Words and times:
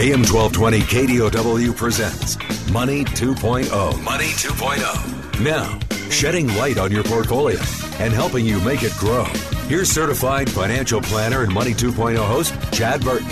AM 0.00 0.22
1220 0.22 0.80
KDOW 0.80 1.76
presents 1.76 2.38
Money 2.72 3.04
2.0. 3.04 4.02
Money 4.02 4.24
2.0. 4.24 5.40
Now, 5.44 5.78
shedding 6.08 6.48
light 6.54 6.78
on 6.78 6.90
your 6.90 7.04
portfolio 7.04 7.58
and 7.98 8.10
helping 8.14 8.46
you 8.46 8.58
make 8.60 8.82
it 8.82 8.94
grow. 8.96 9.24
Here's 9.68 9.90
certified 9.90 10.48
financial 10.48 11.02
planner 11.02 11.42
and 11.42 11.52
Money 11.52 11.72
2.0 11.72 12.16
host, 12.16 12.54
Chad 12.72 13.02
Burton. 13.02 13.28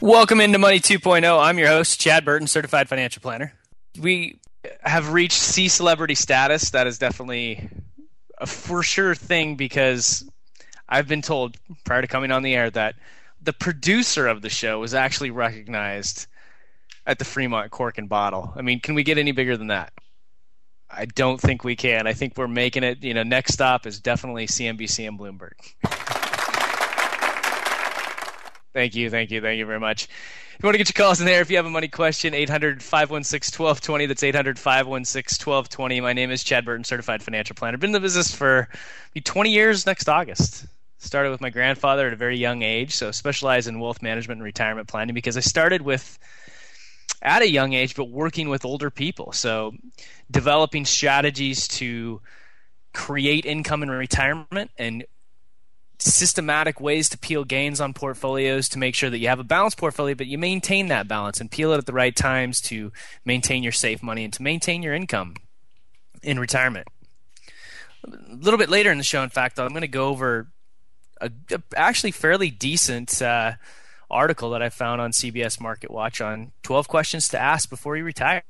Welcome 0.00 0.40
into 0.40 0.58
Money 0.58 0.80
2.0. 0.80 1.40
I'm 1.40 1.56
your 1.56 1.68
host, 1.68 2.00
Chad 2.00 2.24
Burton, 2.24 2.48
certified 2.48 2.88
financial 2.88 3.22
planner. 3.22 3.52
We 4.00 4.40
have 4.80 5.12
reached 5.12 5.38
C 5.38 5.68
celebrity 5.68 6.16
status. 6.16 6.70
That 6.70 6.88
is 6.88 6.98
definitely 6.98 7.70
a 8.36 8.48
for 8.48 8.82
sure 8.82 9.14
thing 9.14 9.54
because 9.54 10.28
I've 10.88 11.06
been 11.06 11.22
told 11.22 11.56
prior 11.84 12.00
to 12.00 12.08
coming 12.08 12.32
on 12.32 12.42
the 12.42 12.56
air 12.56 12.68
that 12.70 12.96
the 13.42 13.52
producer 13.52 14.26
of 14.26 14.42
the 14.42 14.50
show 14.50 14.80
was 14.80 14.94
actually 14.94 15.30
recognized 15.30 16.26
at 17.06 17.18
the 17.18 17.24
Fremont 17.24 17.70
Cork 17.70 17.98
and 17.98 18.08
Bottle. 18.08 18.52
I 18.54 18.62
mean, 18.62 18.80
can 18.80 18.94
we 18.94 19.02
get 19.02 19.18
any 19.18 19.32
bigger 19.32 19.56
than 19.56 19.68
that? 19.68 19.92
I 20.90 21.06
don't 21.06 21.40
think 21.40 21.64
we 21.64 21.76
can. 21.76 22.06
I 22.06 22.12
think 22.12 22.36
we're 22.36 22.48
making 22.48 22.82
it. 22.82 23.02
You 23.02 23.14
know, 23.14 23.22
next 23.22 23.54
stop 23.54 23.86
is 23.86 24.00
definitely 24.00 24.46
CNBC 24.46 25.08
and 25.08 25.18
Bloomberg. 25.18 25.52
thank 28.74 28.94
you, 28.94 29.08
thank 29.08 29.30
you, 29.30 29.40
thank 29.40 29.58
you 29.58 29.66
very 29.66 29.80
much. 29.80 30.04
If 30.04 30.64
you 30.64 30.66
want 30.66 30.74
to 30.74 30.78
get 30.78 30.94
your 30.94 31.04
calls 31.04 31.20
in 31.20 31.26
there, 31.26 31.40
if 31.40 31.50
you 31.50 31.56
have 31.56 31.64
a 31.64 31.70
money 31.70 31.88
question, 31.88 32.34
800 32.34 32.82
516 32.82 33.64
1220. 33.64 34.06
That's 34.06 34.22
800 34.22 34.58
516 34.58 35.50
1220. 35.50 36.00
My 36.00 36.12
name 36.12 36.30
is 36.30 36.44
Chad 36.44 36.66
Burton, 36.66 36.84
certified 36.84 37.22
financial 37.22 37.54
planner. 37.54 37.78
Been 37.78 37.88
in 37.88 37.92
the 37.92 38.00
business 38.00 38.34
for 38.34 38.68
20 39.24 39.50
years 39.50 39.86
next 39.86 40.08
August. 40.08 40.66
Started 41.02 41.30
with 41.30 41.40
my 41.40 41.48
grandfather 41.48 42.06
at 42.06 42.12
a 42.12 42.16
very 42.16 42.36
young 42.36 42.62
age, 42.62 42.94
so 42.94 43.10
specialize 43.10 43.66
in 43.66 43.80
wealth 43.80 44.02
management 44.02 44.38
and 44.38 44.44
retirement 44.44 44.86
planning 44.86 45.14
because 45.14 45.36
I 45.36 45.40
started 45.40 45.80
with 45.80 46.18
at 47.22 47.42
a 47.42 47.50
young 47.50 47.72
age, 47.72 47.96
but 47.96 48.04
working 48.04 48.50
with 48.50 48.66
older 48.66 48.90
people. 48.90 49.32
So 49.32 49.72
developing 50.30 50.84
strategies 50.84 51.66
to 51.68 52.20
create 52.92 53.46
income 53.46 53.82
in 53.82 53.90
retirement 53.90 54.70
and 54.76 55.04
systematic 55.98 56.80
ways 56.80 57.08
to 57.10 57.18
peel 57.18 57.44
gains 57.44 57.80
on 57.80 57.94
portfolios 57.94 58.68
to 58.70 58.78
make 58.78 58.94
sure 58.94 59.10
that 59.10 59.18
you 59.18 59.28
have 59.28 59.40
a 59.40 59.44
balanced 59.44 59.78
portfolio, 59.78 60.14
but 60.14 60.26
you 60.26 60.36
maintain 60.36 60.88
that 60.88 61.08
balance 61.08 61.40
and 61.40 61.50
peel 61.50 61.72
it 61.72 61.78
at 61.78 61.86
the 61.86 61.92
right 61.92 62.16
times 62.16 62.60
to 62.60 62.92
maintain 63.24 63.62
your 63.62 63.72
safe 63.72 64.02
money 64.02 64.24
and 64.24 64.32
to 64.32 64.42
maintain 64.42 64.82
your 64.82 64.94
income 64.94 65.34
in 66.22 66.38
retirement. 66.38 66.86
A 68.04 68.34
little 68.34 68.58
bit 68.58 68.70
later 68.70 68.90
in 68.90 68.98
the 68.98 69.04
show, 69.04 69.22
in 69.22 69.30
fact, 69.30 69.58
I'm 69.58 69.68
going 69.68 69.82
to 69.82 69.88
go 69.88 70.08
over 70.08 70.48
a, 71.20 71.30
a 71.52 71.62
actually 71.76 72.10
fairly 72.10 72.50
decent 72.50 73.20
uh, 73.22 73.52
article 74.10 74.50
that 74.50 74.62
I 74.62 74.68
found 74.68 75.00
on 75.00 75.12
CBS 75.12 75.60
Market 75.60 75.90
Watch 75.90 76.20
on 76.20 76.52
12 76.62 76.88
questions 76.88 77.28
to 77.28 77.38
ask 77.38 77.70
before 77.70 77.96
you 77.96 78.04
retire. 78.04 78.42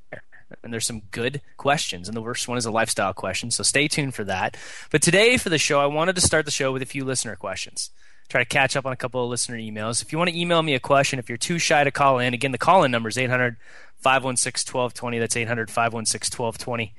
And 0.64 0.72
there's 0.72 0.86
some 0.86 1.02
good 1.12 1.42
questions, 1.56 2.08
and 2.08 2.16
the 2.16 2.20
worst 2.20 2.48
one 2.48 2.58
is 2.58 2.66
a 2.66 2.72
lifestyle 2.72 3.12
question, 3.12 3.52
so 3.52 3.62
stay 3.62 3.86
tuned 3.86 4.14
for 4.14 4.24
that. 4.24 4.56
But 4.90 5.00
today, 5.00 5.36
for 5.36 5.48
the 5.48 5.58
show, 5.58 5.78
I 5.78 5.86
wanted 5.86 6.16
to 6.16 6.20
start 6.20 6.44
the 6.44 6.50
show 6.50 6.72
with 6.72 6.82
a 6.82 6.86
few 6.86 7.04
listener 7.04 7.36
questions. 7.36 7.90
Try 8.28 8.42
to 8.42 8.48
catch 8.48 8.74
up 8.74 8.84
on 8.84 8.92
a 8.92 8.96
couple 8.96 9.22
of 9.22 9.30
listener 9.30 9.56
emails. 9.56 10.02
If 10.02 10.10
you 10.10 10.18
want 10.18 10.30
to 10.30 10.38
email 10.38 10.62
me 10.62 10.74
a 10.74 10.80
question, 10.80 11.20
if 11.20 11.28
you're 11.28 11.38
too 11.38 11.60
shy 11.60 11.84
to 11.84 11.92
call 11.92 12.18
in, 12.18 12.34
again, 12.34 12.50
the 12.50 12.58
call 12.58 12.82
in 12.82 12.90
number 12.90 13.08
is 13.08 13.18
800 13.18 13.56
516 13.98 14.72
1220. 14.72 15.18
That's 15.18 15.36
800 15.36 15.70
516 15.70 16.36
1220. 16.36 16.94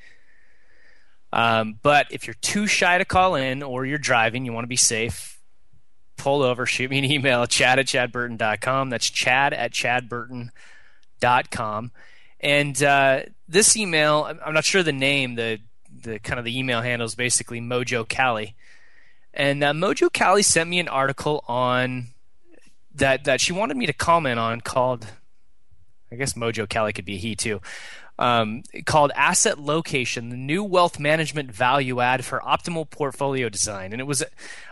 Um, 1.33 1.79
but 1.81 2.07
if 2.11 2.27
you're 2.27 2.33
too 2.35 2.67
shy 2.67 2.97
to 2.97 3.05
call 3.05 3.35
in 3.35 3.63
or 3.63 3.85
you're 3.85 3.97
driving, 3.97 4.45
you 4.45 4.53
want 4.53 4.63
to 4.65 4.69
be 4.69 4.75
safe, 4.75 5.39
pull 6.21 6.43
over, 6.43 6.67
shoot 6.67 6.91
me 6.91 6.99
an 6.99 7.05
email, 7.05 7.47
chad 7.47 7.79
at 7.79 7.87
chadburton.com. 7.87 8.91
That's 8.91 9.09
chad 9.09 9.53
at 9.53 9.71
chadburton.com. 9.71 11.91
And 12.39 12.83
uh, 12.83 13.21
this 13.47 13.75
email, 13.75 14.31
I'm 14.45 14.53
not 14.53 14.63
sure 14.63 14.83
the 14.83 14.91
name, 14.91 15.33
the 15.35 15.59
the 16.03 16.19
kind 16.19 16.39
of 16.39 16.45
the 16.45 16.57
email 16.57 16.81
handle 16.81 17.05
is 17.05 17.15
basically 17.15 17.59
Mojo 17.59 18.07
Cali. 18.07 18.55
And 19.33 19.61
uh, 19.63 19.73
Mojo 19.73 20.13
Cali 20.13 20.43
sent 20.43 20.69
me 20.69 20.79
an 20.79 20.87
article 20.87 21.43
on 21.47 22.07
that 22.93 23.23
that 23.25 23.41
she 23.41 23.53
wanted 23.53 23.77
me 23.77 23.87
to 23.87 23.93
comment 23.93 24.39
on 24.39 24.61
called 24.61 25.07
I 26.11 26.17
guess 26.17 26.33
Mojo 26.33 26.69
Cali 26.69 26.93
could 26.93 27.05
be 27.05 27.17
he 27.17 27.35
too 27.35 27.61
um, 28.19 28.63
called 28.85 29.11
Asset 29.15 29.59
Location, 29.59 30.29
the 30.29 30.37
new 30.37 30.63
wealth 30.63 30.99
management 30.99 31.51
value 31.51 31.99
add 31.99 32.23
for 32.25 32.39
optimal 32.39 32.89
portfolio 32.89 33.49
design. 33.49 33.93
And 33.93 34.01
it 34.01 34.05
was, 34.05 34.23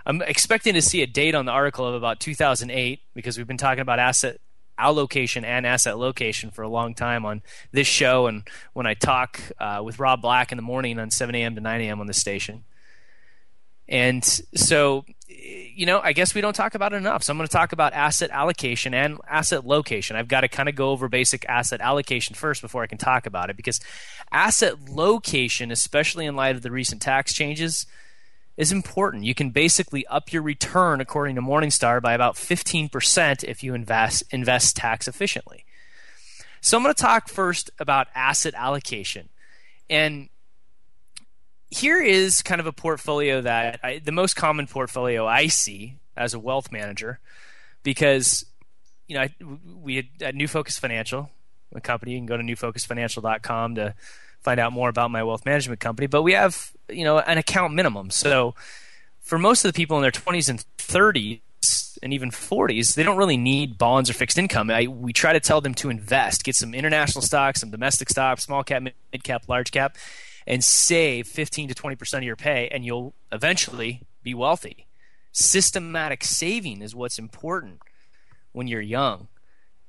I'm 0.05 0.21
expecting 0.21 0.73
to 0.73 0.81
see 0.81 1.01
a 1.01 1.07
date 1.07 1.35
on 1.35 1.45
the 1.45 1.51
article 1.51 1.85
of 1.85 1.95
about 1.95 2.19
2008 2.19 3.01
because 3.13 3.37
we've 3.37 3.47
been 3.47 3.57
talking 3.57 3.81
about 3.81 3.99
asset 3.99 4.39
allocation 4.77 5.43
and 5.43 5.67
asset 5.67 5.97
location 5.97 6.51
for 6.51 6.61
a 6.61 6.69
long 6.69 6.93
time 6.93 7.25
on 7.25 7.41
this 7.71 7.87
show 7.87 8.27
and 8.27 8.47
when 8.73 8.87
I 8.87 8.93
talk 8.93 9.39
uh, 9.59 9.81
with 9.83 9.99
Rob 9.99 10.21
Black 10.21 10.51
in 10.51 10.57
the 10.57 10.61
morning 10.61 10.97
on 10.99 11.11
7 11.11 11.35
a.m. 11.35 11.55
to 11.55 11.61
9 11.61 11.81
a.m. 11.81 11.99
on 11.99 12.07
the 12.07 12.13
station. 12.13 12.63
And 13.89 14.23
so, 14.23 15.03
you 15.27 15.87
know, 15.87 15.99
I 15.99 16.13
guess 16.13 16.35
we 16.35 16.41
don't 16.41 16.55
talk 16.55 16.75
about 16.75 16.93
it 16.93 16.97
enough. 16.97 17.23
So 17.23 17.33
I'm 17.33 17.37
going 17.37 17.47
to 17.47 17.51
talk 17.51 17.73
about 17.73 17.93
asset 17.93 18.29
allocation 18.31 18.93
and 18.93 19.17
asset 19.27 19.65
location. 19.65 20.15
I've 20.15 20.27
got 20.27 20.41
to 20.41 20.47
kind 20.47 20.69
of 20.69 20.75
go 20.75 20.91
over 20.91 21.09
basic 21.09 21.43
asset 21.49 21.81
allocation 21.81 22.35
first 22.35 22.61
before 22.61 22.83
I 22.83 22.87
can 22.87 22.99
talk 22.99 23.25
about 23.25 23.49
it 23.49 23.57
because 23.57 23.79
asset 24.31 24.75
location, 24.89 25.71
especially 25.71 26.27
in 26.27 26.35
light 26.35 26.55
of 26.55 26.61
the 26.61 26.69
recent 26.69 27.01
tax 27.01 27.33
changes, 27.33 27.87
is 28.57 28.71
important. 28.71 29.23
You 29.23 29.33
can 29.33 29.49
basically 29.49 30.05
up 30.05 30.31
your 30.31 30.43
return 30.43 31.01
according 31.01 31.35
to 31.35 31.41
Morningstar 31.41 31.99
by 31.99 32.13
about 32.13 32.35
15% 32.35 33.43
if 33.43 33.63
you 33.63 33.73
invest 33.73 34.23
invest 34.31 34.75
tax 34.75 35.07
efficiently. 35.07 35.65
So 36.61 36.77
I'm 36.77 36.83
going 36.83 36.93
to 36.93 37.01
talk 37.01 37.27
first 37.27 37.71
about 37.79 38.07
asset 38.13 38.53
allocation. 38.53 39.29
And 39.89 40.29
here 41.71 42.01
is 42.01 42.41
kind 42.41 42.59
of 42.59 42.67
a 42.67 42.71
portfolio 42.71 43.41
that 43.41 43.79
I, 43.83 43.99
the 43.99 44.11
most 44.11 44.35
common 44.35 44.67
portfolio 44.67 45.25
I 45.25 45.47
see 45.47 45.95
as 46.17 46.33
a 46.33 46.39
wealth 46.39 46.71
manager, 46.71 47.19
because 47.83 48.45
you 49.07 49.15
know 49.15 49.21
I, 49.21 49.35
we 49.81 49.95
had 49.97 50.07
at 50.21 50.35
New 50.35 50.47
Focus 50.47 50.79
Financial, 50.79 51.29
a 51.73 51.81
company. 51.81 52.13
You 52.13 52.19
can 52.19 52.25
go 52.25 52.37
to 52.37 52.43
newfocusfinancial.com 52.43 53.75
to 53.75 53.93
find 54.41 54.59
out 54.59 54.73
more 54.73 54.89
about 54.89 55.11
my 55.11 55.23
wealth 55.23 55.45
management 55.45 55.79
company. 55.79 56.07
But 56.07 56.23
we 56.23 56.33
have 56.33 56.71
you 56.89 57.03
know 57.03 57.19
an 57.19 57.37
account 57.37 57.73
minimum. 57.73 58.09
So 58.09 58.55
for 59.21 59.37
most 59.37 59.63
of 59.63 59.71
the 59.71 59.77
people 59.77 59.97
in 59.97 60.01
their 60.01 60.11
20s 60.11 60.49
and 60.49 60.65
30s 60.79 61.41
and 62.01 62.13
even 62.13 62.31
40s, 62.31 62.95
they 62.95 63.03
don't 63.03 63.17
really 63.17 63.37
need 63.37 63.77
bonds 63.77 64.09
or 64.09 64.13
fixed 64.13 64.39
income. 64.39 64.71
I, 64.71 64.87
we 64.87 65.13
try 65.13 65.33
to 65.33 65.39
tell 65.39 65.61
them 65.61 65.75
to 65.75 65.91
invest, 65.91 66.43
get 66.43 66.55
some 66.55 66.73
international 66.73 67.21
stocks, 67.21 67.59
some 67.59 67.69
domestic 67.69 68.09
stocks, 68.09 68.43
small 68.43 68.63
cap, 68.63 68.81
mid 68.81 69.23
cap, 69.23 69.43
large 69.47 69.69
cap 69.69 69.97
and 70.49 70.63
save 70.63 71.27
15 71.27 71.67
to 71.69 71.75
20% 71.75 72.17
of 72.17 72.23
your 72.23 72.35
pay, 72.35 72.67
and 72.69 72.83
you'll 72.83 73.13
eventually 73.31 74.01
be 74.23 74.33
wealthy. 74.33 74.87
Systematic 75.31 76.23
saving 76.23 76.81
is 76.81 76.95
what's 76.95 77.19
important 77.19 77.79
when 78.51 78.67
you're 78.67 78.81
young. 78.81 79.27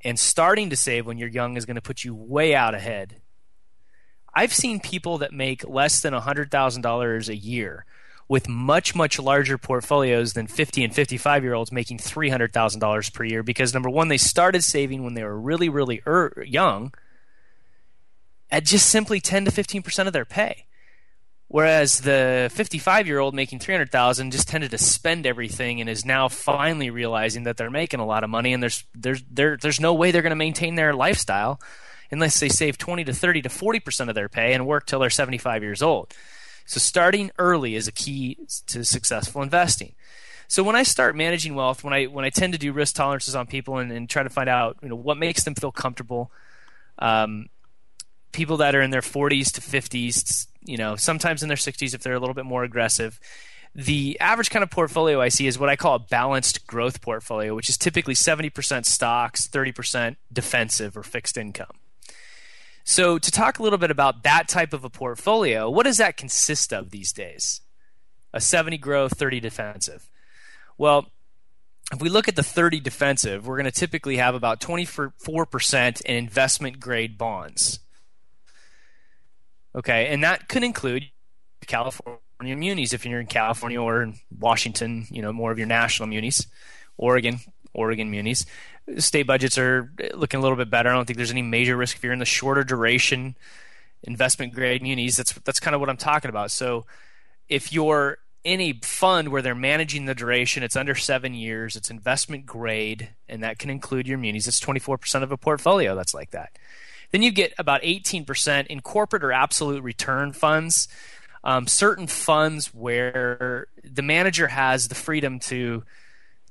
And 0.05 0.19
starting 0.19 0.69
to 0.69 0.77
save 0.77 1.07
when 1.07 1.17
you're 1.17 1.31
young 1.31 1.57
is 1.57 1.65
going 1.65 1.77
to 1.77 1.83
put 1.83 2.05
you 2.05 2.15
way 2.15 2.55
out 2.55 2.75
ahead. 2.75 3.17
I've 4.35 4.53
seen 4.53 4.81
people 4.81 5.19
that 5.19 5.33
make 5.33 5.67
less 5.67 6.01
than 6.01 6.13
$100,000 6.13 7.29
a 7.29 7.37
year 7.37 7.87
with 8.29 8.49
much 8.49 8.95
much 8.95 9.19
larger 9.19 9.59
portfolios 9.59 10.35
than 10.35 10.47
50 10.47 10.85
and 10.85 10.95
55 10.95 11.43
year 11.43 11.55
olds 11.55 11.73
making 11.73 11.99
$300,000 11.99 13.13
per 13.13 13.25
year 13.25 13.43
because 13.43 13.75
number 13.75 13.91
1 13.91 14.07
they 14.07 14.17
started 14.17 14.63
saving 14.63 15.03
when 15.03 15.15
they 15.15 15.25
were 15.25 15.39
really 15.39 15.69
really 15.69 16.01
er- 16.07 16.45
young 16.47 16.95
at 18.51 18.65
just 18.65 18.89
simply 18.89 19.21
10 19.21 19.47
to 19.47 19.51
15% 19.51 20.07
of 20.07 20.13
their 20.13 20.25
pay. 20.25 20.67
Whereas 21.49 22.03
the 22.03 22.49
55 22.53 23.09
year 23.09 23.19
old 23.19 23.35
making 23.35 23.59
300,000 23.59 24.31
just 24.31 24.47
tended 24.47 24.71
to 24.71 24.79
spend 24.79 25.27
everything 25.27 25.81
and 25.81 25.91
is 25.91 26.05
now 26.05 26.29
finally 26.29 26.91
realizing 26.91 27.43
that 27.43 27.57
they're 27.57 27.71
making 27.71 27.99
a 27.99 28.07
lot 28.07 28.23
of 28.23 28.31
money 28.31 28.53
and 28.53 28.63
there's 28.63 28.85
there's 28.95 29.25
there, 29.29 29.57
there's 29.57 29.81
no 29.81 29.93
way 29.93 30.13
they're 30.13 30.23
going 30.23 30.31
to 30.31 30.37
maintain 30.37 30.77
their 30.77 30.95
lifestyle 30.95 31.61
unless 32.13 32.39
they 32.39 32.49
save 32.49 32.79
20 32.79 33.03
to 33.05 33.13
30 33.13 33.43
to 33.43 33.49
40% 33.49 34.09
of 34.09 34.15
their 34.15 34.29
pay 34.29 34.53
and 34.53 34.65
work 34.65 34.87
till 34.87 35.01
they're 35.01 35.11
75 35.11 35.63
years 35.63 35.83
old. 35.83 36.15
So 36.67 36.79
starting 36.79 37.33
early 37.37 37.75
is 37.75 37.89
a 37.89 37.93
key 37.93 38.39
to 38.69 38.85
successful 38.85 39.43
investing. 39.43 39.95
So 40.47 40.63
when 40.63 40.77
I 40.77 40.85
start 40.85 41.17
managing 41.17 41.57
wealth, 41.57 41.83
when 41.83 41.93
I 41.93 42.05
when 42.05 42.25
I 42.25 42.31
tend 42.31 42.53
to 42.53 42.61
do 42.61 42.73
risk 42.73 42.95
tolerances 42.95 43.35
on 43.35 43.49
people 43.49 43.79
and, 43.79 43.91
and 43.91 44.09
try 44.09 44.23
to 44.23 44.31
find 44.31 44.49
out 44.49 44.79
you 44.83 44.89
know 44.89 44.95
what 44.95 45.17
makes 45.17 45.43
them 45.43 45.57
feel 45.57 45.73
comfortable, 45.73 46.31
um, 47.01 47.47
people 48.33 48.59
that 48.59 48.75
are 48.75 48.83
in 48.83 48.91
their 48.91 49.01
40s 49.01 49.53
to 49.53 49.61
50s, 49.61 50.47
you 50.65 50.77
know, 50.77 50.97
sometimes 50.97 51.43
in 51.43 51.49
their 51.49 51.57
60s 51.57 51.95
if 51.95 52.03
they're 52.03 52.15
a 52.15 52.21
little 52.21 52.35
bit 52.35 52.45
more 52.45 52.65
aggressive. 52.65 53.19
The 53.75 54.19
average 54.21 54.51
kind 54.51 54.63
of 54.63 54.71
portfolio 54.71 55.21
I 55.21 55.29
see 55.29 55.47
is 55.47 55.59
what 55.59 55.69
I 55.69 55.77
call 55.77 55.95
a 55.95 56.01
balanced 56.01 56.67
growth 56.67 57.01
portfolio, 57.01 57.55
which 57.55 57.69
is 57.69 57.79
typically 57.79 58.15
70% 58.15 58.85
stocks, 58.85 59.47
30% 59.47 60.17
defensive 60.33 60.97
or 60.97 61.03
fixed 61.03 61.37
income. 61.37 61.77
So, 62.83 63.19
to 63.19 63.31
talk 63.31 63.59
a 63.59 63.63
little 63.63 63.79
bit 63.79 63.91
about 63.91 64.25
that 64.25 64.49
type 64.49 64.73
of 64.73 64.85
a 64.85 64.91
portfolio, 64.91 65.71
what 65.71 65.85
does 65.85 65.99
that 65.99 66.17
consist 66.17 66.73
of 66.73 66.91
these 66.91 67.13
days? 67.13 67.61
A 68.33 68.41
70 68.41 68.79
growth, 68.79 69.17
30 69.17 69.39
defensive. 69.39 70.11
Well, 70.77 71.07
if 71.93 72.01
we 72.01 72.09
look 72.09 72.29
at 72.29 72.37
the 72.37 72.43
30 72.43 72.81
defensive, 72.81 73.47
we're 73.47 73.57
going 73.57 73.65
to 73.65 73.71
typically 73.71 74.17
have 74.17 74.35
about 74.35 74.61
24% 74.61 76.03
in 76.03 76.17
investment 76.17 76.81
grade 76.81 77.19
bonds. 77.19 77.81
Okay, 79.75 80.09
and 80.09 80.25
that 80.25 80.49
could 80.49 80.65
include 80.65 81.05
California 81.67 82.19
munis 82.41 82.93
if 82.93 83.05
you're 83.07 83.21
in 83.21 83.27
California 83.27 83.81
or 83.81 84.03
in 84.03 84.15
Washington, 84.37 85.07
you 85.11 85.23
know, 85.23 85.33
more 85.33 85.53
of 85.53 85.59
your 85.59 85.67
national 85.67 86.09
munis, 86.09 86.47
Oregon, 86.97 87.39
Oregon 87.73 88.11
munis. 88.11 88.47
State 88.99 89.25
budgets 89.25 89.59
are 89.59 89.93
looking 90.15 90.39
a 90.41 90.43
little 90.43 90.57
bit 90.57 90.71
better. 90.71 90.89
I 90.89 90.95
don't 90.95 91.05
think 91.05 91.17
there's 91.17 91.31
any 91.31 91.43
major 91.43 91.77
risk 91.77 91.97
if 91.97 92.03
you're 92.03 92.13
in 92.13 92.19
the 92.19 92.25
shorter 92.25 92.65
duration 92.65 93.37
investment 94.03 94.55
grade 94.55 94.83
munis. 94.83 95.17
That's 95.17 95.33
that's 95.45 95.61
kind 95.61 95.75
of 95.75 95.81
what 95.81 95.91
I'm 95.91 95.97
talking 95.97 96.29
about. 96.29 96.51
So 96.51 96.87
if 97.49 97.73
you're 97.73 98.19
in 98.43 98.61
a 98.61 98.73
fund 98.83 99.29
where 99.29 99.43
they're 99.43 99.55
managing 99.55 100.07
the 100.07 100.15
duration, 100.15 100.63
it's 100.63 100.77
under 100.77 100.95
seven 100.95 101.35
years, 101.35 101.77
it's 101.77 101.91
investment 101.91 102.47
grade, 102.47 103.11
and 103.29 103.43
that 103.43 103.59
can 103.59 103.69
include 103.69 104.09
your 104.09 104.19
munis. 104.19 104.49
It's 104.49 104.61
24% 104.61 105.23
of 105.23 105.31
a 105.31 105.37
portfolio 105.37 105.95
that's 105.95 106.15
like 106.15 106.31
that. 106.31 106.51
Then 107.11 107.23
you 107.23 107.31
get 107.31 107.53
about 107.59 107.83
18% 107.83 108.67
in 108.67 108.81
corporate 108.81 109.25
or 109.25 109.33
absolute 109.33 109.83
return 109.83 110.33
funds. 110.33 110.89
Um, 111.43 111.67
certain 111.67 112.07
funds 112.07 112.75
where 112.75 113.67
the 113.83 114.03
manager 114.03 114.49
has 114.49 114.89
the 114.89 114.95
freedom 114.95 115.39
to 115.41 115.85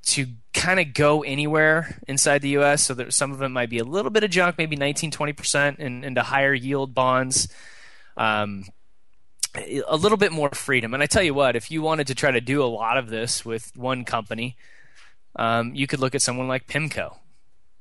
to 0.02 0.26
kind 0.54 0.80
of 0.80 0.94
go 0.94 1.22
anywhere 1.22 2.00
inside 2.08 2.40
the 2.40 2.48
U.S. 2.50 2.86
So 2.86 2.94
that 2.94 3.12
some 3.12 3.32
of 3.32 3.38
them 3.38 3.52
might 3.52 3.68
be 3.70 3.78
a 3.78 3.84
little 3.84 4.10
bit 4.10 4.24
of 4.24 4.30
junk, 4.30 4.56
maybe 4.58 4.76
19, 4.76 5.10
20 5.10 5.32
percent 5.32 5.78
into 5.78 6.22
higher 6.22 6.54
yield 6.54 6.94
bonds. 6.94 7.48
Um, 8.16 8.64
a 9.54 9.96
little 9.96 10.18
bit 10.18 10.32
more 10.32 10.50
freedom. 10.50 10.94
And 10.94 11.02
I 11.02 11.06
tell 11.06 11.22
you 11.22 11.34
what, 11.34 11.56
if 11.56 11.70
you 11.70 11.82
wanted 11.82 12.06
to 12.08 12.14
try 12.14 12.30
to 12.30 12.40
do 12.40 12.62
a 12.62 12.66
lot 12.66 12.96
of 12.96 13.08
this 13.08 13.44
with 13.44 13.72
one 13.76 14.04
company, 14.04 14.56
um, 15.36 15.74
you 15.74 15.86
could 15.86 15.98
look 16.00 16.14
at 16.14 16.22
someone 16.22 16.46
like 16.46 16.66
PIMCO 16.66 17.16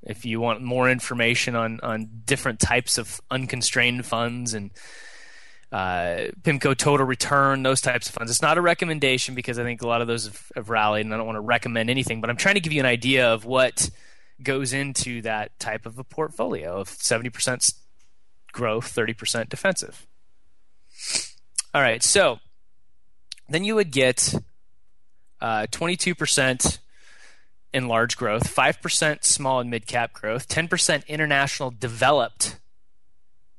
if 0.03 0.25
you 0.25 0.39
want 0.39 0.61
more 0.61 0.89
information 0.89 1.55
on 1.55 1.79
on 1.81 2.21
different 2.25 2.59
types 2.59 2.97
of 2.97 3.21
unconstrained 3.29 4.05
funds 4.05 4.53
and 4.53 4.71
uh, 5.71 6.29
PIMCO 6.41 6.75
total 6.75 7.05
return, 7.05 7.61
those 7.61 7.81
types 7.81 8.09
of 8.09 8.15
funds. 8.15 8.31
It's 8.31 8.41
not 8.41 8.57
a 8.57 8.61
recommendation 8.61 9.35
because 9.35 9.59
I 9.59 9.63
think 9.63 9.81
a 9.81 9.87
lot 9.87 10.01
of 10.01 10.07
those 10.07 10.25
have, 10.25 10.51
have, 10.55 10.69
rallied, 10.69 11.05
and 11.05 11.13
I 11.13 11.17
don't 11.17 11.27
want 11.27 11.35
to 11.35 11.41
recommend 11.41 11.89
anything. 11.89 12.21
But 12.21 12.29
I'm 12.31 12.37
trying 12.37 12.55
to 12.55 12.61
give 12.61 12.73
you 12.73 12.79
an 12.79 12.87
idea 12.87 13.31
of 13.31 13.45
what 13.45 13.89
goes 14.41 14.73
into 14.73 15.21
that 15.21 15.57
type 15.59 15.85
of 15.85 15.99
a 15.99 16.03
portfolio 16.03 16.79
of 16.79 16.89
70% 16.89 17.73
growth, 18.51 18.95
30% 18.95 19.49
defensive. 19.49 20.07
All 21.73 21.81
right, 21.81 22.01
so 22.01 22.39
then 23.47 23.63
you 23.63 23.75
would 23.75 23.91
get 23.91 24.33
uh, 25.39 25.67
22% 25.71 26.79
in 27.73 27.87
large 27.87 28.17
growth, 28.17 28.53
5% 28.53 29.23
small 29.23 29.59
and 29.59 29.69
mid 29.69 29.85
cap 29.85 30.13
growth, 30.13 30.47
10% 30.47 31.07
international 31.07 31.71
developed 31.71 32.59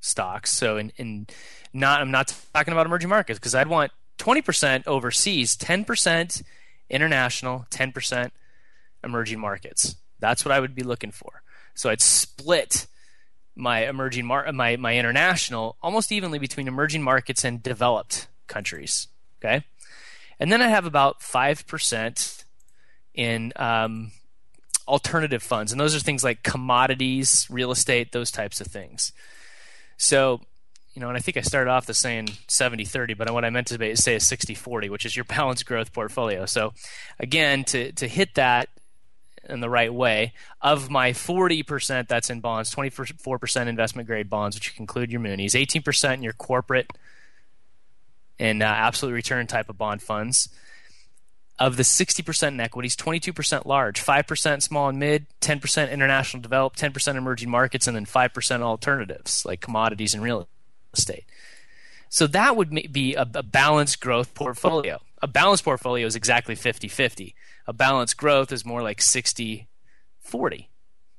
stocks. 0.01 0.53
So 0.53 0.77
in, 0.77 0.93
in 0.97 1.27
not 1.73 2.01
I'm 2.01 2.11
not 2.11 2.35
talking 2.53 2.73
about 2.73 2.87
emerging 2.87 3.11
markets 3.11 3.39
because 3.39 3.55
I'd 3.55 3.69
want 3.69 3.93
20% 4.19 4.87
overseas, 4.87 5.57
10% 5.57 6.43
international, 6.89 7.67
10% 7.71 8.31
emerging 9.05 9.41
markets. 9.41 9.97
That's 10.19 10.45
what 10.45 10.53
I 10.53 10.61
would 10.61 10.75
be 10.75 10.83
looking 10.83 11.13
for. 11.13 11.43
So 11.75 11.89
I'd 11.91 12.03
split 12.03 12.87
my 13.57 13.87
emerging 13.89 14.27
mar- 14.27 14.51
my 14.53 14.77
my 14.77 14.97
international 14.97 15.77
almost 15.83 16.13
evenly 16.13 16.39
between 16.39 16.69
emerging 16.69 17.03
markets 17.03 17.45
and 17.45 17.63
developed 17.63 18.29
countries. 18.47 19.09
Okay, 19.39 19.65
and 20.39 20.51
then 20.53 20.63
I 20.63 20.69
have 20.69 20.87
about 20.87 21.23
five 21.23 21.67
percent 21.67 22.40
in 23.15 23.53
um, 23.57 24.13
alternative 24.87 25.43
funds, 25.43 25.73
and 25.73 25.81
those 25.81 25.95
are 25.95 26.01
things 26.01 26.25
like 26.25 26.43
commodities, 26.43 27.47
real 27.51 27.71
estate, 27.71 28.13
those 28.13 28.31
types 28.31 28.61
of 28.61 28.67
things. 28.67 29.13
So, 29.97 30.41
you 30.95 31.01
know, 31.01 31.09
and 31.09 31.17
I 31.17 31.21
think 31.21 31.37
I 31.37 31.43
started 31.43 31.71
off 31.71 31.87
the 31.87 31.95
saying 31.95 32.31
70 32.49 32.85
30, 32.85 33.15
but 33.15 33.31
what 33.33 33.45
I 33.45 33.51
meant 33.51 33.69
to 33.69 33.97
say 33.97 34.15
is 34.15 34.27
60 34.27 34.55
40, 34.55 34.89
which 34.89 35.05
is 35.07 35.15
your 35.15 35.25
balanced 35.25 35.67
growth 35.67 35.93
portfolio. 35.93 36.47
So, 36.47 36.73
again, 37.19 37.65
to, 37.65 37.93
to 37.93 38.09
hit 38.09 38.35
that 38.35 38.69
in 39.49 39.61
the 39.61 39.71
right 39.71 39.93
way, 39.93 40.33
of 40.61 40.91
my 40.91 41.13
40% 41.13 42.09
that's 42.09 42.31
in 42.31 42.41
bonds, 42.41 42.75
24% 42.75 43.67
investment 43.67 44.07
grade 44.07 44.31
bonds, 44.31 44.57
which 44.57 44.69
you 44.69 44.73
include 44.79 45.11
your 45.11 45.21
munis, 45.21 45.55
18% 45.55 46.15
in 46.15 46.23
your 46.23 46.33
corporate 46.33 46.91
and 48.39 48.63
uh, 48.63 48.67
absolute 48.67 49.13
return 49.13 49.47
type 49.47 49.69
of 49.69 49.77
bond 49.77 50.03
funds, 50.03 50.49
of 51.61 51.77
the 51.77 51.83
60% 51.83 52.49
in 52.49 52.59
equities, 52.59 52.97
22% 52.97 53.67
large, 53.67 54.03
5% 54.03 54.63
small 54.63 54.89
and 54.89 54.99
mid, 54.99 55.27
10% 55.43 55.93
international 55.93 56.41
developed, 56.41 56.81
10% 56.81 57.17
emerging 57.17 57.51
markets, 57.51 57.87
and 57.87 57.95
then 57.95 58.07
5% 58.07 58.61
alternatives 58.63 59.45
like 59.45 59.61
commodities 59.61 60.15
and 60.15 60.23
real 60.23 60.49
estate. 60.97 61.27
So 62.09 62.27
that 62.29 62.57
would 62.57 62.71
be 62.91 63.15
a, 63.15 63.29
a 63.35 63.43
balanced 63.43 64.01
growth 64.01 64.35
portfolio. 64.35 65.01
A 65.23 65.29
balanced 65.29 65.65
portfolio 65.65 66.07
is 66.07 66.17
exactly 66.17 66.55
50 66.55 66.89
50. 66.89 67.35
A 67.67 67.73
balanced 67.75 68.17
growth 68.17 68.51
is 68.51 68.65
more 68.65 68.83
like 68.83 69.03
60 69.03 69.69
40, 70.21 70.71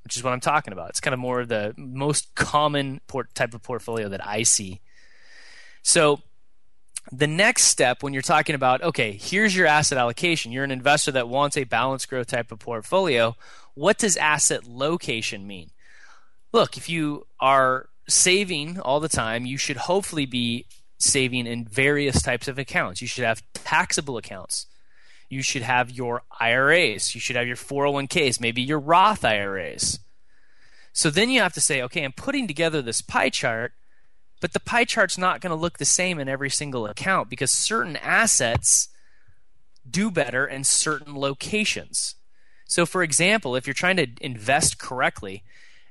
which 0.02 0.16
is 0.16 0.24
what 0.24 0.32
I'm 0.32 0.40
talking 0.40 0.72
about. 0.72 0.90
It's 0.90 1.00
kind 1.00 1.14
of 1.14 1.20
more 1.20 1.40
of 1.40 1.48
the 1.48 1.72
most 1.76 2.34
common 2.34 3.00
port- 3.06 3.34
type 3.34 3.54
of 3.54 3.62
portfolio 3.62 4.08
that 4.08 4.26
I 4.26 4.42
see. 4.42 4.80
So 5.82 6.20
the 7.10 7.26
next 7.26 7.64
step 7.64 8.02
when 8.02 8.12
you're 8.12 8.22
talking 8.22 8.54
about 8.54 8.82
okay 8.82 9.12
here's 9.12 9.56
your 9.56 9.66
asset 9.66 9.98
allocation. 9.98 10.52
You're 10.52 10.64
an 10.64 10.70
investor 10.70 11.12
that 11.12 11.28
wants 11.28 11.56
a 11.56 11.64
balanced 11.64 12.08
growth 12.08 12.28
type 12.28 12.52
of 12.52 12.58
portfolio. 12.58 13.36
What 13.74 13.98
does 13.98 14.16
asset 14.16 14.66
location 14.66 15.46
mean? 15.46 15.70
Look 16.52 16.76
if 16.76 16.88
you 16.88 17.26
are 17.40 17.88
saving 18.08 18.78
all 18.80 19.00
the 19.00 19.08
time 19.08 19.46
you 19.46 19.56
should 19.56 19.78
hopefully 19.78 20.26
be 20.26 20.66
saving 20.98 21.46
in 21.46 21.64
various 21.64 22.22
types 22.22 22.46
of 22.46 22.58
accounts. 22.58 23.02
You 23.02 23.08
should 23.08 23.24
have 23.24 23.42
taxable 23.54 24.16
accounts. 24.16 24.66
You 25.28 25.42
should 25.42 25.62
have 25.62 25.90
your 25.90 26.22
IRAs 26.38 27.14
you 27.14 27.20
should 27.20 27.36
have 27.36 27.46
your 27.46 27.56
401ks 27.56 28.40
maybe 28.40 28.62
your 28.62 28.78
Roth 28.78 29.24
IRAs 29.24 29.98
so 30.92 31.10
then 31.10 31.30
you 31.30 31.40
have 31.40 31.54
to 31.54 31.60
say 31.60 31.82
okay 31.82 32.04
I'm 32.04 32.12
putting 32.12 32.46
together 32.46 32.80
this 32.80 33.00
pie 33.00 33.30
chart 33.30 33.72
but 34.42 34.52
the 34.52 34.60
pie 34.60 34.84
chart's 34.84 35.16
not 35.16 35.40
going 35.40 35.52
to 35.52 35.56
look 35.56 35.78
the 35.78 35.84
same 35.84 36.18
in 36.18 36.28
every 36.28 36.50
single 36.50 36.84
account 36.84 37.30
because 37.30 37.52
certain 37.52 37.96
assets 37.96 38.88
do 39.88 40.10
better 40.10 40.44
in 40.44 40.64
certain 40.64 41.16
locations. 41.16 42.16
So 42.66 42.84
for 42.84 43.04
example, 43.04 43.54
if 43.54 43.68
you're 43.68 43.72
trying 43.72 43.98
to 43.98 44.08
invest 44.20 44.78
correctly 44.78 45.44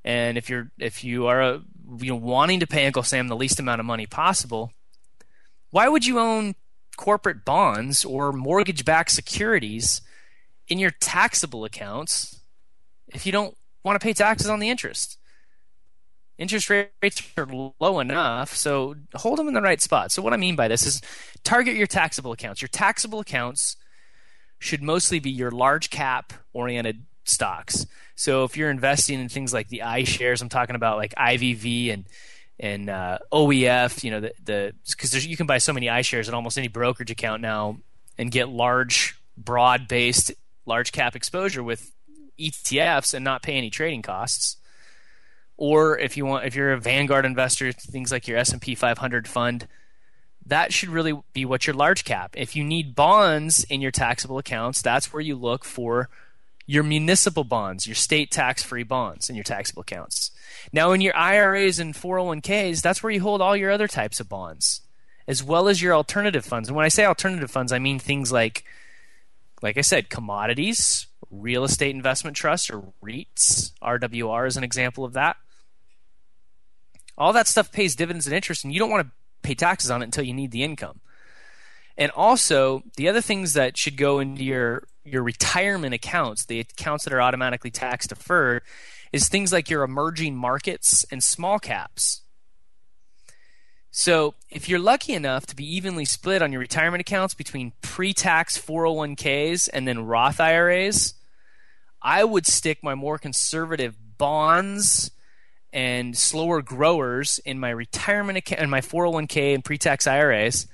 and 0.03 0.37
if 0.37 0.49
you're 0.49 0.69
if 0.77 1.01
you 1.01 1.27
are 1.27 1.41
a, 1.41 1.61
you 1.99 2.11
know 2.11 2.15
wanting 2.17 2.59
to 2.59 2.67
pay 2.67 2.85
Uncle 2.85 3.03
Sam 3.03 3.29
the 3.29 3.37
least 3.37 3.57
amount 3.57 3.79
of 3.79 3.85
money 3.85 4.05
possible, 4.05 4.73
why 5.69 5.87
would 5.87 6.05
you 6.05 6.19
own 6.19 6.55
corporate 6.97 7.45
bonds 7.45 8.03
or 8.03 8.33
mortgage-backed 8.33 9.11
securities 9.11 10.01
in 10.67 10.77
your 10.77 10.91
taxable 10.91 11.63
accounts 11.63 12.41
if 13.07 13.25
you 13.25 13.31
don't 13.31 13.55
want 13.85 13.99
to 13.99 14.03
pay 14.03 14.11
taxes 14.11 14.49
on 14.49 14.59
the 14.59 14.69
interest? 14.69 15.17
Interest 16.41 16.71
rates 16.71 17.21
are 17.37 17.47
low 17.79 17.99
enough, 17.99 18.55
so 18.55 18.95
hold 19.13 19.37
them 19.37 19.47
in 19.47 19.53
the 19.53 19.61
right 19.61 19.79
spot. 19.79 20.11
So 20.11 20.23
what 20.23 20.33
I 20.33 20.37
mean 20.37 20.55
by 20.55 20.67
this 20.67 20.87
is 20.87 20.99
target 21.43 21.75
your 21.75 21.85
taxable 21.85 22.31
accounts. 22.31 22.63
Your 22.63 22.67
taxable 22.67 23.19
accounts 23.19 23.75
should 24.57 24.81
mostly 24.81 25.19
be 25.19 25.29
your 25.29 25.51
large 25.51 25.91
cap 25.91 26.33
oriented 26.51 27.05
stocks. 27.25 27.85
So 28.15 28.43
if 28.43 28.57
you're 28.57 28.71
investing 28.71 29.19
in 29.19 29.29
things 29.29 29.53
like 29.53 29.67
the 29.67 29.83
iShares, 29.85 30.41
I'm 30.41 30.49
talking 30.49 30.75
about 30.75 30.97
like 30.97 31.13
IVV 31.13 31.93
and 31.93 32.05
and 32.59 32.89
uh, 32.89 33.19
OEF, 33.31 34.03
you 34.03 34.09
know 34.09 34.21
the 34.21 34.33
the 34.43 34.73
because 34.89 35.23
you 35.27 35.37
can 35.37 35.45
buy 35.45 35.59
so 35.59 35.73
many 35.73 35.85
iShares 35.85 36.27
in 36.27 36.33
almost 36.33 36.57
any 36.57 36.69
brokerage 36.69 37.11
account 37.11 37.43
now 37.43 37.77
and 38.17 38.31
get 38.31 38.49
large, 38.49 39.15
broad 39.37 39.87
based, 39.87 40.31
large 40.65 40.91
cap 40.91 41.15
exposure 41.15 41.61
with 41.61 41.91
ETFs 42.39 43.13
and 43.13 43.23
not 43.23 43.43
pay 43.43 43.57
any 43.57 43.69
trading 43.69 44.01
costs. 44.01 44.57
Or 45.61 45.95
if 45.99 46.17
you 46.17 46.25
want, 46.25 46.47
if 46.47 46.55
you're 46.55 46.73
a 46.73 46.79
Vanguard 46.79 47.23
investor, 47.23 47.71
things 47.71 48.11
like 48.11 48.27
your 48.27 48.39
S&P 48.39 48.73
500 48.73 49.27
fund, 49.27 49.67
that 50.43 50.73
should 50.73 50.89
really 50.89 51.13
be 51.33 51.45
what 51.45 51.67
your 51.67 51.75
large 51.75 52.03
cap. 52.03 52.33
If 52.35 52.55
you 52.55 52.63
need 52.63 52.95
bonds 52.95 53.63
in 53.65 53.79
your 53.79 53.91
taxable 53.91 54.39
accounts, 54.39 54.81
that's 54.81 55.13
where 55.13 55.21
you 55.21 55.35
look 55.35 55.63
for 55.63 56.09
your 56.65 56.81
municipal 56.81 57.43
bonds, 57.43 57.85
your 57.85 57.93
state 57.93 58.31
tax 58.31 58.63
free 58.63 58.81
bonds 58.81 59.29
in 59.29 59.35
your 59.35 59.43
taxable 59.43 59.83
accounts. 59.83 60.31
Now, 60.73 60.93
in 60.93 61.01
your 61.01 61.15
IRAs 61.15 61.77
and 61.77 61.93
401ks, 61.93 62.81
that's 62.81 63.03
where 63.03 63.11
you 63.11 63.21
hold 63.21 63.39
all 63.39 63.55
your 63.55 63.69
other 63.69 63.87
types 63.87 64.19
of 64.19 64.27
bonds, 64.27 64.81
as 65.27 65.43
well 65.43 65.67
as 65.67 65.79
your 65.79 65.93
alternative 65.93 66.43
funds. 66.43 66.69
And 66.69 66.75
when 66.75 66.85
I 66.87 66.89
say 66.89 67.05
alternative 67.05 67.51
funds, 67.51 67.71
I 67.71 67.77
mean 67.77 67.99
things 67.99 68.31
like, 68.31 68.63
like 69.61 69.77
I 69.77 69.81
said, 69.81 70.09
commodities, 70.09 71.05
real 71.29 71.63
estate 71.63 71.93
investment 71.93 72.35
trusts 72.35 72.71
or 72.71 72.91
REITs. 73.05 73.73
RWR 73.83 74.47
is 74.47 74.57
an 74.57 74.63
example 74.63 75.05
of 75.05 75.13
that. 75.13 75.37
All 77.21 77.33
that 77.33 77.47
stuff 77.47 77.71
pays 77.71 77.95
dividends 77.95 78.25
and 78.25 78.35
interest, 78.35 78.63
and 78.63 78.73
you 78.73 78.79
don't 78.79 78.89
want 78.89 79.05
to 79.05 79.13
pay 79.43 79.53
taxes 79.53 79.91
on 79.91 80.01
it 80.01 80.05
until 80.05 80.23
you 80.23 80.33
need 80.33 80.49
the 80.49 80.63
income. 80.63 81.01
And 81.95 82.11
also, 82.13 82.81
the 82.97 83.07
other 83.07 83.21
things 83.21 83.53
that 83.53 83.77
should 83.77 83.95
go 83.95 84.17
into 84.17 84.43
your 84.43 84.87
your 85.05 85.21
retirement 85.21 85.93
accounts, 85.93 86.45
the 86.45 86.59
accounts 86.59 87.03
that 87.03 87.13
are 87.13 87.21
automatically 87.21 87.69
tax 87.69 88.07
deferred, 88.07 88.63
is 89.11 89.29
things 89.29 89.53
like 89.53 89.69
your 89.69 89.83
emerging 89.83 90.35
markets 90.35 91.05
and 91.11 91.23
small 91.23 91.59
caps. 91.59 92.21
So, 93.91 94.33
if 94.49 94.67
you're 94.67 94.79
lucky 94.79 95.13
enough 95.13 95.45
to 95.45 95.55
be 95.55 95.75
evenly 95.75 96.05
split 96.05 96.41
on 96.41 96.51
your 96.51 96.61
retirement 96.61 97.01
accounts 97.01 97.35
between 97.35 97.73
pre-tax 97.83 98.57
401ks 98.57 99.69
and 99.71 99.87
then 99.87 100.07
Roth 100.07 100.39
IRAs, 100.39 101.13
I 102.01 102.23
would 102.23 102.47
stick 102.47 102.79
my 102.81 102.95
more 102.95 103.19
conservative 103.19 103.95
bonds 104.17 105.11
and 105.73 106.17
slower 106.17 106.61
growers 106.61 107.39
in 107.45 107.59
my 107.59 107.69
retirement 107.69 108.37
account 108.37 108.61
and 108.61 108.71
my 108.71 108.81
401k 108.81 109.53
and 109.53 109.63
pre-tax 109.63 110.05
IRAs 110.07 110.67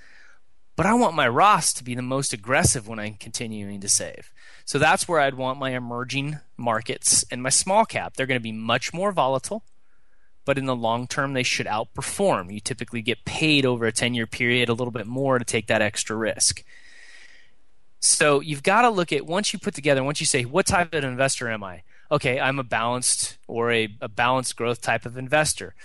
but 0.78 0.86
I 0.86 0.94
want 0.94 1.16
my 1.16 1.28
Roths 1.28 1.76
to 1.78 1.84
be 1.84 1.96
the 1.96 2.04
most 2.04 2.32
aggressive 2.32 2.88
when 2.88 3.00
I'm 3.00 3.16
continuing 3.16 3.82
to 3.82 3.90
save. 3.90 4.32
So 4.64 4.78
that's 4.78 5.08
where 5.08 5.20
I'd 5.20 5.34
want 5.34 5.60
my 5.60 5.72
emerging 5.72 6.38
markets 6.56 7.26
and 7.32 7.42
my 7.42 7.50
small 7.50 7.84
cap. 7.84 8.14
They're 8.14 8.28
going 8.28 8.40
to 8.40 8.44
be 8.44 8.52
much 8.52 8.94
more 8.94 9.12
volatile, 9.12 9.64
but 10.46 10.58
in 10.58 10.68
the 10.68 10.76
long 10.76 11.08
term, 11.08 11.34
they 11.34 11.42
should 11.42 11.66
outperform. 11.66 12.54
You 12.54 12.60
typically 12.60 13.02
get 13.02 13.26
paid 13.26 13.66
over 13.66 13.88
a 13.88 13.92
10 13.92 14.14
year 14.14 14.28
period 14.28 14.70
a 14.70 14.74
little 14.74 14.92
bit 14.92 15.08
more 15.08 15.40
to 15.40 15.46
take 15.46 15.66
that 15.66 15.82
extra 15.82 16.16
risk. 16.16 16.64
So 18.00 18.40
you've 18.40 18.62
got 18.62 18.84
to 18.84 18.92
look 18.92 19.12
at 19.12 19.26
once 19.26 19.54
you 19.54 19.60
put 19.60 19.74
together, 19.74 20.04
once 20.04 20.20
you 20.20 20.28
say, 20.28 20.46
what 20.46 20.68
type 20.68 20.94
of 20.94 21.04
investor 21.04 21.50
am 21.50 21.64
I? 21.64 21.82
Okay, 22.12 22.40
I'm 22.40 22.60
a 22.60 22.64
balanced 22.64 23.38
or 23.48 23.72
a, 23.72 23.90
a 24.02 24.08
balanced 24.08 24.56
growth 24.56 24.82
type 24.82 25.06
of 25.06 25.18
investor. 25.18 25.76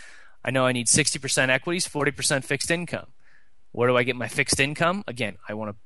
I 0.44 0.50
know 0.50 0.66
I 0.66 0.72
need 0.72 0.86
60% 0.86 1.48
equities, 1.48 1.86
40% 1.86 2.44
fixed 2.44 2.70
income. 2.70 3.06
Where 3.72 3.88
do 3.88 3.96
I 3.96 4.02
get 4.02 4.16
my 4.16 4.28
fixed 4.28 4.60
income? 4.60 5.02
Again, 5.06 5.36
I 5.48 5.54
want 5.54 5.70
to 5.70 5.76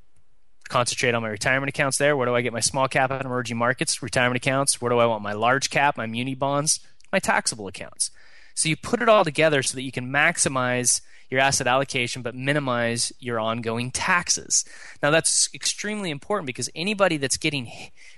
concentrate 0.69 1.15
on 1.15 1.23
my 1.23 1.29
retirement 1.29 1.69
accounts 1.69 1.99
there. 1.99 2.17
Where 2.17 2.27
do 2.27 2.35
I 2.35 2.41
get 2.41 2.53
my 2.53 2.61
small 2.61 2.89
cap 2.89 3.11
and 3.11 3.25
emerging 3.25 3.57
markets 3.57 4.03
retirement 4.03 4.37
accounts? 4.37 4.81
Where 4.81 4.91
do 4.91 4.99
I 4.99 5.07
want 5.07 5.23
my 5.23 5.33
large 5.33 5.71
cap, 5.71 5.97
my 5.97 6.07
muni 6.07 6.35
bonds, 6.35 6.81
my 7.13 7.19
taxable 7.19 7.69
accounts? 7.69 8.11
So 8.55 8.69
you 8.69 8.77
put 8.77 9.03
it 9.03 9.09
all 9.09 9.25
together 9.25 9.63
so 9.63 9.75
that 9.75 9.83
you 9.83 9.93
can 9.93 10.11
maximize 10.11 11.01
your 11.31 11.41
asset 11.41 11.67
allocation 11.67 12.23
but 12.23 12.35
minimize 12.35 13.13
your 13.19 13.41
ongoing 13.41 13.91
taxes. 13.91 14.65
Now 15.03 15.11
that's 15.11 15.49
extremely 15.55 16.11
important 16.11 16.47
because 16.47 16.71
anybody 16.75 17.17
that's 17.17 17.37
getting 17.37 17.71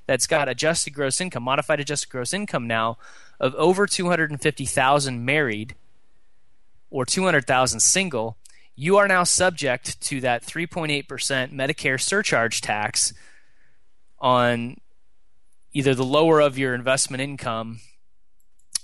that's 0.06 0.26
got 0.26 0.48
adjusted 0.48 0.92
gross 0.92 1.20
income, 1.20 1.42
modified 1.42 1.80
adjusted 1.80 2.10
gross 2.10 2.32
income 2.32 2.66
now 2.66 2.98
of 3.40 3.54
over 3.54 3.86
250,000 3.86 5.24
married 5.24 5.74
or 6.90 7.04
200,000 7.04 7.80
single 7.80 8.36
you 8.80 8.96
are 8.96 9.08
now 9.08 9.24
subject 9.24 10.00
to 10.02 10.20
that 10.20 10.44
3.8% 10.44 11.04
Medicare 11.52 12.00
surcharge 12.00 12.60
tax 12.60 13.12
on 14.20 14.76
either 15.72 15.96
the 15.96 16.04
lower 16.04 16.38
of 16.38 16.56
your 16.56 16.76
investment 16.76 17.20
income 17.20 17.80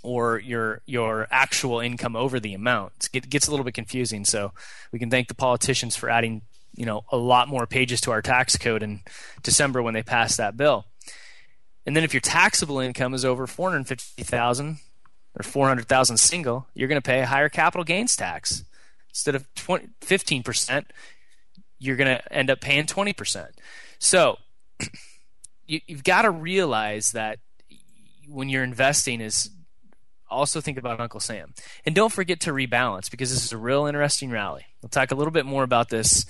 or 0.05 0.39
your 0.39 0.83
your 0.87 1.27
actual 1.31 1.81
income 1.81 2.15
over 2.15 2.39
the 2.39 2.55
amount. 2.55 3.09
It 3.13 3.29
gets 3.29 3.49
a 3.49 3.51
little 3.51 3.65
bit 3.65 3.75
confusing, 3.75 4.25
so 4.25 4.53
we 4.93 4.99
can 4.99 5.11
thank 5.11 5.29
the 5.29 5.35
politicians 5.35 5.97
for 5.97 6.11
adding 6.11 6.43
you 6.75 6.87
know 6.87 7.05
a 7.11 7.17
lot 7.17 7.49
more 7.49 7.67
pages 7.67 8.01
to 8.03 8.11
our 8.11 8.23
tax 8.23 8.57
code 8.57 8.83
in 8.83 9.01
December 9.43 9.83
when 9.83 9.95
they 9.95 10.03
passed 10.03 10.37
that 10.37 10.57
bill. 10.57 10.87
And 11.87 11.95
then 11.95 12.05
if 12.05 12.15
your 12.15 12.21
taxable 12.21 12.79
income 12.79 13.13
is 13.13 13.25
over 13.25 13.47
450,000 13.47 14.79
or 15.39 15.43
400,000 15.43 16.17
single, 16.17 16.67
you're 16.75 16.89
going 16.89 17.01
to 17.01 17.07
pay 17.07 17.21
a 17.21 17.27
higher 17.27 17.49
capital 17.49 17.85
gains 17.85 18.17
tax 18.17 18.65
instead 19.11 19.35
of 19.35 19.53
20, 19.55 19.89
15%, 20.01 20.87
you're 21.79 21.97
going 21.97 22.17
to 22.17 22.33
end 22.33 22.51
up 22.51 22.61
paying 22.61 22.85
20%. 22.87 23.49
So 23.99 24.39
you, 25.67 25.81
you've 25.87 26.05
got 26.05 26.23
to 26.23 26.31
realize 26.31 27.13
that 27.13 27.39
when 28.29 28.49
you're 28.49 28.65
investing 28.65 29.21
is 29.21 29.51
also 30.35 30.61
think 30.61 30.79
about 30.79 31.01
Uncle 31.01 31.21
Sam. 31.21 31.55
And 31.87 31.95
don't 31.95 32.13
forget 32.13 32.41
to 32.41 32.53
rebalance 32.53 33.11
because 33.11 33.31
this 33.31 33.45
is 33.45 33.53
a 33.53 33.59
real 33.59 33.87
interesting 33.87 34.31
rally. 34.31 34.67
We'll 34.83 34.91
talk 34.91 35.11
a 35.11 35.15
little 35.15 35.33
bit 35.33 35.47
more 35.47 35.63
about 35.63 35.89
this 35.89 36.27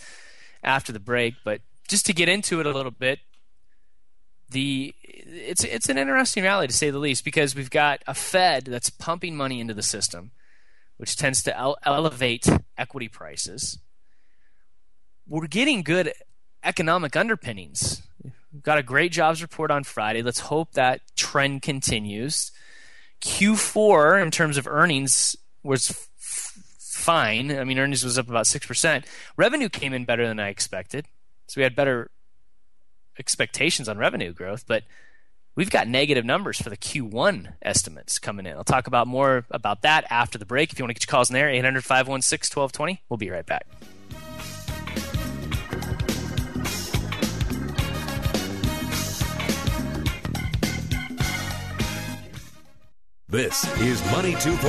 after 0.63 0.93
the 0.93 1.01
break, 1.01 1.35
but 1.45 1.61
just 1.89 2.07
to 2.07 2.13
get 2.13 2.29
into 2.29 2.61
it 2.61 2.67
a 2.67 2.71
little 2.73 2.91
bit, 2.91 3.21
the 4.51 4.95
it's 5.03 5.65
it's 5.65 5.89
an 5.89 5.99
interesting 5.99 6.45
rally 6.45 6.67
to 6.67 6.73
say 6.73 6.91
the 6.91 6.99
least 6.99 7.25
because 7.25 7.55
we've 7.55 7.71
got 7.71 8.03
a 8.07 8.15
Fed 8.15 8.67
that's 8.67 8.91
pumping 8.91 9.37
money 9.37 9.61
into 9.61 9.75
the 9.75 9.83
system 9.83 10.31
which 10.97 11.17
tends 11.17 11.43
to 11.43 11.57
ele- 11.57 11.77
elevate 11.85 12.47
equity 12.79 13.09
prices. 13.09 13.79
We're 15.27 15.47
getting 15.47 15.83
good 15.83 16.13
economic 16.63 17.17
underpinnings. 17.17 18.03
We've 18.53 18.63
got 18.63 18.79
a 18.79 18.83
great 18.83 19.11
jobs 19.13 19.43
report 19.43 19.71
on 19.71 19.85
Friday. 19.85 20.23
Let's 20.23 20.41
hope 20.41 20.73
that 20.73 21.01
trend 21.17 21.63
continues. 21.63 22.53
Q4 23.23 24.23
in 24.23 24.31
terms 24.31 24.57
of 24.57 24.67
earnings 24.67 25.37
was 25.63 25.91
f- 25.91 26.59
fine. 26.79 27.57
I 27.57 27.65
mean, 27.65 27.79
earnings 27.79 28.05
was 28.05 28.19
up 28.19 28.29
about 28.29 28.47
6%. 28.47 29.05
Revenue 29.37 29.69
came 29.69 29.93
in 29.93 30.05
better 30.05 30.27
than 30.27 30.41
I 30.41 30.49
expected. 30.49 31.07
So 31.47 31.61
we 31.61 31.63
had 31.63 31.77
better 31.77 32.11
expectations 33.19 33.89
on 33.89 33.99
revenue 33.99 34.33
growth, 34.33 34.65
but 34.67 34.85
We've 35.57 35.71
got 35.71 35.87
negative 35.87 36.25
numbers 36.25 36.61
for 36.61 36.69
the 36.69 36.77
Q1 36.77 37.55
estimates 37.63 38.19
coming 38.19 38.45
in. 38.45 38.57
I'll 38.57 38.65
talk 38.65 38.89
about 38.89 39.07
more 39.07 39.47
about 39.53 39.83
that 39.83 40.05
after 40.11 40.37
the 40.37 40.45
break. 40.45 40.73
If 40.73 40.79
you 40.81 40.85
want 40.85 40.91
to 40.91 40.95
get 40.95 41.07
your 41.07 41.13
calls 41.13 41.31
in 41.31 41.35
there, 41.35 41.49
800 41.49 41.85
516 41.85 42.61
1220. 42.61 43.03
We'll 43.09 43.19
be 43.19 43.31
right 43.31 43.47
back. 43.47 43.67
This 53.35 53.65
is 53.81 54.01
Money 54.13 54.35
2.0 54.35 54.63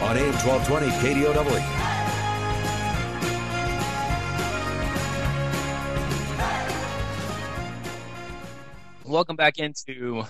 on 0.00 0.16
AM 0.16 0.32
1220 0.42 0.86
KDOW. 1.04 1.44
Welcome 9.04 9.36
back 9.36 9.58
into 9.58 10.24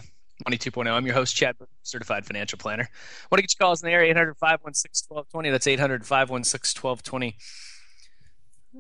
Money 0.45 0.59
2.0. 0.59 0.91
I'm 0.91 1.07
your 1.07 1.15
host, 1.15 1.37
Chad, 1.37 1.55
certified 1.85 2.27
financial 2.27 2.59
planner. 2.59 2.89
I 2.91 3.27
want 3.31 3.39
to 3.39 3.43
get 3.43 3.55
your 3.57 3.65
calls 3.65 3.81
in 3.85 3.87
the 3.87 3.93
area 3.93 4.11
800 4.11 4.37
516 4.37 5.15
1220. 5.15 5.51
That's 5.51 5.69
800 5.69 6.05
516 6.05 6.83
1220. 6.83 7.37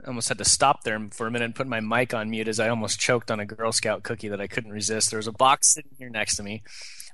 I 0.03 0.09
almost 0.09 0.29
had 0.29 0.39
to 0.39 0.45
stop 0.45 0.83
there 0.83 0.99
for 1.13 1.29
a 1.29 1.31
minute 1.31 1.45
and 1.45 1.55
put 1.55 1.69
my 1.69 1.79
mic 1.79 2.13
on 2.13 2.29
mute 2.29 2.49
as 2.49 2.59
I 2.59 2.71
almost 2.71 2.99
choked 2.99 3.31
on 3.31 3.39
a 3.39 3.47
Girl 3.47 3.71
Scout 3.71 4.03
cookie 4.03 4.31
that 4.31 4.41
I 4.41 4.49
couldn't 4.49 4.73
resist. 4.73 5.11
There 5.11 5.19
was 5.19 5.29
a 5.29 5.33
box 5.33 5.73
sitting 5.73 5.93
here 5.97 6.11
next 6.11 6.35
to 6.39 6.43
me. 6.43 6.65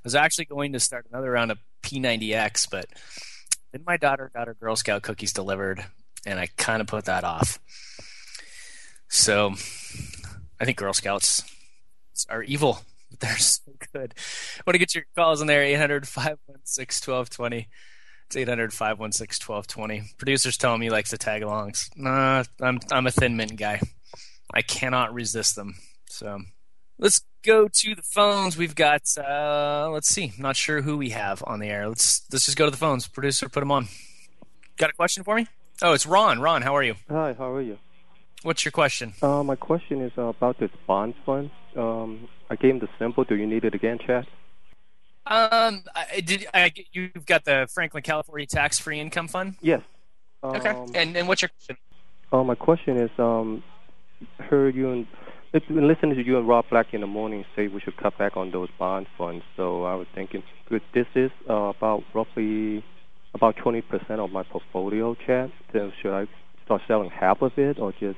I 0.01 0.03
was 0.03 0.15
actually 0.15 0.45
going 0.45 0.73
to 0.73 0.79
start 0.79 1.05
another 1.11 1.29
round 1.29 1.51
of 1.51 1.59
P90X, 1.83 2.67
but 2.71 2.87
then 3.71 3.83
my 3.85 3.97
daughter 3.97 4.31
got 4.33 4.47
her 4.47 4.55
Girl 4.55 4.75
Scout 4.75 5.03
cookies 5.03 5.31
delivered, 5.31 5.85
and 6.25 6.39
I 6.39 6.47
kind 6.57 6.81
of 6.81 6.87
put 6.87 7.05
that 7.05 7.23
off. 7.23 7.59
So 9.09 9.53
I 10.59 10.65
think 10.65 10.77
Girl 10.77 10.93
Scouts 10.93 11.43
are 12.29 12.41
evil. 12.41 12.79
But 13.11 13.19
they're 13.19 13.37
so 13.37 13.73
good. 13.93 14.15
I 14.57 14.61
want 14.65 14.73
to 14.73 14.79
get 14.79 14.95
your 14.95 15.05
calls 15.15 15.41
in 15.41 15.47
there 15.47 15.63
800 15.63 16.07
516 16.07 17.13
1220. 17.13 17.67
It's 18.27 18.37
800 18.37 18.73
516 18.73 19.53
1220. 19.53 20.13
Producers 20.17 20.57
tell 20.57 20.77
me 20.77 20.87
he 20.87 20.89
likes 20.89 21.09
to 21.11 21.17
tag 21.17 21.43
alongs. 21.43 21.89
Nah, 21.95 22.43
I'm, 22.61 22.79
I'm 22.91 23.05
a 23.05 23.11
thin 23.11 23.35
mint 23.35 23.57
guy. 23.57 23.81
I 24.53 24.61
cannot 24.61 25.13
resist 25.13 25.55
them. 25.55 25.75
So 26.09 26.39
let's 26.97 27.23
go 27.43 27.67
to 27.67 27.95
the 27.95 28.01
phones. 28.01 28.57
We've 28.57 28.75
got, 28.75 29.03
uh, 29.17 29.89
let's 29.91 30.07
see, 30.07 30.33
not 30.37 30.55
sure 30.55 30.81
who 30.81 30.97
we 30.97 31.09
have 31.09 31.43
on 31.47 31.59
the 31.59 31.67
air. 31.67 31.87
Let's, 31.87 32.23
let's 32.31 32.45
just 32.45 32.57
go 32.57 32.65
to 32.65 32.71
the 32.71 32.77
phones. 32.77 33.07
Producer, 33.07 33.49
put 33.49 33.61
them 33.61 33.71
on. 33.71 33.87
Got 34.77 34.89
a 34.89 34.93
question 34.93 35.23
for 35.23 35.35
me? 35.35 35.47
Oh, 35.81 35.93
it's 35.93 36.05
Ron. 36.05 36.39
Ron, 36.39 36.61
how 36.61 36.75
are 36.75 36.83
you? 36.83 36.95
Hi, 37.09 37.33
how 37.33 37.51
are 37.51 37.61
you? 37.61 37.77
What's 38.43 38.65
your 38.65 38.71
question? 38.71 39.13
Uh, 39.21 39.43
my 39.43 39.55
question 39.55 40.01
is 40.01 40.11
uh, 40.17 40.23
about 40.23 40.59
this 40.59 40.71
bond 40.87 41.13
fund. 41.25 41.51
Um, 41.75 42.27
I 42.49 42.55
gave 42.55 42.71
him 42.71 42.79
the 42.79 42.89
symbol. 42.97 43.23
Do 43.23 43.35
you 43.35 43.47
need 43.47 43.65
it 43.65 43.75
again, 43.75 43.99
Chad? 43.99 44.25
Um, 45.27 45.83
I, 45.95 46.21
did 46.21 46.47
I, 46.53 46.73
you've 46.91 47.25
got 47.25 47.45
the 47.45 47.67
Franklin 47.71 48.01
California 48.01 48.47
Tax 48.47 48.79
Free 48.79 48.99
Income 48.99 49.27
Fund? 49.27 49.55
Yes. 49.61 49.81
Um, 50.41 50.55
okay. 50.55 50.69
And 50.95 51.15
and 51.15 51.27
what's 51.27 51.43
your 51.43 51.49
question? 51.49 51.77
Uh, 52.33 52.43
my 52.43 52.55
question 52.55 52.97
is, 52.97 53.11
um, 53.19 53.63
heard 54.39 54.75
you 54.75 55.05
listening 55.53 56.15
to 56.15 56.25
you 56.25 56.37
and 56.37 56.47
Rob 56.47 56.65
Black 56.69 56.93
in 56.93 57.01
the 57.01 57.07
morning 57.07 57.45
say 57.55 57.67
we 57.67 57.81
should 57.81 57.97
cut 57.97 58.17
back 58.17 58.37
on 58.37 58.51
those 58.51 58.69
bond 58.79 59.07
funds. 59.17 59.43
So 59.55 59.83
I 59.83 59.95
was 59.95 60.07
thinking, 60.15 60.43
good, 60.69 60.81
this 60.93 61.07
is 61.15 61.31
uh, 61.49 61.53
about 61.53 62.03
roughly 62.13 62.83
about 63.33 63.55
20% 63.57 63.83
of 64.19 64.31
my 64.31 64.43
portfolio, 64.43 65.15
Chad. 65.15 65.51
So 65.73 65.91
should 66.01 66.13
I 66.13 66.27
start 66.65 66.81
selling 66.87 67.09
half 67.09 67.41
of 67.41 67.57
it 67.57 67.79
or 67.79 67.91
just 67.93 68.17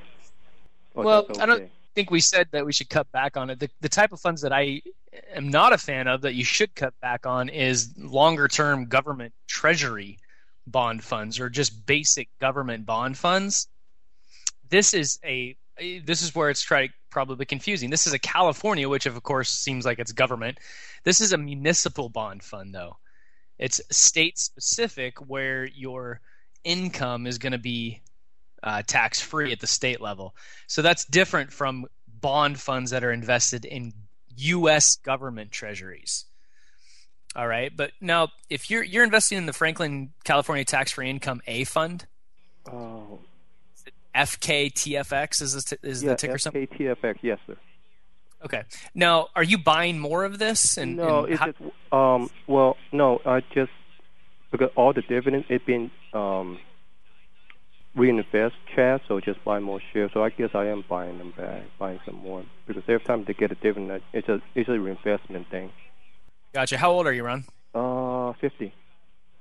well, 0.96 1.26
okay. 1.30 1.42
I 1.42 1.46
don't 1.46 1.72
think 1.96 2.12
we 2.12 2.20
said 2.20 2.48
that 2.52 2.66
we 2.66 2.74
should 2.74 2.90
cut 2.90 3.12
back 3.12 3.36
on 3.38 3.50
it. 3.50 3.60
The, 3.60 3.70
the 3.82 3.90
type 3.90 4.12
of 4.12 4.20
funds 4.20 4.42
that 4.42 4.54
I 4.54 4.82
am 5.34 5.50
not 5.50 5.74
a 5.74 5.78
fan 5.78 6.08
of 6.08 6.22
that 6.22 6.36
you 6.36 6.44
should 6.44 6.76
cut 6.76 6.94
back 7.02 7.26
on 7.26 7.50
is 7.50 7.94
longer 7.98 8.48
term 8.48 8.86
government 8.86 9.34
treasury 9.48 10.20
bond 10.68 11.04
funds 11.04 11.40
or 11.40 11.50
just 11.50 11.86
basic 11.86 12.30
government 12.40 12.86
bond 12.86 13.18
funds. 13.18 13.68
This 14.70 14.94
is 14.94 15.20
a 15.26 15.56
this 16.06 16.22
is 16.22 16.36
where 16.36 16.52
it's 16.52 16.62
try, 16.62 16.90
probably 17.14 17.46
confusing. 17.46 17.92
This 17.92 18.08
is 18.08 18.14
a 18.14 18.20
California, 18.20 18.90
which 18.90 19.06
of 19.06 19.22
course 19.24 19.50
seems 19.50 19.86
like 19.86 20.00
it's 20.00 20.12
government. 20.12 20.58
This 21.04 21.22
is 21.22 21.32
a 21.32 21.38
municipal 21.38 22.10
bond 22.10 22.44
fund, 22.44 22.74
though. 22.74 22.98
It's 23.60 23.80
state 23.92 24.40
specific, 24.40 25.20
where 25.30 25.66
your 25.66 26.20
income 26.64 27.28
is 27.28 27.38
going 27.38 27.52
to 27.52 27.60
be 27.60 28.02
uh, 28.64 28.82
tax 28.86 29.22
free 29.22 29.52
at 29.52 29.60
the 29.60 29.68
state 29.68 30.02
level. 30.02 30.36
So 30.68 30.82
that's 30.82 31.06
different 31.06 31.54
from 31.54 31.86
bond 32.08 32.60
funds 32.60 32.92
that 32.92 33.04
are 33.04 33.12
invested 33.12 33.64
in 33.64 33.94
U.S. 34.38 34.96
government 34.96 35.52
treasuries. 35.52 36.26
All 37.36 37.48
right, 37.48 37.76
but 37.76 37.92
now 38.02 38.30
if 38.50 38.70
you're 38.70 38.84
you're 38.84 39.04
investing 39.04 39.38
in 39.38 39.46
the 39.46 39.54
Franklin 39.54 40.14
California 40.24 40.66
Tax 40.66 40.92
Free 40.92 41.10
Income 41.10 41.42
A 41.48 41.64
Fund, 41.64 42.06
oh, 42.72 43.20
FKTFX 44.16 45.42
is 45.42 45.66
the, 45.66 45.78
is 45.84 46.04
yeah, 46.04 46.12
the 46.12 46.16
ticker 46.16 46.38
symbol. 46.38 46.62
FKTFX, 46.62 47.18
yes, 47.22 47.40
sir. 47.48 47.58
Okay. 48.44 48.64
Now, 48.94 49.28
are 49.36 49.44
you 49.44 49.58
buying 49.58 50.00
more 50.00 50.26
of 50.26 50.38
this? 50.38 50.78
And, 50.78 50.98
no, 50.98 51.24
and 51.26 51.34
it's 51.34 51.44
just, 51.44 51.58
um, 51.92 52.30
well, 52.48 52.78
no, 52.92 53.22
I 53.26 53.42
just 53.54 53.72
because 54.52 54.70
all 54.76 54.94
the 54.94 55.02
dividends 55.02 55.48
it 55.50 55.66
been 55.66 55.90
um, 56.14 56.60
reinvest 57.96 58.56
Chad, 58.76 59.02
so 59.08 59.20
just 59.20 59.44
buy 59.44 59.60
more 59.60 59.82
shares. 59.92 60.12
So 60.14 60.24
I 60.24 60.30
guess 60.30 60.50
I 60.54 60.68
am 60.68 60.84
buying 60.88 61.18
them 61.18 61.34
back, 61.36 61.64
buying 61.80 62.00
some 62.06 62.16
more 62.16 62.44
because 62.68 62.84
every 62.88 63.06
time 63.06 63.24
they 63.26 63.34
get 63.34 63.52
a 63.52 63.56
dividend, 63.56 64.02
it's 64.12 64.28
a 64.30 64.42
it's 64.56 64.70
a 64.70 64.80
reinvestment 64.80 65.50
thing. 65.50 65.72
Gotcha. 66.54 66.78
How 66.78 66.92
old 66.92 67.08
are 67.08 67.14
you, 67.14 67.24
Ron? 67.24 67.46
Uh, 67.74 68.34
fifty. 68.40 68.74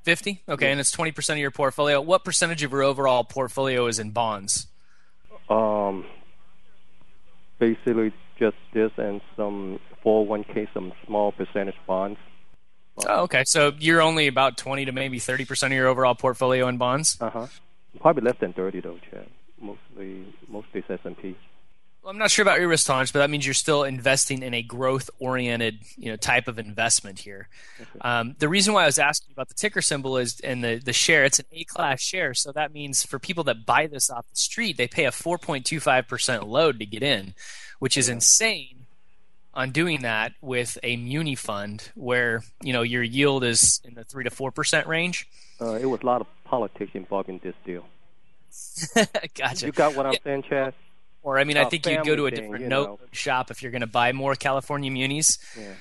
Fifty. 0.03 0.43
Okay, 0.49 0.71
and 0.71 0.81
it's 0.81 0.91
twenty 0.91 1.13
percent 1.13 1.39
of 1.39 1.41
your 1.43 1.51
portfolio. 1.51 2.01
What 2.01 2.25
percentage 2.25 2.63
of 2.63 2.73
your 2.73 2.83
overall 2.83 3.25
portfolio 3.25 3.87
is 3.87 3.99
in 3.99 4.11
bonds? 4.11 4.67
Um, 5.49 6.05
basically 7.59 8.13
just 8.39 8.57
this 8.73 8.91
and 8.97 9.21
some 9.37 9.79
401k, 10.05 10.67
some 10.75 10.93
small 11.07 11.31
percentage 11.33 11.77
bonds. 11.87 12.19
Oh, 13.07 13.23
okay. 13.23 13.45
So 13.47 13.73
you're 13.79 14.03
only 14.03 14.27
about 14.27 14.57
20 14.57 14.87
to 14.87 14.93
maybe 14.93 15.19
30% 15.19 15.67
of 15.67 15.73
your 15.73 15.87
overall 15.87 16.15
portfolio 16.15 16.69
in 16.69 16.77
bonds? 16.77 17.17
Uh-huh. 17.21 17.47
Probably 18.01 18.23
less 18.23 18.37
than 18.41 18.53
30 18.53 18.81
though, 18.81 18.99
Chad. 19.11 19.29
Mostly 19.61 20.35
mostly 20.49 20.83
S&P. 20.89 21.37
Well, 22.03 22.11
I'm 22.11 22.19
not 22.19 22.33
sure 22.33 22.43
about 22.43 22.59
your 22.59 22.69
risk 22.69 22.89
tolerance, 22.89 23.13
but 23.13 23.21
that 23.21 23.31
means 23.31 23.47
you're 23.47 23.55
still 23.55 23.85
investing 23.85 24.43
in 24.43 24.55
a 24.55 24.63
growth-oriented, 24.63 25.79
you 25.97 26.11
know, 26.11 26.17
type 26.17 26.49
of 26.49 26.59
investment 26.59 27.21
here. 27.21 27.49
Um, 28.01 28.35
the 28.41 28.49
reason 28.49 28.75
why 28.75 28.83
I 28.83 28.87
was 28.87 28.99
asking 28.99 29.31
about 29.33 29.47
the 29.47 29.55
ticker 29.55 29.81
symbol 29.81 30.19
is, 30.19 30.41
and 30.41 30.65
the 30.65 30.81
the 30.85 30.93
share, 30.93 31.25
it's 31.25 31.39
an 31.39 31.45
A-class 31.53 32.01
share, 32.01 32.35
so 32.35 32.51
that 32.53 32.73
means 32.73 33.05
for 33.05 33.21
people 33.21 33.45
that 33.45 33.65
buy 33.65 33.87
this 33.87 34.11
off 34.11 34.29
the 34.29 34.37
street, 34.37 34.77
they 34.77 34.89
pay 34.89 35.05
a 35.05 35.13
4.25 35.13 36.09
percent 36.09 36.49
load 36.49 36.81
to 36.81 36.87
get 36.87 37.05
in, 37.05 37.35
which 37.79 37.97
is 37.97 38.09
insane. 38.09 38.79
On 39.55 39.71
doing 39.71 40.01
that 40.01 40.33
with 40.41 40.79
a 40.83 40.97
muni 40.97 41.35
fund, 41.35 41.91
where 41.95 42.43
you 42.63 42.73
know 42.73 42.81
your 42.81 43.03
yield 43.03 43.45
is 43.45 43.83
in 43.85 43.95
the 43.95 44.03
three 44.03 44.25
to 44.25 44.31
four 44.31 44.51
percent 44.51 44.87
range. 44.87 45.29
Uh, 45.61 45.75
it 45.75 45.85
was 45.85 46.01
a 46.01 46.07
lot 46.07 46.23
of 46.23 46.27
politics 46.45 46.93
involved 46.95 47.29
in 47.29 47.39
this 47.45 47.55
deal. 47.65 47.85
gotcha. 49.37 49.67
You 49.67 49.73
got 49.73 49.95
what 49.95 50.07
I'm 50.07 50.15
yeah. 50.15 50.19
saying, 50.25 50.45
Chad? 50.49 50.75
Or 51.23 51.39
I 51.39 51.45
mean, 51.45 51.57
I 51.57 51.65
think 51.65 51.87
you'd 51.87 52.05
go 52.05 52.17
to 52.17 52.27
a 52.27 52.31
different 52.31 52.67
note 52.67 53.01
know. 53.01 53.07
shop 53.13 53.51
if 53.51 53.63
you're 53.63 53.71
going 53.71 53.83
to 53.83 53.87
buy 53.87 54.13
more 54.13 54.35
California 54.35 54.91
munis. 54.91 55.39
Yeah. 55.57 55.75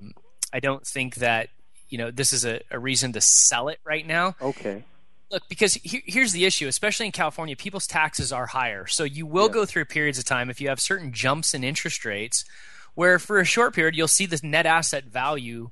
Um, 0.00 0.14
I 0.52 0.60
don't 0.60 0.84
think 0.84 1.16
that 1.16 1.48
you 1.88 1.98
know 1.98 2.10
this 2.10 2.32
is 2.32 2.44
a, 2.44 2.60
a, 2.70 2.78
reason 2.78 3.12
to 3.12 3.20
sell 3.20 3.68
it 3.68 3.78
right 3.84 4.04
now. 4.04 4.34
Okay. 4.42 4.84
Look, 5.30 5.48
because 5.48 5.74
he, 5.74 6.02
here's 6.06 6.32
the 6.32 6.44
issue, 6.44 6.66
especially 6.66 7.06
in 7.06 7.12
California, 7.12 7.54
people's 7.54 7.86
taxes 7.86 8.32
are 8.32 8.46
higher, 8.46 8.88
so 8.88 9.04
you 9.04 9.26
will 9.26 9.46
yeah. 9.46 9.52
go 9.52 9.64
through 9.64 9.84
periods 9.84 10.18
of 10.18 10.24
time 10.24 10.50
if 10.50 10.60
you 10.60 10.68
have 10.68 10.80
certain 10.80 11.12
jumps 11.12 11.54
in 11.54 11.62
interest 11.62 12.04
rates, 12.04 12.44
where 12.94 13.20
for 13.20 13.38
a 13.38 13.44
short 13.44 13.72
period 13.72 13.94
you'll 13.94 14.08
see 14.08 14.26
the 14.26 14.40
net 14.42 14.66
asset 14.66 15.04
value, 15.04 15.70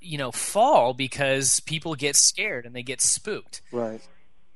you 0.00 0.18
know, 0.18 0.32
fall 0.32 0.94
because 0.94 1.60
people 1.60 1.94
get 1.94 2.16
scared 2.16 2.66
and 2.66 2.74
they 2.74 2.82
get 2.82 3.00
spooked. 3.00 3.60
Right 3.70 4.00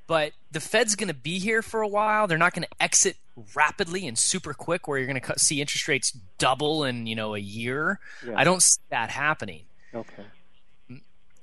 but 0.07 0.33
the 0.55 0.61
Fed's 0.61 0.95
going 0.97 1.09
to 1.09 1.15
be 1.15 1.39
here 1.39 1.61
for 1.61 1.83
a 1.83 1.89
while. 1.89 2.27
They're 2.27 2.39
not 2.39 2.55
going 2.55 2.63
to 2.63 2.83
exit 2.83 3.17
rapidly 3.55 4.07
and 4.07 4.17
super 4.17 4.55
quick, 4.55 4.89
where 4.89 4.97
you're 4.97 5.07
going 5.07 5.21
to 5.21 5.39
see 5.39 5.61
interest 5.61 5.89
rates 5.89 6.17
double 6.39 6.85
in 6.85 7.07
you 7.07 7.15
know 7.15 7.35
a 7.35 7.39
year. 7.39 8.01
Yeah. 8.27 8.35
I 8.37 8.45
don't 8.45 8.63
see 8.63 8.81
that 8.91 9.11
happening. 9.11 9.65
Okay. 9.95 10.25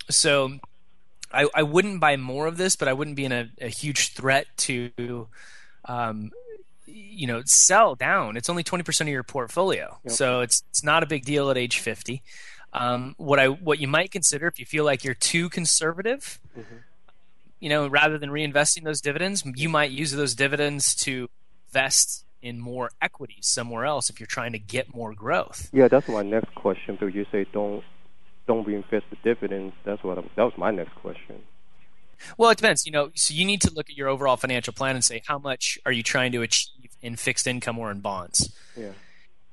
So, 0.09 0.59
I, 1.31 1.47
I 1.53 1.63
wouldn't 1.63 1.99
buy 1.99 2.17
more 2.17 2.47
of 2.47 2.57
this, 2.57 2.75
but 2.75 2.87
I 2.87 2.93
wouldn't 2.93 3.15
be 3.15 3.25
in 3.25 3.31
a, 3.31 3.49
a 3.61 3.67
huge 3.67 4.13
threat 4.13 4.47
to, 4.57 5.27
um, 5.85 6.31
you 6.85 7.27
know, 7.27 7.43
sell 7.45 7.95
down. 7.95 8.35
It's 8.35 8.49
only 8.49 8.63
twenty 8.63 8.83
percent 8.83 9.09
of 9.09 9.13
your 9.13 9.23
portfolio, 9.23 9.99
okay. 10.05 10.15
so 10.15 10.41
it's 10.41 10.63
it's 10.69 10.83
not 10.83 11.03
a 11.03 11.05
big 11.05 11.25
deal 11.25 11.51
at 11.51 11.57
age 11.57 11.79
fifty. 11.79 12.23
Um, 12.73 13.15
what 13.17 13.39
I 13.39 13.47
what 13.47 13.79
you 13.79 13.87
might 13.87 14.11
consider 14.11 14.47
if 14.47 14.57
you 14.59 14.65
feel 14.65 14.85
like 14.85 15.03
you're 15.03 15.13
too 15.13 15.49
conservative. 15.49 16.39
Mm-hmm 16.57 16.77
you 17.61 17.69
know, 17.69 17.87
rather 17.87 18.17
than 18.17 18.29
reinvesting 18.29 18.83
those 18.83 18.99
dividends, 18.99 19.43
you 19.55 19.69
might 19.69 19.91
use 19.91 20.11
those 20.11 20.35
dividends 20.35 20.93
to 20.95 21.29
invest 21.67 22.25
in 22.41 22.59
more 22.59 22.89
equities 23.01 23.47
somewhere 23.47 23.85
else 23.85 24.09
if 24.09 24.19
you're 24.19 24.27
trying 24.27 24.51
to 24.51 24.59
get 24.59 24.93
more 24.93 25.13
growth. 25.13 25.69
Yeah, 25.71 25.87
that's 25.87 26.09
my 26.09 26.23
next 26.23 26.53
question. 26.55 26.97
But 26.99 27.13
you 27.13 27.25
say 27.31 27.45
don't 27.53 27.83
don't 28.47 28.65
reinvest 28.65 29.05
the 29.11 29.17
dividends. 29.23 29.73
That's 29.85 30.03
what 30.03 30.17
I'm, 30.17 30.29
that 30.35 30.43
was 30.43 30.53
my 30.57 30.71
next 30.71 30.95
question. 30.95 31.43
Well, 32.37 32.49
it 32.49 32.57
depends. 32.57 32.85
You 32.85 32.91
know, 32.91 33.11
so 33.15 33.33
you 33.33 33.45
need 33.45 33.61
to 33.61 33.71
look 33.73 33.89
at 33.89 33.95
your 33.95 34.09
overall 34.09 34.37
financial 34.37 34.73
plan 34.73 34.95
and 34.95 35.03
say 35.05 35.21
how 35.25 35.37
much 35.37 35.77
are 35.85 35.91
you 35.91 36.03
trying 36.03 36.31
to 36.33 36.41
achieve 36.41 36.89
in 37.01 37.15
fixed 37.15 37.47
income 37.47 37.77
or 37.77 37.91
in 37.91 37.99
bonds. 37.99 38.53
Yeah. 38.75 38.91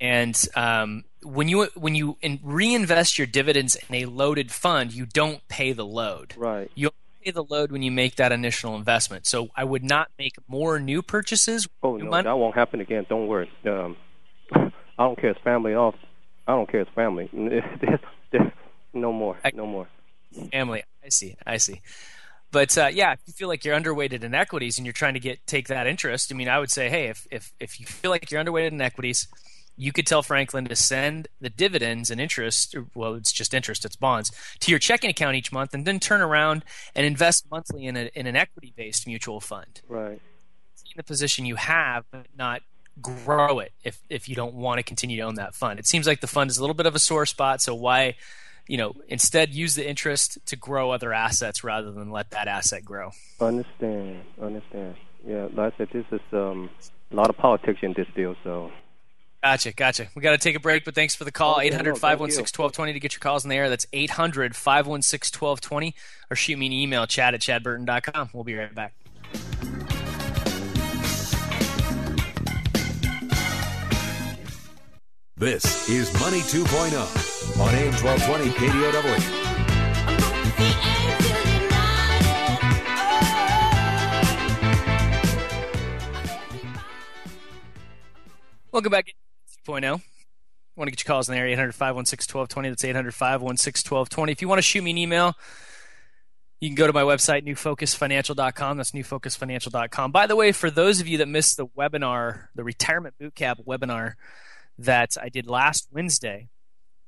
And 0.01 0.49
um, 0.55 1.05
when 1.23 1.49
you 1.49 1.69
when 1.75 1.95
you 1.95 2.17
reinvest 2.43 3.19
your 3.19 3.27
dividends 3.27 3.77
in 3.89 3.95
a 3.97 4.05
loaded 4.07 4.51
fund, 4.51 4.93
you 4.93 5.05
don't 5.07 5.47
pay 5.49 5.73
the 5.73 5.85
load. 5.85 6.35
Right. 6.37 6.71
You 6.75 6.91
pay 7.23 7.31
the 7.31 7.45
load 7.45 7.73
when 7.73 7.83
you 7.83 7.91
make 7.91 8.17
that 8.17 8.33
initial 8.33 8.77
investment. 8.77 9.27
So 9.27 9.49
I 9.57 9.65
would 9.65 9.85
not 9.85 10.11
make 10.19 10.35
more 10.47 10.79
new 10.79 11.03
purchases. 11.03 11.69
Oh 11.83 11.97
no, 11.97 12.11
money. 12.11 12.25
that 12.25 12.37
won't 12.37 12.55
happen 12.55 12.81
again. 12.81 13.07
Don't 13.09 13.27
worry. 13.27 13.51
Um, 13.67 13.97
I 14.53 14.71
don't 14.99 15.21
care. 15.21 15.31
It's 15.31 15.41
family 15.43 15.75
off. 15.75 15.95
I 16.47 16.53
don't 16.53 16.71
care. 16.71 16.81
It's 16.81 16.91
family. 16.95 17.29
no 18.95 19.13
more. 19.13 19.37
No 19.55 19.67
more. 19.67 19.89
Family. 20.53 20.83
I 21.05 21.09
see. 21.11 21.37
I 21.47 21.57
see. 21.59 21.83
But 22.51 22.77
uh, 22.79 22.89
yeah, 22.91 23.13
if 23.13 23.21
you 23.27 23.33
feel 23.35 23.49
like 23.49 23.65
you're 23.65 23.79
underweighted 23.79 24.25
in 24.25 24.35
equities 24.35 24.79
and 24.79 24.87
you're 24.87 24.95
trying 24.95 25.15
to 25.15 25.21
get 25.21 25.47
take 25.47 25.69
that 25.69 25.87
interest, 25.87 26.33
I 26.33 26.37
mean, 26.37 26.49
I 26.49 26.59
would 26.59 26.71
say, 26.71 26.89
hey, 26.89 27.09
if 27.09 27.27
if 27.31 27.53
if 27.61 27.79
you 27.79 27.87
feel 27.87 28.11
like 28.11 28.31
you're 28.31 28.43
underweighted 28.43 28.73
in 28.73 28.81
equities, 28.81 29.29
you 29.79 29.93
could 29.93 30.07
tell 30.07 30.23
Franklin 30.23 30.65
to 30.67 30.77
send 30.77 31.29
the 31.41 31.49
dividends 31.49 32.11
and 32.11 32.21
interest, 32.21 32.75
well, 32.95 33.15
it's 33.15 33.33
just 33.33 33.55
interest, 33.55 33.85
it's 33.85 33.97
bonds, 33.97 34.33
to 34.59 34.71
your 34.71 34.79
checking 34.79 35.09
account 35.09 35.37
each 35.37 35.53
month, 35.53 35.73
and 35.73 35.87
then 35.87 36.01
turn 36.01 36.21
around 36.21 36.65
and 36.95 37.07
invest 37.07 37.47
monthly 37.51 37.87
in, 37.87 37.97
a, 37.97 38.11
in 38.15 38.27
an 38.27 38.37
equity 38.37 38.75
based 38.77 39.07
mutual 39.07 39.41
fund. 39.41 39.81
Right. 39.89 40.21
In 40.21 40.97
the 40.97 41.05
position 41.05 41.47
you 41.47 41.55
have, 41.55 42.05
but 42.11 42.27
not 42.37 42.63
grow 43.01 43.61
it 43.61 43.73
if, 43.85 44.03
if 44.11 44.29
you 44.29 44.35
don't 44.35 44.55
want 44.55 44.79
to 44.81 44.83
continue 44.83 45.17
to 45.19 45.23
own 45.23 45.37
that 45.37 45.55
fund. 45.55 45.79
It 45.79 45.87
seems 45.87 46.07
like 46.07 46.21
the 46.21 46.27
fund 46.27 46.51
is 46.51 46.59
a 46.59 46.61
little 46.61 46.75
bit 46.75 46.87
of 46.87 46.97
a 46.97 46.99
sore 46.99 47.25
spot, 47.25 47.63
so 47.63 47.75
why 47.75 48.17
you 48.67 48.77
know, 48.77 48.93
instead 49.09 49.55
use 49.55 49.75
the 49.75 49.89
interest 49.89 50.39
to 50.47 50.55
grow 50.55 50.91
other 50.91 51.13
assets 51.15 51.65
rather 51.65 51.91
than 51.91 52.11
let 52.11 52.31
that 52.33 52.49
asset 52.49 52.85
grow. 52.85 53.13
Understand, 53.41 54.21
understand. 54.41 54.95
Yeah, 55.27 55.49
like 55.55 55.73
I 55.73 55.77
said, 55.79 55.89
this 55.91 56.05
is 56.13 56.21
um, 56.33 56.69
a 57.11 57.17
lot 57.17 57.31
of 57.31 57.37
politics 57.39 57.79
in 57.83 57.95
this 57.95 58.07
deal, 58.15 58.37
so. 58.45 58.71
Gotcha, 59.43 59.73
gotcha. 59.73 60.09
We 60.17 60.23
got 60.23 60.33
to 60.33 60.39
take 60.39 60.57
a 60.57 60.61
break, 60.61 60.85
but 60.85 60.97
thanks 60.97 61.15
for 61.15 61.25
the 61.25 61.31
call. 61.31 61.61
800 61.61 61.97
516 61.97 62.61
1220 62.61 62.93
to 62.93 63.01
get 63.01 63.13
your 63.13 63.21
calls 63.21 63.45
in 63.45 63.51
the 63.51 63.57
air. 63.57 63.69
That's 63.69 63.87
800 63.93 64.57
516 64.57 65.41
1220 65.41 65.95
or 66.31 66.37
shoot 66.37 66.59
me 66.59 66.67
an 66.67 66.73
email, 66.73 67.07
chad 67.07 67.35
at 67.35 67.41
chadburton.com. 67.41 68.31
We'll 68.33 68.45
be 68.45 68.57
right 68.57 68.75
back. 68.75 68.95
This 75.37 75.89
is 75.89 76.13
Money 76.19 76.41
2.0 76.41 77.61
on 77.61 77.75
AM 77.77 77.95
1220 77.95 78.51
KDOW. 78.59 79.49
Welcome 88.73 88.91
back 88.91 89.07
to 89.07 89.13
2.0. 89.69 89.85
I 89.85 90.01
want 90.77 90.89
to 90.89 90.91
get 90.91 91.05
your 91.05 91.13
calls 91.13 91.29
in 91.29 91.35
the 91.35 91.41
area 91.41 91.53
800 91.53 91.75
516 91.75 92.39
1220. 92.39 92.69
That's 92.71 92.85
800 92.85 93.15
516 93.15 93.91
1220. 93.91 94.33
If 94.33 94.43
you 94.43 94.49
want 94.49 94.59
to 94.59 94.63
shoot 94.63 94.83
me 94.83 94.93
an 94.93 94.99
email, 94.99 95.35
you 96.61 96.69
can 96.69 96.77
go 96.77 96.87
to 96.87 96.93
my 96.93 97.03
website, 97.03 97.45
newfocusfinancial.com. 97.45 98.77
That's 98.77 98.93
newfocusfinancial.com. 98.93 100.13
By 100.13 100.27
the 100.27 100.37
way, 100.37 100.53
for 100.53 100.71
those 100.71 101.01
of 101.01 101.09
you 101.09 101.19
that 101.19 101.29
missed 101.29 101.57
the 101.57 101.67
webinar, 101.67 102.49
the 102.55 102.65
retirement 102.65 103.15
bootcamp 103.21 103.65
webinar, 103.67 104.15
that 104.79 105.17
I 105.21 105.29
did 105.29 105.47
last 105.47 105.89
Wednesday. 105.93 106.49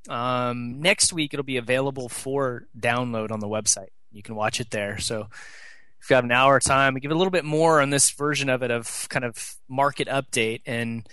Um, 0.09 0.81
next 0.81 1.13
week, 1.13 1.33
it'll 1.33 1.45
be 1.45 1.57
available 1.57 2.09
for 2.09 2.67
download 2.79 3.31
on 3.31 3.41
the 3.41 3.49
website. 3.49 3.91
You 4.11 4.23
can 4.23 4.35
watch 4.35 4.61
it 4.61 4.71
there. 4.71 4.99
So 4.99 5.29
if 6.01 6.11
you 6.11 6.17
have 6.17 6.25
an 6.25 6.33
hour 6.33 6.57
of 6.57 6.65
time, 6.65 6.95
we 6.95 7.01
give 7.01 7.13
a 7.13 7.15
little 7.15 7.31
bit 7.31 7.45
more 7.45 7.81
on 7.81 7.91
this 7.91 8.11
version 8.11 8.49
of 8.49 8.63
it 8.63 8.71
of 8.71 9.09
kind 9.09 9.25
of 9.25 9.57
market 9.69 10.09
update. 10.09 10.63
And, 10.67 11.07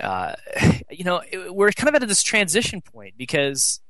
uh, 0.00 0.34
you 0.90 1.04
know, 1.04 1.22
we're 1.50 1.72
kind 1.72 1.94
of 1.94 2.00
at 2.00 2.08
this 2.08 2.22
transition 2.22 2.80
point 2.80 3.14
because 3.16 3.80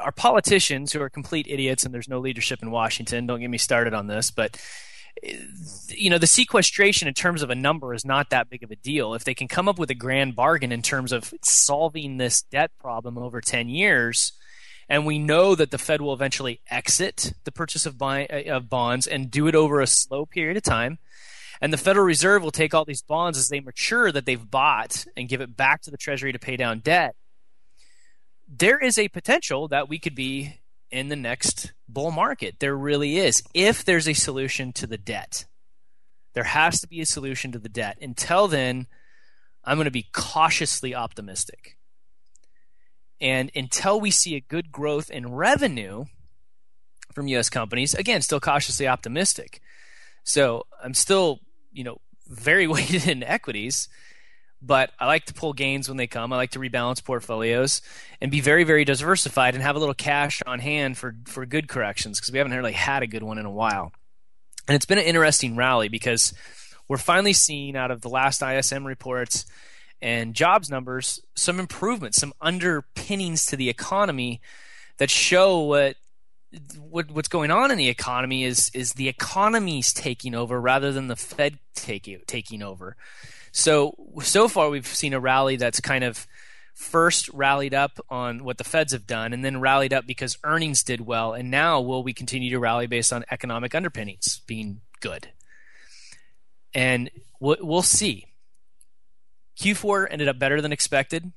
our 0.00 0.12
politicians 0.12 0.92
who 0.92 1.00
are 1.00 1.10
complete 1.10 1.46
idiots 1.48 1.84
and 1.84 1.94
there's 1.94 2.08
no 2.08 2.18
leadership 2.18 2.60
in 2.62 2.70
Washington, 2.70 3.26
don't 3.26 3.40
get 3.40 3.50
me 3.50 3.58
started 3.58 3.94
on 3.94 4.06
this, 4.06 4.30
but 4.30 4.60
you 5.88 6.10
know, 6.10 6.18
the 6.18 6.26
sequestration 6.26 7.08
in 7.08 7.14
terms 7.14 7.42
of 7.42 7.50
a 7.50 7.54
number 7.54 7.94
is 7.94 8.04
not 8.04 8.30
that 8.30 8.48
big 8.48 8.62
of 8.62 8.70
a 8.70 8.76
deal. 8.76 9.14
If 9.14 9.24
they 9.24 9.34
can 9.34 9.48
come 9.48 9.68
up 9.68 9.78
with 9.78 9.90
a 9.90 9.94
grand 9.94 10.36
bargain 10.36 10.72
in 10.72 10.82
terms 10.82 11.12
of 11.12 11.32
solving 11.42 12.16
this 12.16 12.42
debt 12.42 12.70
problem 12.78 13.18
over 13.18 13.40
10 13.40 13.68
years, 13.68 14.32
and 14.88 15.04
we 15.04 15.18
know 15.18 15.54
that 15.54 15.70
the 15.70 15.78
Fed 15.78 16.00
will 16.00 16.14
eventually 16.14 16.60
exit 16.70 17.32
the 17.44 17.52
purchase 17.52 17.84
of, 17.84 17.98
buy, 17.98 18.26
uh, 18.26 18.56
of 18.56 18.68
bonds 18.68 19.06
and 19.06 19.30
do 19.30 19.46
it 19.46 19.54
over 19.54 19.80
a 19.80 19.86
slow 19.86 20.24
period 20.24 20.56
of 20.56 20.62
time, 20.62 20.98
and 21.60 21.72
the 21.72 21.76
Federal 21.78 22.06
Reserve 22.06 22.42
will 22.42 22.50
take 22.50 22.74
all 22.74 22.84
these 22.84 23.02
bonds 23.02 23.38
as 23.38 23.48
they 23.48 23.60
mature 23.60 24.12
that 24.12 24.26
they've 24.26 24.50
bought 24.50 25.06
and 25.16 25.28
give 25.28 25.40
it 25.40 25.56
back 25.56 25.82
to 25.82 25.90
the 25.90 25.96
Treasury 25.96 26.32
to 26.32 26.38
pay 26.38 26.56
down 26.56 26.80
debt. 26.80 27.14
There 28.48 28.78
is 28.78 28.98
a 28.98 29.08
potential 29.08 29.68
that 29.68 29.88
we 29.88 29.98
could 29.98 30.14
be 30.14 30.60
in 30.90 31.08
the 31.08 31.16
next 31.16 31.72
bull 31.88 32.10
market. 32.10 32.56
There 32.60 32.76
really 32.76 33.18
is. 33.18 33.42
If 33.54 33.84
there's 33.84 34.08
a 34.08 34.14
solution 34.14 34.72
to 34.74 34.86
the 34.86 34.98
debt, 34.98 35.46
there 36.34 36.44
has 36.44 36.80
to 36.80 36.88
be 36.88 37.00
a 37.00 37.06
solution 37.06 37.52
to 37.52 37.58
the 37.58 37.68
debt. 37.68 37.98
Until 38.00 38.48
then, 38.48 38.86
I'm 39.64 39.76
going 39.76 39.86
to 39.86 39.90
be 39.90 40.08
cautiously 40.12 40.94
optimistic. 40.94 41.76
And 43.20 43.50
until 43.54 44.00
we 44.00 44.10
see 44.10 44.36
a 44.36 44.40
good 44.40 44.70
growth 44.70 45.10
in 45.10 45.32
revenue 45.32 46.04
from 47.12 47.28
US 47.28 47.50
companies, 47.50 47.94
again, 47.94 48.22
still 48.22 48.40
cautiously 48.40 48.86
optimistic. 48.86 49.60
So 50.22 50.66
I'm 50.82 50.94
still, 50.94 51.40
you 51.78 51.84
know, 51.84 52.00
very 52.26 52.66
weighted 52.74 53.08
in 53.08 53.22
equities 53.22 53.88
but 54.60 54.90
I 54.98 55.06
like 55.06 55.26
to 55.26 55.34
pull 55.34 55.52
gains 55.52 55.88
when 55.88 55.98
they 55.98 56.06
come. 56.06 56.32
I 56.32 56.36
like 56.36 56.50
to 56.50 56.58
rebalance 56.58 57.02
portfolios 57.02 57.80
and 58.20 58.30
be 58.30 58.40
very, 58.40 58.64
very 58.64 58.84
diversified 58.84 59.54
and 59.54 59.62
have 59.62 59.76
a 59.76 59.78
little 59.78 59.94
cash 59.94 60.42
on 60.46 60.58
hand 60.58 60.98
for, 60.98 61.14
for 61.26 61.46
good 61.46 61.68
corrections 61.68 62.18
because 62.18 62.32
we 62.32 62.38
haven't 62.38 62.54
really 62.54 62.72
had 62.72 63.02
a 63.02 63.06
good 63.06 63.22
one 63.22 63.38
in 63.38 63.46
a 63.46 63.50
while. 63.50 63.92
And 64.66 64.74
it's 64.74 64.84
been 64.84 64.98
an 64.98 65.04
interesting 65.04 65.56
rally 65.56 65.88
because 65.88 66.34
we're 66.88 66.98
finally 66.98 67.32
seeing 67.32 67.76
out 67.76 67.90
of 67.90 68.00
the 68.00 68.08
last 68.08 68.42
ISM 68.42 68.86
reports 68.86 69.46
and 70.02 70.34
jobs 70.34 70.68
numbers 70.68 71.20
some 71.34 71.60
improvements, 71.60 72.18
some 72.18 72.32
underpinnings 72.40 73.46
to 73.46 73.56
the 73.56 73.68
economy 73.68 74.40
that 74.98 75.10
show 75.10 75.60
what 75.60 75.96
what, 76.78 77.10
what's 77.10 77.28
going 77.28 77.50
on 77.50 77.70
in 77.70 77.78
the 77.78 77.88
economy 77.88 78.44
is 78.44 78.70
is 78.74 78.92
the 78.92 79.08
economy's 79.08 79.92
taking 79.92 80.34
over 80.34 80.60
rather 80.60 80.92
than 80.92 81.08
the 81.08 81.16
Fed 81.16 81.58
taking 81.74 82.20
taking 82.26 82.62
over. 82.62 82.96
So 83.52 83.94
so 84.22 84.48
far 84.48 84.70
we've 84.70 84.86
seen 84.86 85.12
a 85.12 85.20
rally 85.20 85.56
that's 85.56 85.80
kind 85.80 86.04
of 86.04 86.26
first 86.74 87.28
rallied 87.30 87.74
up 87.74 87.98
on 88.08 88.44
what 88.44 88.56
the 88.56 88.64
Feds 88.64 88.92
have 88.92 89.06
done 89.06 89.32
and 89.32 89.44
then 89.44 89.60
rallied 89.60 89.92
up 89.92 90.06
because 90.06 90.38
earnings 90.44 90.84
did 90.84 91.00
well 91.00 91.34
and 91.34 91.50
now 91.50 91.80
will 91.80 92.04
we 92.04 92.14
continue 92.14 92.50
to 92.50 92.58
rally 92.58 92.86
based 92.86 93.12
on 93.12 93.24
economic 93.30 93.74
underpinnings 93.74 94.40
being 94.46 94.80
good. 95.00 95.28
And 96.72 97.10
we'll 97.40 97.82
see. 97.82 98.26
Q4 99.60 100.06
ended 100.10 100.28
up 100.28 100.38
better 100.38 100.60
than 100.60 100.72
expected. 100.72 101.32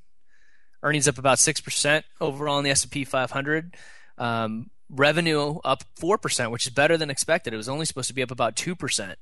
Earnings 0.84 1.08
up 1.08 1.18
about 1.18 1.38
6% 1.38 2.04
overall 2.20 2.60
in 2.60 2.64
the 2.64 2.70
S&P 2.70 3.04
500. 3.04 3.76
Um, 4.18 4.70
revenue 4.92 5.60
up 5.64 5.84
4%, 6.00 6.52
which 6.52 6.68
is 6.68 6.74
better 6.74 6.98
than 6.98 7.10
expected. 7.10 7.54
It 7.54 7.58
was 7.58 7.70
only 7.70 7.86
supposed 7.86 8.10
to 8.10 8.14
be 8.14 8.22
up 8.22 8.32
about 8.32 8.56
2%. 8.56 9.16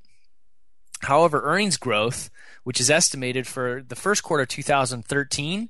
However, 1.01 1.41
earnings 1.43 1.77
growth, 1.77 2.29
which 2.63 2.79
is 2.79 2.89
estimated 2.89 3.47
for 3.47 3.81
the 3.87 3.95
first 3.95 4.23
quarter 4.23 4.43
of 4.43 4.49
2013 4.49 5.69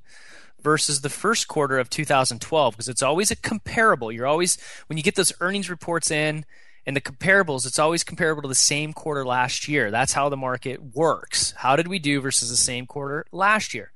versus 0.61 1.01
the 1.01 1.09
first 1.09 1.47
quarter 1.47 1.77
of 1.77 1.89
2012, 1.89 2.73
because 2.73 2.89
it's 2.89 3.03
always 3.03 3.29
a 3.29 3.35
comparable. 3.35 4.11
You're 4.11 4.27
always, 4.27 4.57
when 4.87 4.97
you 4.97 5.03
get 5.03 5.15
those 5.15 5.33
earnings 5.39 5.69
reports 5.69 6.09
in 6.09 6.45
and 6.85 6.95
the 6.95 7.01
comparables, 7.01 7.67
it's 7.67 7.79
always 7.79 8.03
comparable 8.03 8.41
to 8.41 8.47
the 8.47 8.55
same 8.55 8.93
quarter 8.93 9.25
last 9.25 9.67
year. 9.67 9.91
That's 9.91 10.13
how 10.13 10.29
the 10.29 10.37
market 10.37 10.81
works. 10.95 11.51
How 11.57 11.75
did 11.75 11.87
we 11.87 11.99
do 11.99 12.21
versus 12.21 12.49
the 12.49 12.57
same 12.57 12.87
quarter 12.87 13.25
last 13.31 13.73
year? 13.73 13.91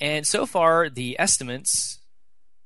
And 0.00 0.24
so 0.24 0.46
far, 0.46 0.88
the 0.88 1.16
estimates 1.18 1.98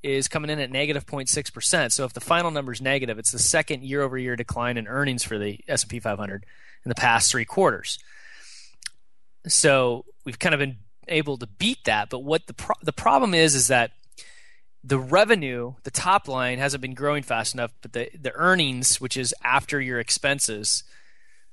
is 0.02 0.28
coming 0.28 0.50
in 0.50 0.58
at 0.58 0.70
negative 0.70 1.06
0.6%. 1.06 1.92
So 1.92 2.04
if 2.04 2.12
the 2.12 2.20
final 2.20 2.50
number 2.50 2.72
is 2.72 2.82
negative, 2.82 3.18
it's 3.18 3.32
the 3.32 3.38
second 3.38 3.84
year-over-year 3.84 4.36
decline 4.36 4.76
in 4.76 4.88
earnings 4.88 5.22
for 5.22 5.38
the 5.38 5.60
S&P 5.68 6.00
500 6.00 6.44
in 6.84 6.88
the 6.88 6.94
past 6.94 7.30
three 7.30 7.44
quarters. 7.44 7.98
So 9.46 10.04
we've 10.24 10.38
kind 10.38 10.54
of 10.54 10.58
been 10.58 10.78
able 11.08 11.36
to 11.38 11.46
beat 11.46 11.84
that. 11.84 12.10
But 12.10 12.20
what 12.20 12.46
the 12.46 12.54
pro- 12.54 12.76
the 12.82 12.92
problem 12.92 13.34
is 13.34 13.54
is 13.54 13.68
that 13.68 13.92
the 14.84 14.98
revenue, 14.98 15.74
the 15.84 15.90
top 15.90 16.28
line, 16.28 16.58
hasn't 16.58 16.80
been 16.80 16.94
growing 16.94 17.22
fast 17.22 17.54
enough, 17.54 17.72
but 17.82 17.92
the 17.92 18.10
the 18.18 18.32
earnings, 18.34 19.00
which 19.00 19.16
is 19.16 19.34
after 19.44 19.80
your 19.80 20.00
expenses, 20.00 20.84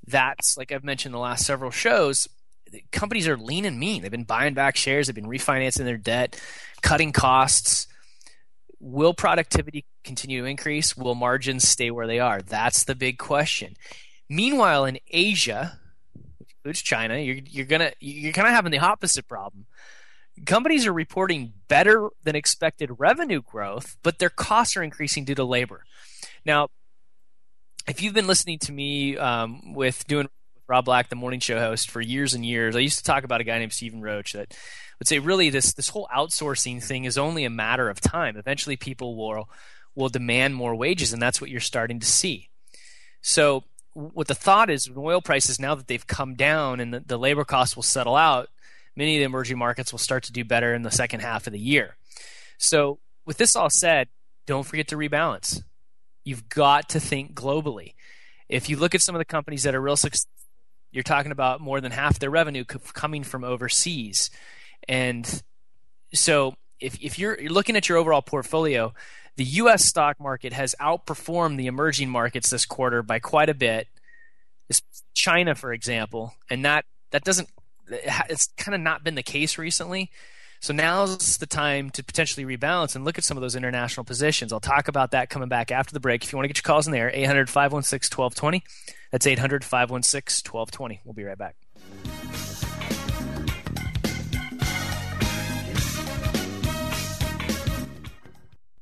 that's 0.05 0.57
like 0.57 0.71
I've 0.71 0.83
mentioned 0.83 1.13
the 1.13 1.19
last 1.19 1.45
several 1.45 1.71
shows. 1.71 2.27
Companies 2.91 3.27
are 3.27 3.37
lean 3.37 3.65
and 3.65 3.79
mean. 3.79 4.01
They've 4.01 4.11
been 4.11 4.23
buying 4.23 4.53
back 4.53 4.75
shares. 4.75 5.07
They've 5.07 5.15
been 5.15 5.25
refinancing 5.25 5.85
their 5.85 5.97
debt, 5.97 6.39
cutting 6.81 7.11
costs. 7.11 7.87
Will 8.79 9.13
productivity 9.13 9.85
continue 10.03 10.41
to 10.41 10.47
increase? 10.47 10.95
Will 10.95 11.15
margins 11.15 11.67
stay 11.67 11.91
where 11.91 12.07
they 12.07 12.19
are? 12.19 12.41
That's 12.41 12.83
the 12.83 12.95
big 12.95 13.17
question. 13.17 13.75
Meanwhile, 14.29 14.85
in 14.85 14.99
Asia, 15.09 15.79
which 16.37 16.53
includes 16.55 16.81
China, 16.81 17.17
you're, 17.17 17.39
you're 17.45 17.65
gonna 17.65 17.91
you're 17.99 18.33
kind 18.33 18.47
of 18.47 18.53
having 18.53 18.71
the 18.71 18.79
opposite 18.79 19.27
problem. 19.27 19.65
Companies 20.45 20.87
are 20.87 20.93
reporting 20.93 21.53
better 21.67 22.09
than 22.23 22.35
expected 22.35 22.91
revenue 22.97 23.41
growth, 23.41 23.97
but 24.03 24.19
their 24.19 24.29
costs 24.29 24.77
are 24.77 24.83
increasing 24.83 25.25
due 25.25 25.35
to 25.35 25.43
labor. 25.43 25.83
Now, 26.45 26.69
if 27.87 28.01
you've 28.01 28.13
been 28.13 28.27
listening 28.27 28.59
to 28.59 28.71
me 28.71 29.17
um, 29.17 29.73
with 29.73 30.07
doing 30.07 30.29
Rob 30.67 30.85
Black, 30.85 31.09
the 31.09 31.15
morning 31.15 31.39
show 31.39 31.59
host, 31.59 31.89
for 31.89 31.99
years 31.99 32.33
and 32.33 32.45
years, 32.45 32.75
I 32.75 32.79
used 32.79 32.99
to 32.99 33.03
talk 33.03 33.23
about 33.23 33.41
a 33.41 33.43
guy 33.43 33.57
named 33.57 33.73
Stephen 33.73 34.01
Roach 34.01 34.33
that 34.33 34.55
would 34.99 35.07
say 35.07 35.19
really 35.19 35.49
this 35.49 35.73
this 35.73 35.89
whole 35.89 36.07
outsourcing 36.15 36.83
thing 36.83 37.05
is 37.05 37.17
only 37.17 37.45
a 37.45 37.49
matter 37.49 37.89
of 37.89 38.01
time. 38.01 38.37
Eventually, 38.37 38.75
people 38.75 39.15
will 39.15 39.49
will 39.95 40.09
demand 40.09 40.55
more 40.55 40.75
wages, 40.75 41.13
and 41.13 41.21
that's 41.21 41.41
what 41.41 41.49
you're 41.49 41.59
starting 41.59 41.99
to 41.99 42.05
see. 42.05 42.49
So 43.21 43.63
what 43.93 44.27
the 44.27 44.35
thought 44.35 44.69
is, 44.69 44.87
with 44.87 44.97
oil 44.97 45.21
prices 45.21 45.59
now 45.59 45.75
that 45.75 45.87
they've 45.87 46.05
come 46.05 46.35
down 46.35 46.79
and 46.79 46.93
the, 46.93 46.99
the 46.99 47.17
labor 47.17 47.43
costs 47.43 47.75
will 47.75 47.83
settle 47.83 48.15
out, 48.15 48.49
many 48.95 49.15
of 49.15 49.19
the 49.19 49.25
emerging 49.25 49.57
markets 49.57 49.91
will 49.91 49.99
start 49.99 50.23
to 50.23 50.31
do 50.31 50.45
better 50.45 50.73
in 50.73 50.83
the 50.83 50.91
second 50.91 51.21
half 51.21 51.47
of 51.47 51.53
the 51.53 51.59
year. 51.59 51.95
So, 52.57 52.99
with 53.25 53.37
this 53.37 53.55
all 53.55 53.69
said, 53.69 54.07
don't 54.45 54.65
forget 54.65 54.87
to 54.89 54.97
rebalance. 54.97 55.63
You've 56.23 56.49
got 56.49 56.89
to 56.89 56.99
think 56.99 57.33
globally. 57.33 57.93
If 58.47 58.69
you 58.69 58.77
look 58.77 58.95
at 58.95 59.01
some 59.01 59.15
of 59.15 59.19
the 59.19 59.25
companies 59.25 59.63
that 59.63 59.75
are 59.75 59.81
real 59.81 59.95
successful, 59.95 60.31
you're 60.91 61.03
talking 61.03 61.31
about 61.31 61.61
more 61.61 61.81
than 61.81 61.91
half 61.91 62.17
their 62.17 62.31
revenue 62.31 62.63
coming 62.65 63.23
from 63.23 63.43
overseas. 63.43 64.31
And 64.87 65.43
so 66.13 66.55
if 66.79 67.01
if 67.01 67.19
you're, 67.19 67.39
you're 67.39 67.51
looking 67.51 67.75
at 67.75 67.89
your 67.89 67.97
overall 67.97 68.21
portfolio, 68.21 68.93
the 69.35 69.43
U.S. 69.43 69.85
stock 69.85 70.19
market 70.19 70.53
has 70.53 70.75
outperformed 70.79 71.57
the 71.57 71.67
emerging 71.67 72.09
markets 72.09 72.49
this 72.49 72.65
quarter 72.65 73.01
by 73.01 73.19
quite 73.19 73.49
a 73.49 73.53
bit. 73.53 73.87
China, 75.15 75.55
for 75.55 75.73
example, 75.73 76.33
and 76.49 76.63
that 76.63 76.85
that 77.11 77.23
doesn't 77.23 77.49
it's 77.91 78.47
kind 78.57 78.75
of 78.75 78.81
not 78.81 79.03
been 79.03 79.15
the 79.15 79.23
case 79.23 79.57
recently. 79.57 80.11
So 80.61 80.73
now's 80.73 81.37
the 81.37 81.45
time 81.45 81.89
to 81.91 82.03
potentially 82.03 82.45
rebalance 82.45 82.95
and 82.95 83.05
look 83.05 83.17
at 83.17 83.23
some 83.23 83.37
of 83.37 83.41
those 83.41 83.55
international 83.55 84.03
positions. 84.03 84.51
I'll 84.51 84.59
talk 84.59 84.89
about 84.89 85.11
that 85.11 85.29
coming 85.29 85.47
back 85.47 85.71
after 85.71 85.93
the 85.93 86.01
break. 86.01 86.23
If 86.23 86.33
you 86.33 86.37
want 86.37 86.45
to 86.45 86.47
get 86.49 86.57
your 86.57 86.63
calls 86.63 86.85
in 86.85 86.91
there, 86.91 87.09
800 87.13 87.49
516 87.49 88.15
1220. 88.15 88.63
That's 89.11 89.25
800 89.25 89.63
516 89.63 90.51
1220. 90.51 91.01
We'll 91.05 91.13
be 91.13 91.23
right 91.23 91.37
back. 91.37 91.55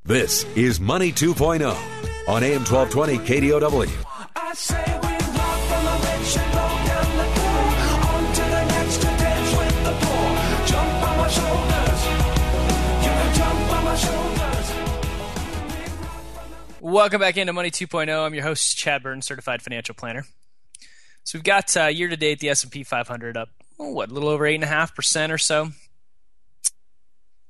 This 0.07 0.45
is 0.55 0.79
Money 0.79 1.11
2.0 1.11 1.69
on 2.29 2.41
AM 2.41 2.63
1220 2.63 3.17
KDOW. 3.27 3.89
Welcome 16.79 17.19
back 17.19 17.35
into 17.35 17.51
Money 17.51 17.69
2.0. 17.69 18.25
I'm 18.25 18.33
your 18.33 18.43
host, 18.43 18.77
Chad 18.77 19.03
Burton, 19.03 19.21
certified 19.21 19.61
financial 19.61 19.93
planner. 19.93 20.25
So 21.25 21.37
we've 21.37 21.43
got 21.43 21.75
uh, 21.75 21.87
year 21.87 22.07
to 22.07 22.15
date 22.15 22.39
the 22.39 22.47
S&P 22.47 22.85
500 22.85 23.35
up, 23.35 23.49
oh, 23.77 23.91
what, 23.91 24.09
a 24.09 24.13
little 24.13 24.29
over 24.29 24.45
eight 24.45 24.55
and 24.55 24.63
a 24.63 24.67
half 24.67 24.95
percent 24.95 25.33
or 25.33 25.37
so 25.37 25.71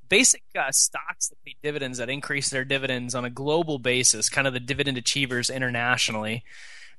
basic 0.10 0.44
uh, 0.58 0.72
stocks 0.72 1.30
that 1.30 1.44
pay 1.46 1.56
dividends 1.64 1.98
that 1.98 2.10
increase 2.10 2.50
their 2.50 2.66
dividends 2.66 3.16
on 3.16 3.26
a 3.26 3.30
global 3.30 3.80
basis, 3.80 4.30
kind 4.30 4.48
of 4.48 4.54
the 4.54 4.60
dividend 4.60 4.98
achievers 4.98 5.50
internationally, 5.50 6.44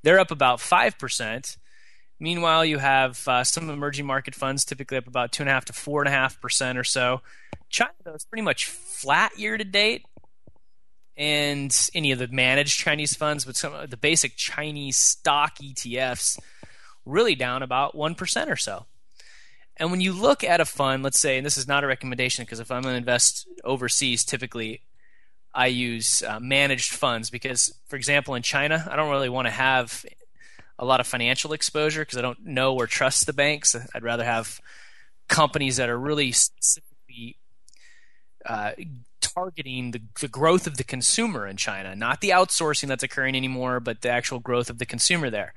they're 0.03 0.19
up 0.19 0.31
about 0.31 0.59
5%. 0.59 1.57
Meanwhile, 2.19 2.65
you 2.65 2.79
have 2.79 3.27
uh, 3.27 3.43
some 3.43 3.69
emerging 3.69 4.05
market 4.05 4.35
funds 4.35 4.65
typically 4.65 4.97
up 4.97 5.07
about 5.07 5.31
2.5 5.31 5.65
to 5.65 5.73
4.5% 5.73 6.77
or 6.77 6.83
so. 6.83 7.21
China, 7.69 7.91
though, 8.03 8.13
is 8.13 8.25
pretty 8.25 8.41
much 8.41 8.65
flat 8.65 9.37
year 9.37 9.57
to 9.57 9.63
date. 9.63 10.05
And 11.15 11.75
any 11.93 12.11
of 12.11 12.19
the 12.19 12.27
managed 12.29 12.79
Chinese 12.79 13.13
funds, 13.13 13.43
but 13.43 13.57
some 13.57 13.73
of 13.73 13.89
the 13.89 13.97
basic 13.97 14.37
Chinese 14.37 14.97
stock 14.97 15.57
ETFs 15.59 16.39
really 17.05 17.35
down 17.35 17.61
about 17.61 17.95
1% 17.95 18.47
or 18.47 18.55
so. 18.55 18.85
And 19.79 19.91
when 19.91 20.01
you 20.01 20.11
look 20.11 20.43
at 20.43 20.59
a 20.59 20.65
fund, 20.65 21.03
let's 21.03 21.19
say, 21.19 21.37
and 21.37 21.45
this 21.45 21.57
is 21.57 21.67
not 21.67 21.83
a 21.83 21.87
recommendation 21.87 22.43
because 22.43 22.59
if 22.59 22.69
I'm 22.69 22.81
going 22.81 22.93
to 22.93 22.97
invest 22.97 23.47
overseas, 23.63 24.25
typically 24.25 24.81
I 25.53 25.67
use 25.67 26.21
uh, 26.21 26.39
managed 26.39 26.91
funds 26.91 27.29
because, 27.29 27.73
for 27.87 27.95
example, 27.95 28.35
in 28.35 28.43
China, 28.43 28.85
I 28.91 28.97
don't 28.97 29.09
really 29.09 29.29
want 29.29 29.47
to 29.47 29.51
have 29.51 30.05
a 30.77 30.85
lot 30.85 30.99
of 30.99 31.07
financial 31.07 31.53
exposure 31.53 32.01
because 32.01 32.17
I 32.17 32.21
don't 32.21 32.45
know 32.45 32.75
or 32.75 32.87
trust 32.87 33.25
the 33.25 33.33
banks. 33.33 33.75
I'd 33.95 34.03
rather 34.03 34.25
have 34.25 34.59
companies 35.29 35.77
that 35.77 35.89
are 35.89 35.97
really 35.97 36.33
specifically 36.33 37.37
uh, 38.45 38.71
targeting 39.21 39.91
the, 39.91 40.01
the 40.19 40.27
growth 40.27 40.67
of 40.67 40.77
the 40.77 40.83
consumer 40.83 41.47
in 41.47 41.57
China, 41.57 41.95
not 41.95 42.21
the 42.21 42.29
outsourcing 42.29 42.87
that's 42.87 43.03
occurring 43.03 43.35
anymore, 43.35 43.79
but 43.79 44.01
the 44.01 44.09
actual 44.09 44.39
growth 44.39 44.69
of 44.69 44.77
the 44.77 44.85
consumer 44.85 45.29
there. 45.29 45.53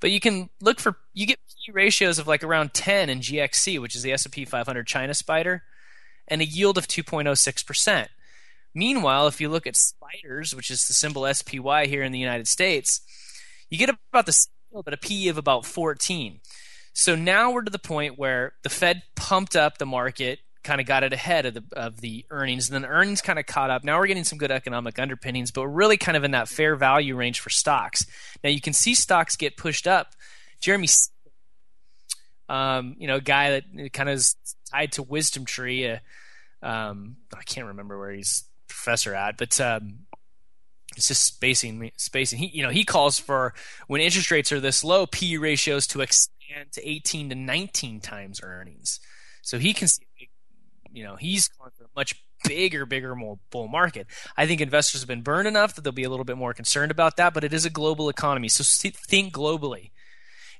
But 0.00 0.10
you 0.10 0.20
can 0.20 0.50
look 0.60 0.78
for 0.78 0.96
you 1.14 1.26
get 1.26 1.38
P 1.64 1.72
ratios 1.72 2.18
of 2.18 2.26
like 2.26 2.44
around 2.44 2.74
10 2.74 3.08
in 3.08 3.20
GXC, 3.20 3.80
which 3.80 3.96
is 3.96 4.02
the 4.02 4.12
S&P 4.12 4.44
500 4.44 4.86
China 4.86 5.14
Spider, 5.14 5.62
and 6.28 6.40
a 6.40 6.44
yield 6.44 6.76
of 6.76 6.86
2.06%. 6.86 8.08
Meanwhile, 8.74 9.26
if 9.26 9.40
you 9.40 9.48
look 9.48 9.66
at 9.66 9.76
spiders, 9.76 10.54
which 10.54 10.70
is 10.70 10.86
the 10.86 10.92
symbol 10.92 11.32
SPY 11.32 11.86
here 11.86 12.02
in 12.02 12.12
the 12.12 12.18
United 12.18 12.46
States, 12.46 13.00
you 13.70 13.78
get 13.78 13.88
about 13.88 14.26
the 14.26 14.32
same 14.32 14.52
but 14.84 14.92
a 14.92 14.98
P 14.98 15.28
of 15.28 15.38
about 15.38 15.64
14. 15.64 16.40
So 16.92 17.14
now 17.14 17.50
we're 17.50 17.62
to 17.62 17.70
the 17.70 17.78
point 17.78 18.18
where 18.18 18.52
the 18.62 18.68
Fed 18.68 19.02
pumped 19.14 19.56
up 19.56 19.78
the 19.78 19.86
market 19.86 20.40
kind 20.66 20.80
of 20.80 20.86
got 20.86 21.04
it 21.04 21.12
ahead 21.12 21.46
of 21.46 21.54
the 21.54 21.64
of 21.72 22.00
the 22.00 22.26
earnings, 22.30 22.68
and 22.68 22.74
then 22.74 22.82
the 22.82 22.88
earnings 22.88 23.22
kind 23.22 23.38
of 23.38 23.46
caught 23.46 23.70
up. 23.70 23.84
Now 23.84 23.98
we're 23.98 24.08
getting 24.08 24.24
some 24.24 24.38
good 24.38 24.50
economic 24.50 24.98
underpinnings, 24.98 25.50
but 25.52 25.62
we're 25.62 25.68
really 25.68 25.96
kind 25.96 26.16
of 26.16 26.24
in 26.24 26.32
that 26.32 26.48
fair 26.48 26.74
value 26.74 27.16
range 27.16 27.40
for 27.40 27.50
stocks. 27.50 28.04
Now 28.42 28.50
you 28.50 28.60
can 28.60 28.72
see 28.72 28.94
stocks 28.94 29.36
get 29.36 29.56
pushed 29.56 29.86
up. 29.86 30.14
Jeremy, 30.60 30.88
um, 32.48 32.96
you 32.98 33.06
know, 33.06 33.16
a 33.16 33.20
guy 33.20 33.50
that 33.50 33.92
kind 33.92 34.08
of 34.08 34.16
is 34.16 34.36
tied 34.70 34.92
to 34.92 35.04
WisdomTree. 35.04 36.00
Uh, 36.62 36.66
um, 36.66 37.16
I 37.32 37.42
can't 37.44 37.68
remember 37.68 37.98
where 37.98 38.10
he's 38.10 38.44
professor 38.66 39.14
at, 39.14 39.38
but 39.38 39.60
um, 39.60 40.00
it's 40.96 41.08
just 41.08 41.24
spacing 41.24 41.92
spacing. 41.96 42.38
He, 42.40 42.48
you 42.48 42.62
know, 42.62 42.70
he 42.70 42.84
calls 42.84 43.20
for 43.20 43.54
when 43.86 44.00
interest 44.00 44.30
rates 44.30 44.50
are 44.50 44.60
this 44.60 44.82
low, 44.82 45.06
P 45.06 45.38
ratios 45.38 45.86
to 45.88 46.00
expand 46.00 46.72
to 46.72 46.88
18 46.88 47.30
to 47.30 47.34
19 47.34 48.00
times 48.00 48.40
earnings. 48.42 48.98
So 49.42 49.58
he 49.58 49.72
can 49.72 49.86
see 49.86 50.05
you 50.96 51.04
know 51.04 51.16
he's 51.16 51.46
calling 51.46 51.72
for 51.76 51.84
a 51.84 51.88
much 51.94 52.16
bigger, 52.44 52.86
bigger, 52.86 53.14
more 53.14 53.38
bull 53.50 53.68
market. 53.68 54.06
I 54.36 54.46
think 54.46 54.60
investors 54.60 55.02
have 55.02 55.08
been 55.08 55.20
burned 55.20 55.46
enough 55.46 55.74
that 55.74 55.82
they'll 55.82 55.92
be 55.92 56.04
a 56.04 56.10
little 56.10 56.24
bit 56.24 56.38
more 56.38 56.54
concerned 56.54 56.90
about 56.90 57.18
that. 57.18 57.34
But 57.34 57.44
it 57.44 57.52
is 57.52 57.66
a 57.66 57.70
global 57.70 58.08
economy, 58.08 58.48
so 58.48 58.64
think 58.64 59.32
globally. 59.32 59.90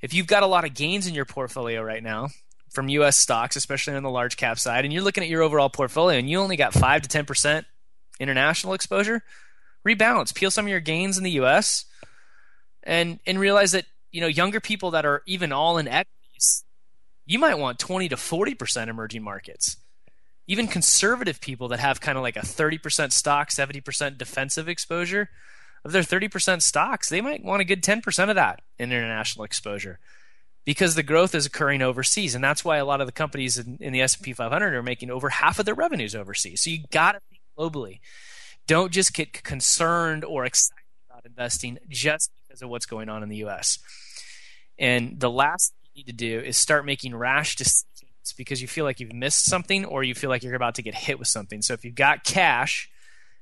If 0.03 0.13
you've 0.13 0.27
got 0.27 0.43
a 0.43 0.47
lot 0.47 0.65
of 0.65 0.75
gains 0.75 1.07
in 1.07 1.15
your 1.15 1.25
portfolio 1.25 1.83
right 1.83 2.03
now 2.03 2.29
from 2.71 2.91
U.S. 2.91 3.17
stocks, 3.17 3.57
especially 3.57 3.95
on 3.95 4.03
the 4.03 4.11
large 4.11 4.37
cap 4.37 4.59
side, 4.59 4.85
and 4.85 4.93
you're 4.93 5.03
looking 5.03 5.25
at 5.25 5.31
your 5.31 5.43
overall 5.43 5.71
portfolio 5.71 6.19
and 6.19 6.29
you 6.29 6.39
only 6.39 6.57
got 6.57 6.75
five 6.75 7.01
to 7.01 7.09
ten 7.09 7.25
percent 7.25 7.67
international 8.21 8.75
exposure, 8.75 9.23
rebalance, 9.89 10.35
peel 10.35 10.51
some 10.51 10.67
of 10.67 10.71
your 10.71 10.81
gains 10.81 11.17
in 11.17 11.25
the 11.25 11.31
U.S. 11.33 11.87
and 12.83 13.21
and 13.27 13.41
realize 13.41 13.73
that 13.73 13.87
you 14.13 14.21
know 14.21 14.27
younger 14.27 14.61
people 14.61 14.91
that 14.91 15.07
are 15.07 15.23
even 15.27 15.51
all 15.51 15.79
in 15.79 15.89
equities, 15.89 16.65
you 17.25 17.39
might 17.39 17.59
want 17.59 17.79
twenty 17.79 18.11
to 18.11 18.19
forty 18.19 18.55
percent 18.55 18.91
emerging 18.91 19.23
markets 19.23 19.79
even 20.47 20.69
conservative 20.69 21.41
people 21.41 21.69
that 21.69 21.81
have 21.81 22.01
kind 22.01 22.17
of 22.17 22.23
like 22.23 22.37
a 22.37 22.41
30% 22.41 23.13
stock, 23.13 23.51
70% 23.51 24.19
defensive 24.19 24.69
exposure 24.69 25.29
of 25.85 25.93
their 25.93 26.03
30% 26.03 26.63
stocks, 26.63 27.09
they 27.09 27.21
might 27.21 27.45
want 27.45 27.61
a 27.61 27.65
good 27.65 27.83
10% 27.83 28.29
of 28.29 28.35
that 28.35 28.61
in 28.79 28.93
international 28.93 29.45
exposure 29.45 29.99
because 30.65 30.95
the 30.95 31.03
growth 31.03 31.35
is 31.35 31.47
occurring 31.47 31.83
overseas 31.83 32.35
and 32.35 32.43
that's 32.43 32.65
why 32.65 32.77
a 32.77 32.85
lot 32.85 33.01
of 33.01 33.07
the 33.07 33.13
companies 33.13 33.59
in, 33.59 33.79
in 33.81 33.93
the 33.93 34.03
S&P 34.03 34.33
500 34.33 34.75
are 34.75 34.83
making 34.83 35.11
over 35.11 35.29
half 35.29 35.59
of 35.59 35.65
their 35.65 35.75
revenues 35.75 36.15
overseas. 36.15 36.63
So 36.63 36.71
you 36.71 36.85
got 36.91 37.13
to 37.13 37.21
think 37.31 37.43
globally. 37.59 38.01
Don't 38.67 38.93
just 38.93 39.15
get 39.15 39.45
concerned 39.45 40.25
or 40.25 40.45
excited 40.45 40.83
about 41.09 41.25
investing 41.25 41.79
just 41.89 42.31
because 42.47 42.63
of 42.63 42.69
what's 42.69 42.87
going 42.87 43.09
on 43.09 43.23
in 43.23 43.29
the 43.29 43.45
US. 43.45 43.79
And 44.79 45.19
the 45.19 45.31
last 45.31 45.73
thing 45.73 45.91
you 45.95 46.01
need 46.01 46.11
to 46.11 46.17
do 46.17 46.41
is 46.41 46.57
start 46.57 46.85
making 46.85 47.15
rash 47.15 47.57
decisions 47.57 47.96
because 48.33 48.63
you 48.63 48.69
feel 48.69 48.85
like 48.85 49.01
you've 49.01 49.13
missed 49.13 49.45
something 49.45 49.85
or 49.85 50.03
you 50.03 50.15
feel 50.15 50.31
like 50.31 50.43
you're 50.43 50.55
about 50.55 50.77
to 50.77 50.83
get 50.83 50.95
hit 50.95 51.19
with 51.19 51.29
something. 51.29 51.63
So 51.63 51.75
if 51.75 51.85
you've 51.85 51.95
got 51.95 52.25
cash 52.25 52.91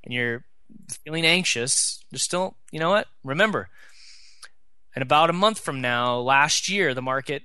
and 0.02 0.12
you're 0.12 0.44
feeling 1.04 1.24
anxious, 1.24 2.04
just 2.12 2.24
still, 2.24 2.56
you 2.70 2.80
know 2.80 2.90
what? 2.90 3.06
Remember, 3.22 3.68
in 4.96 5.02
about 5.02 5.30
a 5.30 5.34
month 5.34 5.58
from 5.58 5.80
now, 5.80 6.18
last 6.18 6.68
year, 6.68 6.94
the 6.94 7.02
market 7.02 7.42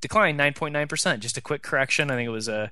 declined 0.00 0.38
9.9%. 0.38 1.20
Just 1.20 1.38
a 1.38 1.40
quick 1.40 1.62
correction. 1.62 2.10
I 2.10 2.16
think 2.16 2.26
it 2.26 2.30
was 2.30 2.48
a, 2.48 2.70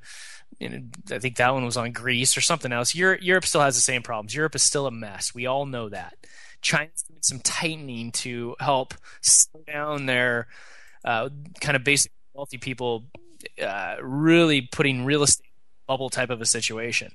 you 0.58 0.68
know, 0.68 0.80
I 1.12 1.18
think 1.18 1.36
that 1.36 1.54
one 1.54 1.64
was 1.64 1.76
on 1.76 1.92
Greece 1.92 2.36
or 2.36 2.40
something 2.40 2.72
else. 2.72 2.94
Europe, 2.94 3.20
Europe 3.22 3.46
still 3.46 3.62
has 3.62 3.76
the 3.76 3.80
same 3.80 4.02
problems. 4.02 4.34
Europe 4.34 4.54
is 4.54 4.62
still 4.62 4.86
a 4.86 4.90
mess. 4.90 5.34
We 5.34 5.46
all 5.46 5.64
know 5.64 5.88
that. 5.88 6.14
China's 6.60 7.02
doing 7.08 7.20
some 7.22 7.40
tightening 7.40 8.12
to 8.12 8.56
help 8.60 8.94
slow 9.22 9.62
down 9.66 10.06
their 10.06 10.48
uh, 11.04 11.30
kind 11.60 11.76
of 11.76 11.84
basic 11.84 12.12
wealthy 12.34 12.58
people 12.58 13.04
uh, 13.62 13.96
really 14.02 14.62
putting 14.62 15.04
real 15.04 15.22
estate 15.22 15.50
bubble 15.86 16.10
type 16.10 16.30
of 16.30 16.40
a 16.40 16.46
situation. 16.46 17.12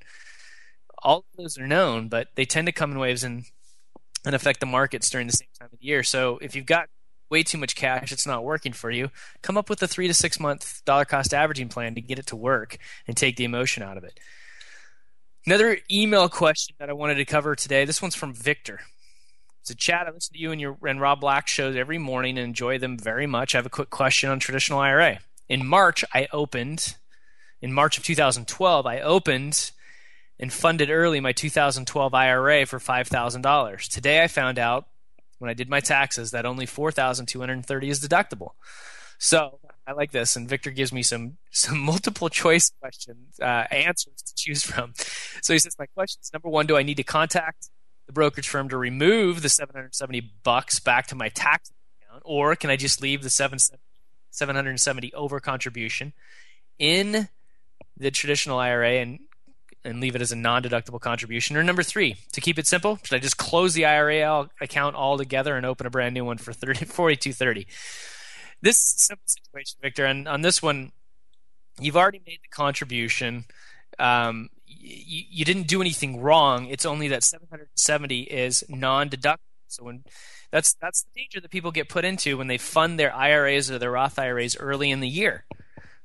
All 1.01 1.19
of 1.19 1.23
those 1.37 1.57
are 1.57 1.67
known, 1.67 2.09
but 2.09 2.29
they 2.35 2.45
tend 2.45 2.67
to 2.67 2.71
come 2.71 2.91
in 2.91 2.99
waves 2.99 3.23
and 3.23 3.45
and 4.25 4.33
affect 4.35 4.59
the 4.59 4.65
markets 4.65 5.09
during 5.09 5.27
the 5.27 5.33
same 5.33 5.47
time 5.59 5.69
of 5.71 5.79
the 5.79 5.85
year. 5.85 6.03
So 6.03 6.39
if 6.41 6.55
you've 6.55 6.65
got 6.65 6.89
way 7.29 7.43
too 7.43 7.57
much 7.57 7.75
cash, 7.75 8.11
it's 8.11 8.25
not 8.25 8.43
working 8.43 8.73
for 8.73 8.89
you. 8.89 9.11
Come 9.41 9.57
up 9.57 9.69
with 9.69 9.81
a 9.83 9.87
three 9.87 10.07
to 10.07 10.13
six 10.13 10.39
month 10.39 10.83
dollar 10.85 11.05
cost 11.05 11.33
averaging 11.33 11.69
plan 11.69 11.95
to 11.95 12.01
get 12.01 12.19
it 12.19 12.27
to 12.27 12.35
work 12.35 12.77
and 13.07 13.15
take 13.15 13.37
the 13.37 13.45
emotion 13.45 13.83
out 13.83 13.97
of 13.97 14.03
it. 14.03 14.19
Another 15.45 15.77
email 15.91 16.27
question 16.27 16.75
that 16.79 16.89
I 16.89 16.93
wanted 16.93 17.15
to 17.15 17.25
cover 17.25 17.55
today. 17.55 17.85
This 17.85 18.01
one's 18.01 18.15
from 18.15 18.33
Victor. 18.33 18.81
It's 19.61 19.69
a 19.69 19.75
chat. 19.75 20.07
I 20.07 20.11
listen 20.11 20.33
to 20.33 20.39
you 20.39 20.51
and 20.51 20.59
your 20.59 20.77
and 20.85 20.99
Rob 20.99 21.21
Black 21.21 21.47
shows 21.47 21.75
every 21.75 21.97
morning 21.97 22.37
and 22.37 22.47
enjoy 22.47 22.77
them 22.77 22.97
very 22.97 23.27
much. 23.27 23.53
I 23.53 23.59
have 23.59 23.65
a 23.65 23.69
quick 23.69 23.89
question 23.89 24.29
on 24.29 24.39
traditional 24.39 24.79
IRA 24.79 25.19
in 25.47 25.65
March, 25.65 26.03
I 26.13 26.27
opened, 26.31 26.95
in 27.61 27.73
March 27.73 27.97
of 27.97 28.03
2012, 28.03 28.85
I 28.85 28.99
opened 28.99 29.71
and 30.39 30.51
funded 30.51 30.89
early 30.89 31.19
my 31.19 31.31
2012 31.31 32.13
IRA 32.13 32.65
for 32.65 32.79
$5,000. 32.79 33.89
Today 33.89 34.23
I 34.23 34.27
found 34.27 34.59
out 34.59 34.87
when 35.39 35.49
I 35.49 35.53
did 35.53 35.69
my 35.69 35.79
taxes 35.79 36.31
that 36.31 36.45
only 36.45 36.65
4,230 36.65 37.89
is 37.89 37.99
deductible. 37.99 38.51
So 39.17 39.59
I 39.87 39.93
like 39.93 40.11
this, 40.11 40.35
and 40.35 40.49
Victor 40.49 40.71
gives 40.71 40.91
me 40.91 41.03
some 41.03 41.37
some 41.51 41.79
multiple 41.79 42.29
choice 42.29 42.71
questions 42.81 43.39
uh, 43.39 43.65
answers 43.71 44.21
to 44.25 44.35
choose 44.35 44.63
from. 44.63 44.93
So 45.41 45.53
he 45.53 45.59
says, 45.59 45.75
my 45.79 45.85
question 45.85 46.19
is 46.21 46.31
number 46.33 46.49
one: 46.49 46.65
Do 46.65 46.75
I 46.75 46.83
need 46.83 46.97
to 46.97 47.03
contact 47.03 47.69
the 48.07 48.13
brokerage 48.13 48.47
firm 48.47 48.69
to 48.69 48.77
remove 48.77 49.41
the 49.41 49.49
770 49.49 50.33
bucks 50.43 50.79
back 50.79 51.07
to 51.07 51.15
my 51.15 51.29
tax 51.29 51.71
account, 52.01 52.23
or 52.25 52.55
can 52.55 52.69
I 52.69 52.75
just 52.75 53.01
leave 53.01 53.23
the 53.23 53.29
770 53.29 53.81
over 55.13 55.39
contribution 55.39 56.13
in 56.79 57.29
the 57.97 58.11
traditional 58.11 58.59
IRA 58.59 58.95
and 58.95 59.19
and 59.83 60.01
leave 60.01 60.15
it 60.15 60.21
as 60.21 60.31
a 60.31 60.35
non-deductible 60.35 60.99
contribution? 60.99 61.55
Or 61.55 61.63
number 61.63 61.83
three, 61.83 62.15
to 62.31 62.41
keep 62.41 62.57
it 62.57 62.65
simple, 62.65 62.97
should 63.03 63.15
I 63.15 63.19
just 63.19 63.37
close 63.37 63.75
the 63.75 63.85
IRA 63.85 64.49
account 64.59 64.95
altogether 64.95 65.55
and 65.55 65.65
open 65.65 65.85
a 65.85 65.91
brand 65.91 66.15
new 66.15 66.25
one 66.25 66.39
for 66.39 66.51
30, 66.51 66.85
4230? 66.85 67.67
This 68.61 68.77
simple 68.77 69.27
situation, 69.27 69.77
Victor, 69.81 70.05
and 70.05 70.27
on 70.27 70.41
this 70.41 70.61
one, 70.61 70.91
you've 71.79 71.95
already 71.95 72.21
made 72.25 72.39
the 72.41 72.49
contribution. 72.49 73.45
Um, 73.99 74.49
you, 74.65 75.23
you 75.29 75.45
didn't 75.45 75.67
do 75.67 75.81
anything 75.81 76.19
wrong. 76.19 76.65
It's 76.65 76.85
only 76.85 77.07
that 77.09 77.23
770 77.23 78.21
is 78.21 78.63
non-deductible. 78.67 79.37
So 79.67 79.83
when 79.83 80.03
that's 80.55 80.73
that's 80.75 81.03
the 81.03 81.19
danger 81.19 81.41
that 81.41 81.51
people 81.51 81.71
get 81.71 81.89
put 81.89 82.05
into 82.05 82.37
when 82.37 82.47
they 82.47 82.57
fund 82.57 82.97
their 82.97 83.13
IRAs 83.13 83.69
or 83.69 83.77
their 83.77 83.91
Roth 83.91 84.17
IRAs 84.17 84.55
early 84.55 84.89
in 84.89 85.01
the 85.01 85.07
year. 85.07 85.43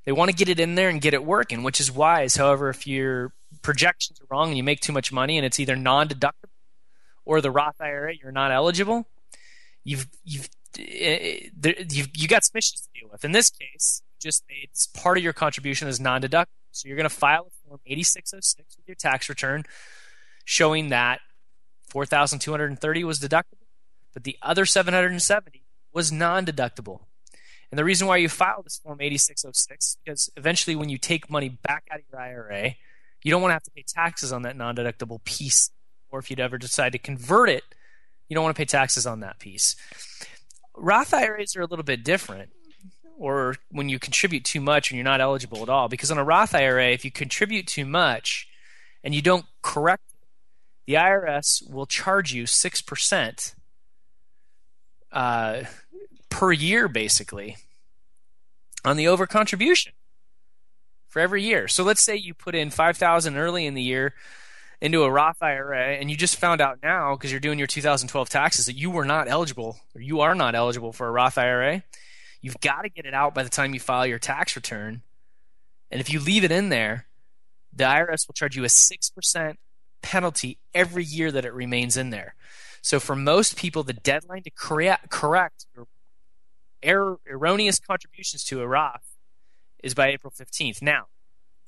They 0.04 0.10
want 0.10 0.28
to 0.28 0.36
get 0.36 0.48
it 0.48 0.58
in 0.58 0.74
there 0.74 0.88
and 0.88 1.00
get 1.00 1.14
it 1.14 1.24
working, 1.24 1.62
which 1.62 1.78
is 1.78 1.92
wise. 1.92 2.34
However, 2.34 2.68
if 2.68 2.84
your 2.84 3.32
projections 3.62 4.20
are 4.20 4.26
wrong 4.28 4.48
and 4.48 4.56
you 4.56 4.64
make 4.64 4.80
too 4.80 4.92
much 4.92 5.12
money 5.12 5.38
and 5.38 5.46
it's 5.46 5.60
either 5.60 5.76
non-deductible 5.76 6.50
or 7.24 7.40
the 7.40 7.50
Roth 7.52 7.80
IRA 7.80 8.12
you're 8.20 8.32
not 8.32 8.50
eligible, 8.50 9.06
you've 9.84 10.08
you've 10.24 10.50
eh, 10.80 11.48
eh, 11.64 11.84
you've 11.88 12.08
you 12.16 12.26
got 12.26 12.42
some 12.42 12.58
issues 12.58 12.80
to 12.80 12.88
deal 13.00 13.08
with. 13.08 13.24
In 13.24 13.30
this 13.30 13.50
case, 13.50 14.02
just 14.18 14.42
part 14.94 15.16
of 15.16 15.22
your 15.22 15.32
contribution 15.32 15.86
is 15.86 16.00
non-deductible. 16.00 16.46
So 16.72 16.88
you're 16.88 16.96
going 16.96 17.08
to 17.08 17.14
file 17.14 17.46
a 17.46 17.68
form 17.68 17.80
8606 17.86 18.76
with 18.78 18.88
your 18.88 18.96
tax 18.96 19.28
return 19.28 19.62
showing 20.44 20.88
that 20.88 21.20
4230 21.90 23.04
was 23.04 23.20
deductible, 23.20 23.59
but 24.12 24.24
the 24.24 24.36
other 24.42 24.66
770 24.66 25.64
was 25.92 26.12
non-deductible. 26.12 27.00
And 27.70 27.78
the 27.78 27.84
reason 27.84 28.08
why 28.08 28.16
you 28.16 28.28
file 28.28 28.62
this 28.62 28.78
form 28.78 29.00
8606 29.00 29.96
because 30.04 30.30
eventually 30.36 30.74
when 30.74 30.88
you 30.88 30.98
take 30.98 31.30
money 31.30 31.48
back 31.48 31.84
out 31.90 32.00
of 32.00 32.04
your 32.10 32.20
IRA, 32.20 32.74
you 33.22 33.30
don't 33.30 33.42
want 33.42 33.50
to 33.50 33.54
have 33.54 33.62
to 33.64 33.70
pay 33.70 33.84
taxes 33.86 34.32
on 34.32 34.42
that 34.42 34.56
non-deductible 34.56 35.22
piece 35.24 35.70
or 36.10 36.18
if 36.18 36.30
you'd 36.30 36.40
ever 36.40 36.58
decide 36.58 36.92
to 36.92 36.98
convert 36.98 37.48
it, 37.48 37.62
you 38.28 38.34
don't 38.34 38.42
want 38.42 38.56
to 38.56 38.60
pay 38.60 38.64
taxes 38.64 39.06
on 39.06 39.20
that 39.20 39.38
piece. 39.38 39.76
Roth 40.76 41.14
IRAs 41.14 41.54
are 41.56 41.62
a 41.62 41.66
little 41.66 41.84
bit 41.84 42.02
different 42.02 42.50
or 43.18 43.56
when 43.70 43.88
you 43.88 43.98
contribute 43.98 44.44
too 44.44 44.60
much 44.60 44.90
and 44.90 44.96
you're 44.96 45.04
not 45.04 45.20
eligible 45.20 45.62
at 45.62 45.68
all. 45.68 45.88
Because 45.88 46.10
on 46.10 46.18
a 46.18 46.24
Roth 46.24 46.54
IRA, 46.54 46.90
if 46.90 47.04
you 47.04 47.10
contribute 47.10 47.66
too 47.66 47.84
much 47.84 48.48
and 49.04 49.14
you 49.14 49.22
don't 49.22 49.44
correct 49.62 50.04
it, 50.20 50.28
the 50.86 50.94
IRS 50.94 51.70
will 51.70 51.86
charge 51.86 52.32
you 52.32 52.44
6% 52.44 53.54
uh, 55.12 55.62
per 56.28 56.52
year, 56.52 56.88
basically, 56.88 57.56
on 58.84 58.96
the 58.96 59.08
over 59.08 59.26
contribution 59.26 59.92
for 61.08 61.20
every 61.20 61.42
year. 61.42 61.68
So 61.68 61.82
let's 61.82 62.02
say 62.02 62.16
you 62.16 62.34
put 62.34 62.54
in 62.54 62.70
5000 62.70 63.36
early 63.36 63.66
in 63.66 63.74
the 63.74 63.82
year 63.82 64.14
into 64.80 65.02
a 65.02 65.10
Roth 65.10 65.42
IRA 65.42 65.96
and 65.96 66.10
you 66.10 66.16
just 66.16 66.36
found 66.36 66.60
out 66.60 66.78
now 66.82 67.14
because 67.14 67.30
you're 67.30 67.40
doing 67.40 67.58
your 67.58 67.66
2012 67.66 68.28
taxes 68.30 68.66
that 68.66 68.76
you 68.76 68.90
were 68.90 69.04
not 69.04 69.28
eligible 69.28 69.78
or 69.94 70.00
you 70.00 70.20
are 70.20 70.34
not 70.34 70.54
eligible 70.54 70.92
for 70.92 71.08
a 71.08 71.10
Roth 71.10 71.36
IRA 71.36 71.82
You've 72.40 72.60
got 72.60 72.82
to 72.82 72.88
get 72.88 73.04
it 73.04 73.14
out 73.14 73.34
by 73.34 73.42
the 73.42 73.50
time 73.50 73.74
you 73.74 73.80
file 73.80 74.06
your 74.06 74.18
tax 74.18 74.56
return. 74.56 75.02
And 75.90 76.00
if 76.00 76.10
you 76.10 76.20
leave 76.20 76.44
it 76.44 76.52
in 76.52 76.70
there, 76.70 77.06
the 77.72 77.84
IRS 77.84 78.26
will 78.26 78.34
charge 78.34 78.56
you 78.56 78.64
a 78.64 78.68
6% 78.68 79.56
penalty 80.02 80.58
every 80.74 81.04
year 81.04 81.30
that 81.30 81.44
it 81.44 81.52
remains 81.52 81.96
in 81.96 82.10
there. 82.10 82.34
So 82.82 82.98
for 83.00 83.14
most 83.14 83.56
people, 83.56 83.82
the 83.82 83.92
deadline 83.92 84.42
to 84.44 84.50
correct, 84.50 85.66
error, 86.82 87.18
erroneous 87.28 87.78
contributions 87.78 88.44
to 88.44 88.64
Roth 88.66 89.16
is 89.82 89.94
by 89.94 90.08
April 90.08 90.32
15th. 90.36 90.82
Now, 90.82 91.06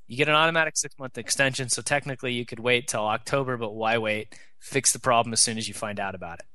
you 0.07 0.17
get 0.17 0.29
an 0.29 0.35
automatic 0.35 0.77
six 0.77 0.99
month 0.99 1.17
extension, 1.19 1.69
so 1.69 1.83
technically 1.83 2.33
you 2.33 2.45
could 2.45 2.61
wait 2.61 2.89
till 2.89 3.07
October, 3.07 3.57
but 3.57 3.73
why 3.73 3.99
wait? 3.99 4.35
Fix 4.59 4.93
the 4.93 4.99
problem 4.99 5.33
as 5.33 5.41
soon 5.41 5.59
as 5.59 5.69
you 5.69 5.75
find 5.75 5.99
out 5.99 6.15
about 6.15 6.41
it. 6.41 6.47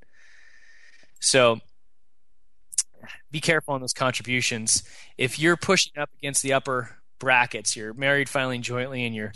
So 1.20 1.60
be 3.32 3.39
careful 3.39 3.74
on 3.74 3.82
those 3.82 3.93
contributions. 3.93 4.84
If 5.17 5.39
you're 5.39 5.58
pushing 5.58 5.93
up 5.98 6.10
against 6.17 6.43
the 6.43 6.54
upper 6.54 6.98
brackets, 7.20 7.76
you're 7.76 7.93
married 7.93 8.30
filing 8.30 8.62
jointly, 8.62 9.06
and 9.06 9.15
you're 9.15 9.34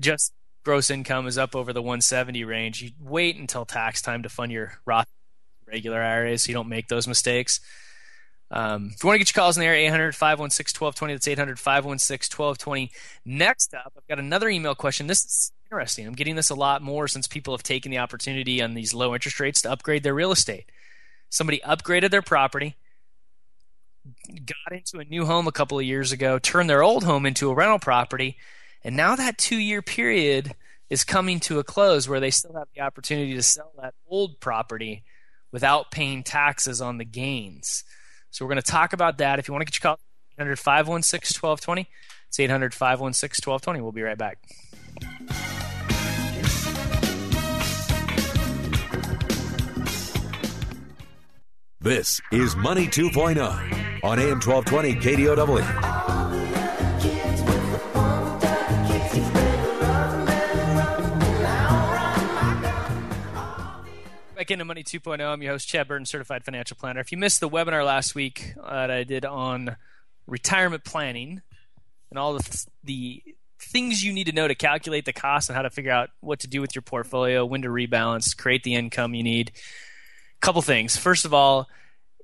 just 0.00 0.32
gross 0.68 0.90
income 0.90 1.26
is 1.26 1.38
up 1.38 1.56
over 1.56 1.72
the 1.72 1.80
170 1.80 2.44
range, 2.44 2.82
you 2.82 2.90
wait 3.00 3.36
until 3.36 3.64
tax 3.64 4.02
time 4.02 4.22
to 4.22 4.28
fund 4.28 4.52
your 4.52 4.74
Roth 4.84 5.06
regular 5.66 6.02
IRAs 6.02 6.42
so 6.42 6.48
you 6.50 6.54
don't 6.54 6.68
make 6.68 6.88
those 6.88 7.08
mistakes. 7.08 7.60
Um, 8.50 8.90
if 8.92 9.02
you 9.02 9.06
want 9.06 9.14
to 9.14 9.18
get 9.18 9.34
your 9.34 9.42
calls 9.42 9.56
in 9.56 9.62
the 9.62 9.66
air, 9.66 9.74
800 9.74 10.14
516 10.14 10.78
1220. 10.78 11.14
That's 11.14 11.26
800 11.26 11.58
516 11.58 12.36
1220. 12.36 12.90
Next 13.24 13.72
up, 13.72 13.94
I've 13.96 14.06
got 14.08 14.18
another 14.18 14.50
email 14.50 14.74
question. 14.74 15.06
This 15.06 15.24
is 15.24 15.52
interesting. 15.64 16.06
I'm 16.06 16.12
getting 16.12 16.36
this 16.36 16.50
a 16.50 16.54
lot 16.54 16.82
more 16.82 17.08
since 17.08 17.26
people 17.26 17.54
have 17.54 17.62
taken 17.62 17.90
the 17.90 17.96
opportunity 17.96 18.60
on 18.60 18.74
these 18.74 18.92
low 18.92 19.14
interest 19.14 19.40
rates 19.40 19.62
to 19.62 19.70
upgrade 19.70 20.02
their 20.02 20.12
real 20.12 20.32
estate. 20.32 20.70
Somebody 21.30 21.62
upgraded 21.64 22.10
their 22.10 22.20
property 22.20 22.76
got 24.44 24.72
into 24.72 24.98
a 24.98 25.04
new 25.04 25.24
home 25.24 25.46
a 25.46 25.52
couple 25.52 25.78
of 25.78 25.84
years 25.84 26.12
ago, 26.12 26.38
turned 26.38 26.68
their 26.68 26.82
old 26.82 27.04
home 27.04 27.26
into 27.26 27.50
a 27.50 27.54
rental 27.54 27.78
property, 27.78 28.36
and 28.84 28.96
now 28.96 29.16
that 29.16 29.38
two 29.38 29.58
year 29.58 29.82
period 29.82 30.54
is 30.90 31.04
coming 31.04 31.40
to 31.40 31.58
a 31.58 31.64
close 31.64 32.08
where 32.08 32.20
they 32.20 32.30
still 32.30 32.54
have 32.54 32.68
the 32.74 32.80
opportunity 32.80 33.34
to 33.34 33.42
sell 33.42 33.72
that 33.80 33.94
old 34.08 34.40
property 34.40 35.04
without 35.52 35.90
paying 35.90 36.22
taxes 36.22 36.80
on 36.80 36.98
the 36.98 37.04
gains. 37.04 37.84
So 38.30 38.44
we're 38.44 38.50
going 38.50 38.62
to 38.62 38.70
talk 38.70 38.92
about 38.92 39.18
that. 39.18 39.38
If 39.38 39.48
you 39.48 39.54
want 39.54 39.62
to 39.62 39.66
get 39.66 39.82
your 39.82 39.96
call, 39.96 40.00
800 40.38 40.58
516 40.58 41.40
1220. 41.40 41.88
It's 42.28 42.40
800 42.40 42.74
516 42.74 43.50
1220. 43.50 43.80
We'll 43.80 43.92
be 43.92 44.02
right 44.02 44.18
back. 44.18 44.38
This 51.80 52.20
is 52.32 52.56
Money 52.56 52.86
2.0 52.86 53.38
on 54.04 54.18
AM 54.18 54.40
1220 54.40 54.94
KDOW. 54.96 56.07
Back 64.48 64.54
into 64.54 64.64
Money 64.64 64.82
2.0. 64.82 65.20
I'm 65.20 65.42
your 65.42 65.52
host, 65.52 65.68
Chad 65.68 65.88
Burton, 65.88 66.06
certified 66.06 66.42
financial 66.42 66.74
planner. 66.74 67.00
If 67.00 67.12
you 67.12 67.18
missed 67.18 67.40
the 67.40 67.50
webinar 67.50 67.84
last 67.84 68.14
week 68.14 68.54
uh, 68.58 68.86
that 68.86 68.90
I 68.90 69.04
did 69.04 69.26
on 69.26 69.76
retirement 70.26 70.84
planning 70.84 71.42
and 72.08 72.18
all 72.18 72.32
the, 72.32 72.66
the 72.82 73.22
things 73.60 74.02
you 74.02 74.10
need 74.10 74.24
to 74.24 74.32
know 74.32 74.48
to 74.48 74.54
calculate 74.54 75.04
the 75.04 75.12
cost 75.12 75.50
and 75.50 75.56
how 75.56 75.60
to 75.60 75.68
figure 75.68 75.92
out 75.92 76.08
what 76.20 76.40
to 76.40 76.46
do 76.46 76.62
with 76.62 76.74
your 76.74 76.80
portfolio, 76.80 77.44
when 77.44 77.60
to 77.60 77.68
rebalance, 77.68 78.34
create 78.34 78.62
the 78.62 78.74
income 78.74 79.12
you 79.12 79.22
need 79.22 79.52
couple 80.40 80.62
things. 80.62 80.96
First 80.96 81.26
of 81.26 81.34
all, 81.34 81.68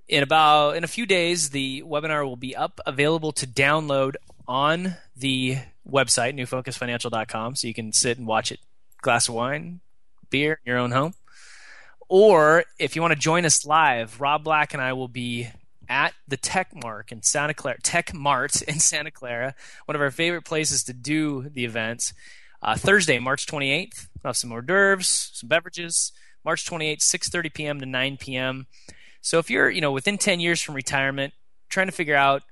in 0.08 0.22
about 0.22 0.78
in 0.78 0.82
a 0.82 0.88
few 0.88 1.04
days, 1.04 1.50
the 1.50 1.82
webinar 1.86 2.24
will 2.24 2.36
be 2.36 2.56
up, 2.56 2.80
available 2.86 3.32
to 3.32 3.46
download 3.46 4.14
on 4.48 4.96
the 5.14 5.58
website 5.86 6.34
newfocusfinancial.com, 6.34 7.56
so 7.56 7.68
you 7.68 7.74
can 7.74 7.92
sit 7.92 8.16
and 8.16 8.26
watch 8.26 8.50
it, 8.50 8.60
glass 9.02 9.28
of 9.28 9.34
wine, 9.34 9.80
beer 10.30 10.58
in 10.64 10.70
your 10.70 10.78
own 10.78 10.92
home. 10.92 11.12
Or 12.08 12.64
if 12.78 12.96
you 12.96 13.02
want 13.02 13.12
to 13.12 13.18
join 13.18 13.44
us 13.44 13.64
live, 13.64 14.20
Rob 14.20 14.44
Black 14.44 14.74
and 14.74 14.82
I 14.82 14.92
will 14.92 15.08
be 15.08 15.48
at 15.88 16.14
the 16.26 16.36
Tech 16.36 16.74
Mark 16.74 17.12
in 17.12 17.22
Santa 17.22 17.54
Clara, 17.54 17.80
Tech 17.82 18.14
Mart 18.14 18.62
in 18.62 18.78
Santa 18.78 19.10
Clara, 19.10 19.54
one 19.86 19.94
of 19.94 20.02
our 20.02 20.10
favorite 20.10 20.44
places 20.44 20.84
to 20.84 20.92
do 20.92 21.48
the 21.48 21.64
events. 21.64 22.12
Uh, 22.62 22.74
Thursday, 22.76 23.18
March 23.18 23.46
28th. 23.46 24.08
We'll 24.22 24.30
have 24.30 24.36
some 24.36 24.50
hors 24.50 24.62
d'oeuvres, 24.62 25.30
some 25.34 25.48
beverages. 25.48 26.12
March 26.44 26.64
28th, 26.68 27.00
6:30 27.00 27.54
p.m. 27.54 27.80
to 27.80 27.86
9 27.86 28.16
p.m. 28.18 28.66
So 29.20 29.38
if 29.38 29.50
you're, 29.50 29.70
you 29.70 29.80
know, 29.80 29.92
within 29.92 30.18
10 30.18 30.40
years 30.40 30.60
from 30.60 30.74
retirement, 30.74 31.32
trying 31.70 31.86
to 31.86 31.92
figure 31.92 32.16
out, 32.16 32.42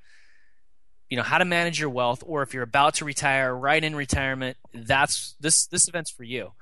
you 1.10 1.16
know, 1.16 1.22
how 1.22 1.36
to 1.38 1.44
manage 1.44 1.78
your 1.78 1.90
wealth, 1.90 2.22
or 2.26 2.42
if 2.42 2.54
you're 2.54 2.62
about 2.62 2.94
to 2.94 3.04
retire, 3.04 3.54
right 3.54 3.82
in 3.82 3.94
retirement, 3.94 4.56
that's 4.72 5.34
this 5.40 5.66
this 5.66 5.88
event's 5.88 6.10
for 6.10 6.24
you. 6.24 6.52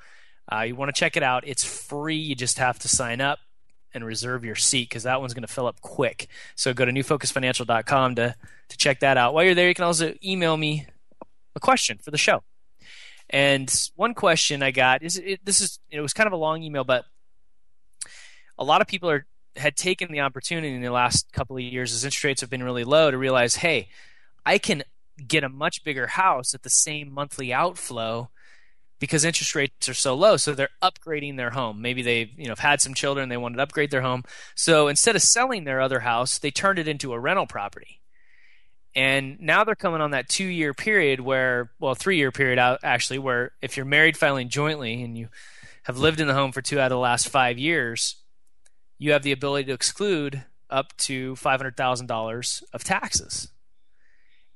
Uh, 0.52 0.62
you 0.62 0.74
want 0.74 0.94
to 0.94 0.98
check 0.98 1.16
it 1.16 1.22
out. 1.22 1.46
It's 1.46 1.64
free. 1.64 2.16
You 2.16 2.34
just 2.34 2.58
have 2.58 2.78
to 2.80 2.88
sign 2.88 3.20
up 3.20 3.38
and 3.94 4.04
reserve 4.04 4.44
your 4.44 4.56
seat 4.56 4.88
because 4.88 5.04
that 5.04 5.20
one's 5.20 5.34
going 5.34 5.46
to 5.46 5.52
fill 5.52 5.66
up 5.66 5.80
quick. 5.80 6.28
So 6.54 6.72
go 6.72 6.84
to 6.84 6.92
newfocusfinancial.com 6.92 8.14
to 8.16 8.34
to 8.68 8.76
check 8.76 9.00
that 9.00 9.16
out. 9.16 9.34
While 9.34 9.44
you're 9.44 9.54
there, 9.54 9.68
you 9.68 9.74
can 9.74 9.84
also 9.84 10.14
email 10.24 10.56
me 10.56 10.86
a 11.56 11.60
question 11.60 11.98
for 11.98 12.10
the 12.10 12.18
show. 12.18 12.42
And 13.28 13.72
one 13.96 14.14
question 14.14 14.62
I 14.62 14.70
got 14.70 15.02
is 15.02 15.16
it, 15.16 15.44
this 15.44 15.60
is 15.60 15.78
it 15.90 16.00
was 16.00 16.12
kind 16.12 16.26
of 16.26 16.32
a 16.32 16.36
long 16.36 16.62
email, 16.62 16.84
but 16.84 17.04
a 18.58 18.64
lot 18.64 18.80
of 18.80 18.86
people 18.86 19.10
are 19.10 19.26
had 19.56 19.76
taken 19.76 20.12
the 20.12 20.20
opportunity 20.20 20.72
in 20.72 20.82
the 20.82 20.90
last 20.90 21.32
couple 21.32 21.56
of 21.56 21.62
years 21.62 21.92
as 21.92 22.04
interest 22.04 22.24
rates 22.24 22.40
have 22.40 22.50
been 22.50 22.62
really 22.62 22.84
low 22.84 23.10
to 23.10 23.18
realize, 23.18 23.56
hey, 23.56 23.88
I 24.46 24.58
can 24.58 24.84
get 25.26 25.44
a 25.44 25.48
much 25.48 25.82
bigger 25.84 26.06
house 26.06 26.54
at 26.54 26.62
the 26.62 26.70
same 26.70 27.12
monthly 27.12 27.52
outflow 27.52 28.30
because 29.00 29.24
interest 29.24 29.54
rates 29.54 29.88
are 29.88 29.94
so 29.94 30.14
low. 30.14 30.36
So 30.36 30.54
they're 30.54 30.68
upgrading 30.80 31.36
their 31.36 31.50
home. 31.50 31.82
Maybe 31.82 32.02
they've 32.02 32.30
you 32.38 32.46
know 32.46 32.54
had 32.56 32.80
some 32.80 32.94
children, 32.94 33.28
they 33.28 33.36
wanted 33.36 33.56
to 33.56 33.62
upgrade 33.62 33.90
their 33.90 34.02
home. 34.02 34.22
So 34.54 34.86
instead 34.86 35.16
of 35.16 35.22
selling 35.22 35.64
their 35.64 35.80
other 35.80 36.00
house, 36.00 36.38
they 36.38 36.52
turned 36.52 36.78
it 36.78 36.86
into 36.86 37.12
a 37.12 37.18
rental 37.18 37.46
property. 37.46 38.00
And 38.94 39.40
now 39.40 39.64
they're 39.64 39.74
coming 39.74 40.00
on 40.00 40.12
that 40.12 40.28
two 40.28 40.44
year 40.44 40.74
period 40.74 41.20
where, 41.20 41.70
well, 41.80 41.94
three 41.94 42.16
year 42.16 42.30
period 42.30 42.58
actually, 42.82 43.18
where 43.18 43.52
if 43.62 43.76
you're 43.76 43.86
married 43.86 44.16
filing 44.16 44.48
jointly 44.48 45.02
and 45.02 45.16
you 45.16 45.28
have 45.84 45.96
lived 45.96 46.20
in 46.20 46.26
the 46.26 46.34
home 46.34 46.52
for 46.52 46.62
two 46.62 46.78
out 46.78 46.86
of 46.86 46.96
the 46.96 46.98
last 46.98 47.28
five 47.28 47.58
years, 47.58 48.16
you 48.98 49.12
have 49.12 49.22
the 49.22 49.32
ability 49.32 49.66
to 49.66 49.72
exclude 49.72 50.44
up 50.68 50.96
to 50.96 51.34
$500,000 51.34 52.62
of 52.72 52.84
taxes. 52.84 53.48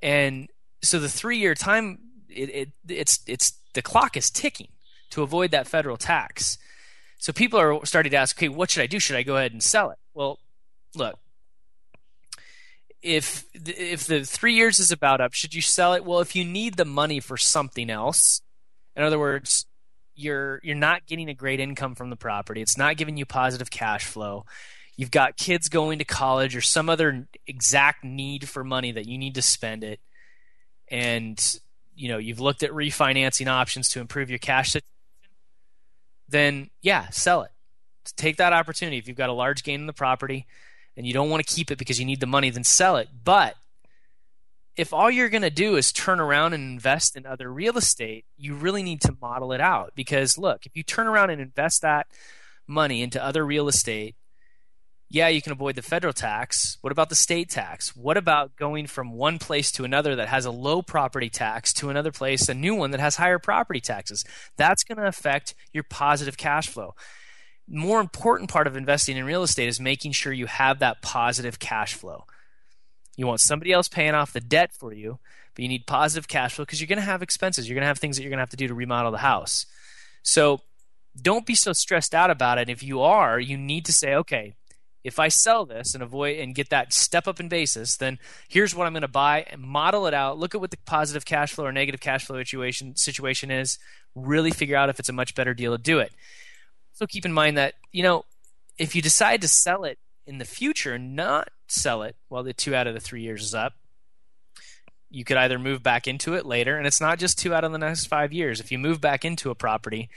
And 0.03 0.49
so 0.83 0.99
the 0.99 1.09
three 1.09 1.39
year 1.39 1.55
time, 1.55 1.99
it, 2.29 2.51
it, 2.51 2.69
it's, 2.89 3.21
it's, 3.27 3.55
the 3.75 3.83
clock 3.83 4.17
is 4.17 4.31
ticking 4.31 4.69
to 5.11 5.23
avoid 5.23 5.51
that 5.51 5.69
federal 5.69 5.97
tax. 5.97 6.59
So 7.19 7.33
people 7.33 7.61
are 7.61 7.85
starting 7.87 8.11
to 8.11 8.17
ask, 8.17 8.37
okay, 8.37 8.49
what 8.49 8.71
should 8.71 8.83
I 8.83 8.87
do? 8.87 8.99
Should 8.99 9.17
I 9.17 9.23
go 9.23 9.37
ahead 9.37 9.53
and 9.53 9.63
sell 9.63 9.91
it? 9.91 9.99
Well, 10.13 10.39
look, 10.95 11.19
if 13.03 13.45
if 13.55 14.07
the 14.07 14.25
three 14.25 14.55
years 14.55 14.79
is 14.79 14.91
about 14.91 15.21
up, 15.21 15.35
should 15.35 15.55
you 15.55 15.63
sell 15.63 15.95
it? 15.95 16.05
Well, 16.05 16.21
if 16.21 16.35
you 16.35 16.45
need 16.45 16.77
the 16.77 16.85
money 16.85 17.21
for 17.21 17.37
something 17.37 17.91
else, 17.91 18.41
in 18.97 19.03
other 19.03 19.19
words, 19.19 19.67
you're 20.15 20.61
you're 20.63 20.75
not 20.75 21.07
getting 21.07 21.29
a 21.29 21.35
great 21.35 21.61
income 21.61 21.95
from 21.95 22.11
the 22.11 22.17
property. 22.17 22.63
It's 22.63 22.79
not 22.79 22.97
giving 22.97 23.17
you 23.17 23.27
positive 23.27 23.71
cash 23.71 24.05
flow. 24.05 24.47
You've 24.97 25.11
got 25.11 25.37
kids 25.37 25.69
going 25.69 25.99
to 25.99 26.05
college 26.05 26.57
or 26.57 26.61
some 26.61 26.89
other 26.89 27.27
exact 27.47 28.05
need 28.05 28.49
for 28.49 28.65
money 28.65 28.93
that 28.93 29.07
you 29.07 29.19
need 29.19 29.35
to 29.35 29.43
spend 29.43 29.85
it, 29.85 30.01
and 30.89 31.39
you 31.97 32.09
know 32.09 32.19
you've 32.19 32.41
looked 32.41 32.63
at 32.63 32.71
refinancing 32.71 33.47
options 33.47 33.89
to 33.91 34.01
improve 34.01 34.31
your 34.31 34.39
cash 34.39 34.69
situation. 34.69 34.89
Then 36.29 36.71
yeah, 36.83 37.09
sell 37.11 37.43
it. 37.43 37.51
Take 38.17 38.37
that 38.37 38.53
opportunity. 38.53 38.99
If 38.99 39.09
you've 39.09 39.17
got 39.17 39.31
a 39.31 39.35
large 39.35 39.63
gain 39.63 39.81
in 39.81 39.87
the 39.87 39.93
property, 39.93 40.47
and 40.97 41.07
you 41.07 41.13
don't 41.13 41.31
want 41.31 41.47
to 41.47 41.55
keep 41.55 41.71
it 41.71 41.79
because 41.79 41.99
you 41.99 42.07
need 42.07 42.21
the 42.21 42.27
money, 42.27 42.51
then 42.51 42.65
sell 42.65 42.97
it. 42.97 43.09
But 43.25 43.57
if 44.77 44.93
all 44.93 45.11
you're 45.11 45.29
going 45.29 45.43
to 45.43 45.51
do 45.51 45.77
is 45.77 45.93
turn 45.93 46.21
around 46.21 46.53
and 46.53 46.65
invest 46.65 47.17
in 47.17 47.27
other 47.27 47.53
real 47.53 47.77
estate, 47.77 48.25
you 48.37 48.55
really 48.55 48.83
need 48.83 49.01
to 49.03 49.17
model 49.21 49.53
it 49.53 49.61
out. 49.61 49.93
Because 49.95 50.37
look, 50.37 50.67
if 50.67 50.77
you 50.77 50.83
turn 50.83 51.07
around 51.07 51.31
and 51.31 51.41
invest 51.41 51.83
that 51.83 52.07
money 52.67 53.03
into 53.03 53.23
other 53.23 53.45
real 53.45 53.69
estate, 53.69 54.17
yeah, 55.15 55.29
you 55.29 55.41
can 55.41 55.53
avoid 55.53 55.77
the 55.77 55.83
federal 55.83 56.13
tax. 56.13 56.79
What 56.81 56.93
about 56.93 57.09
the 57.09 57.15
state 57.15 57.49
tax? 57.49 57.95
What 57.97 58.17
about 58.17 58.57
going 58.57 58.87
from 58.87 59.13
one 59.13 59.39
place 59.39 59.71
to 59.73 59.85
another 59.85 60.17
that 60.17 60.29
has 60.29 60.45
a 60.45 60.51
low 60.51 60.83
property 60.83 61.31
tax 61.31 61.73
to 61.75 61.91
another 61.91 62.13
place, 62.13 62.49
a 62.49 62.55
new 62.55 62.75
one 62.75 62.91
that 62.91 63.01
has 63.01 63.17
higher 63.17 63.39
property 63.39 63.81
taxes? 63.81 64.25
That's 64.57 64.85
going 64.85 64.99
to 64.99 65.07
affect 65.07 65.55
your 65.73 65.85
positive 65.85 66.37
cash 66.37 66.69
flow 66.69 66.95
more 67.69 68.01
important 68.01 68.51
part 68.51 68.67
of 68.67 68.77
investing 68.77 69.17
in 69.17 69.25
real 69.25 69.43
estate 69.43 69.69
is 69.69 69.81
making 69.81 70.13
sure 70.13 70.33
you 70.33 70.47
have 70.47 70.79
that 70.81 71.03
positive 71.03 71.59
cash 71.59 71.95
flow. 71.95 72.25
You 73.17 73.27
want 73.27 73.41
somebody 73.41 73.73
else 73.73 73.89
paying 73.89 74.15
off 74.15 74.33
the 74.33 74.41
debt 74.41 74.73
for 74.73 74.93
you, 74.93 75.19
but 75.55 75.63
you 75.63 75.69
need 75.69 75.87
positive 75.87 76.29
cash 76.29 76.55
flow 76.55 76.65
because 76.65 76.81
you're 76.81 76.89
going 76.89 76.99
to 76.99 77.05
have 77.05 77.23
expenses. 77.23 77.69
You're 77.69 77.75
going 77.75 77.83
to 77.83 77.89
have 77.89 77.99
things 77.99 78.17
that 78.17 78.23
you're 78.23 78.31
going 78.31 78.39
to 78.39 78.43
have 78.43 78.51
to 78.51 78.57
do 78.57 78.69
to 78.69 78.75
remodel 78.75 79.13
the 79.13 79.19
house. 79.19 79.67
So 80.23 80.61
don't 81.21 81.47
be 81.47 81.55
so 81.55 81.73
stressed 81.73 82.15
out 82.15 82.31
about 82.31 82.59
it. 82.59 82.69
If 82.69 82.83
you 82.83 83.01
are, 83.01 83.39
you 83.39 83.57
need 83.57 83.85
to 83.87 83.93
say, 83.93 84.15
okay, 84.15 84.57
if 85.05 85.19
I 85.19 85.29
sell 85.29 85.67
this 85.67 85.95
and 85.95 86.03
avoid 86.03 86.39
and 86.39 86.55
get 86.55 86.71
that 86.71 86.95
step 86.95 87.29
up 87.29 87.39
in 87.39 87.49
basis, 87.49 87.97
then 87.97 88.19
here's 88.49 88.75
what 88.75 88.87
I'm 88.87 88.95
going 88.95 89.03
to 89.03 89.09
buy 89.09 89.47
and 89.51 89.61
model 89.61 90.07
it 90.07 90.15
out. 90.15 90.39
Look 90.39 90.55
at 90.55 90.61
what 90.61 90.71
the 90.71 90.79
positive 90.87 91.27
cash 91.27 91.53
flow 91.53 91.67
or 91.67 91.73
negative 91.73 92.01
cash 92.01 92.25
flow 92.25 92.39
situation 92.39 92.97
situation 92.97 93.51
is. 93.51 93.79
Really 94.15 94.51
figure 94.51 94.77
out 94.77 94.89
if 94.89 94.99
it's 94.99 95.11
a 95.11 95.13
much 95.13 95.35
better 95.35 95.53
deal 95.53 95.77
to 95.77 95.83
do 95.83 95.99
it. 95.99 96.13
So 96.95 97.07
keep 97.07 97.27
in 97.27 97.33
mind 97.33 97.59
that, 97.59 97.75
you 97.93 98.03
know, 98.03 98.25
if 98.79 98.97
you 98.97 99.03
decide 99.03 99.43
to 99.43 99.49
sell 99.49 99.85
it 99.85 99.99
in 100.27 100.39
the 100.39 100.45
future, 100.45 100.99
not 100.99 101.51
sell 101.69 102.03
it 102.03 102.17
while 102.29 102.43
the 102.43 102.55
two 102.55 102.75
out 102.75 102.87
of 102.87 102.95
the 102.95 103.01
three 103.01 103.23
years 103.23 103.43
is 103.43 103.55
up, 103.55 103.75
you 105.11 105.25
could 105.25 105.37
either 105.37 105.59
move 105.59 105.83
back 105.83 106.09
into 106.09 106.35
it 106.35 106.47
later, 106.47 106.77
and 106.77 106.87
it's 106.87 107.01
not 107.01 107.19
just 107.19 107.39
two 107.39 107.55
out 107.55 107.63
of 107.63 107.73
the 107.73 107.79
next 107.79 108.07
five 108.07 108.33
years. 108.33 108.59
If 108.59 108.73
you 108.73 108.79
move 108.79 109.01
back 109.01 109.25
into 109.25 109.51
a 109.51 109.55
property, 109.55 110.09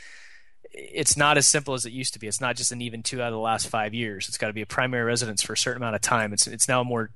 it's 0.72 1.18
not 1.18 1.38
as 1.38 1.48
simple 1.48 1.74
as 1.74 1.86
it 1.86 1.94
used 1.94 2.14
to 2.14 2.20
be. 2.20 2.28
It's 2.28 2.42
not 2.42 2.56
just 2.56 2.72
an 2.72 2.82
even 2.82 3.04
two 3.04 3.22
out 3.22 3.28
of 3.28 3.34
the 3.34 3.40
last 3.40 3.68
five 3.68 3.94
years. 3.94 4.28
It's 4.28 4.38
got 4.38 4.48
to 4.48 4.54
be 4.54 4.62
a 4.62 4.68
primary 4.68 5.04
residence 5.04 5.42
for 5.42 5.54
a 5.54 5.58
certain 5.58 5.82
amount 5.82 5.96
of 5.96 6.02
time. 6.02 6.34
It's 6.34 6.48
it's 6.48 6.68
now 6.68 6.82
a 6.82 6.86
more 6.86 7.12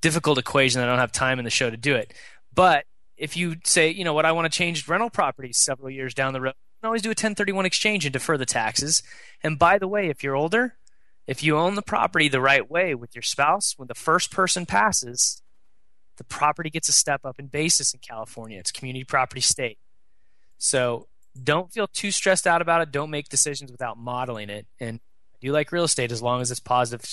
difficult 0.00 0.38
equation. 0.38 0.80
I 0.80 0.86
don't 0.86 0.98
have 0.98 1.12
time 1.12 1.38
in 1.38 1.44
the 1.44 1.50
show 1.50 1.70
to 1.70 1.76
do 1.76 1.94
it. 1.94 2.12
But 2.54 2.84
if 3.16 3.36
you 3.36 3.56
say, 3.64 3.90
you 3.90 4.04
know 4.04 4.12
what, 4.12 4.26
I 4.26 4.32
want 4.32 4.50
to 4.50 4.56
change 4.56 4.86
rental 4.88 5.10
properties 5.10 5.58
several 5.58 5.90
years 5.90 6.14
down 6.14 6.32
the 6.32 6.40
road, 6.40 6.54
can 6.86 6.88
always 6.88 7.02
do 7.02 7.08
a 7.08 7.10
1031 7.10 7.66
exchange 7.66 8.04
and 8.04 8.12
defer 8.12 8.36
the 8.36 8.46
taxes. 8.46 9.02
And 9.42 9.58
by 9.58 9.78
the 9.78 9.88
way, 9.88 10.08
if 10.08 10.22
you're 10.22 10.36
older, 10.36 10.76
if 11.26 11.42
you 11.42 11.56
own 11.56 11.74
the 11.74 11.82
property 11.82 12.28
the 12.28 12.40
right 12.40 12.70
way 12.70 12.94
with 12.94 13.14
your 13.14 13.22
spouse, 13.22 13.74
when 13.76 13.88
the 13.88 13.94
first 13.94 14.30
person 14.30 14.66
passes, 14.66 15.42
the 16.16 16.24
property 16.24 16.70
gets 16.70 16.88
a 16.88 16.92
step 16.92 17.24
up 17.24 17.38
in 17.38 17.46
basis 17.48 17.92
in 17.92 18.00
California. 18.00 18.58
It's 18.58 18.70
community 18.70 19.04
property 19.04 19.40
state. 19.40 19.78
So 20.58 21.08
don't 21.44 21.72
feel 21.72 21.86
too 21.86 22.10
stressed 22.10 22.46
out 22.46 22.62
about 22.62 22.82
it. 22.82 22.90
Don't 22.90 23.10
make 23.10 23.28
decisions 23.28 23.70
without 23.70 23.98
modeling 23.98 24.50
it. 24.50 24.66
And 24.80 25.00
I 25.34 25.38
do 25.40 25.52
like 25.52 25.72
real 25.72 25.84
estate 25.84 26.12
as 26.12 26.22
long 26.22 26.40
as 26.40 26.50
it's 26.50 26.60
positive 26.60 27.04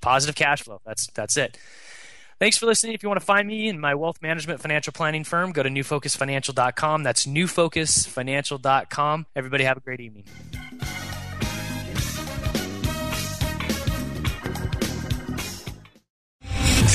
positive 0.00 0.36
cash 0.36 0.62
flow. 0.62 0.80
That's 0.84 1.06
that's 1.08 1.36
it. 1.36 1.58
Thanks 2.38 2.56
for 2.56 2.66
listening. 2.66 2.94
If 2.94 3.02
you 3.02 3.08
want 3.08 3.20
to 3.20 3.26
find 3.26 3.48
me 3.48 3.68
in 3.68 3.80
my 3.80 3.96
wealth 3.96 4.22
management 4.22 4.60
financial 4.60 4.92
planning 4.92 5.24
firm, 5.24 5.50
go 5.50 5.64
to 5.64 5.68
newfocusfinancial.com. 5.68 7.02
That's 7.02 7.26
newfocusfinancial.com. 7.26 9.26
Everybody 9.34 9.64
have 9.64 9.76
a 9.76 9.80
great 9.80 10.00
evening. 10.00 10.22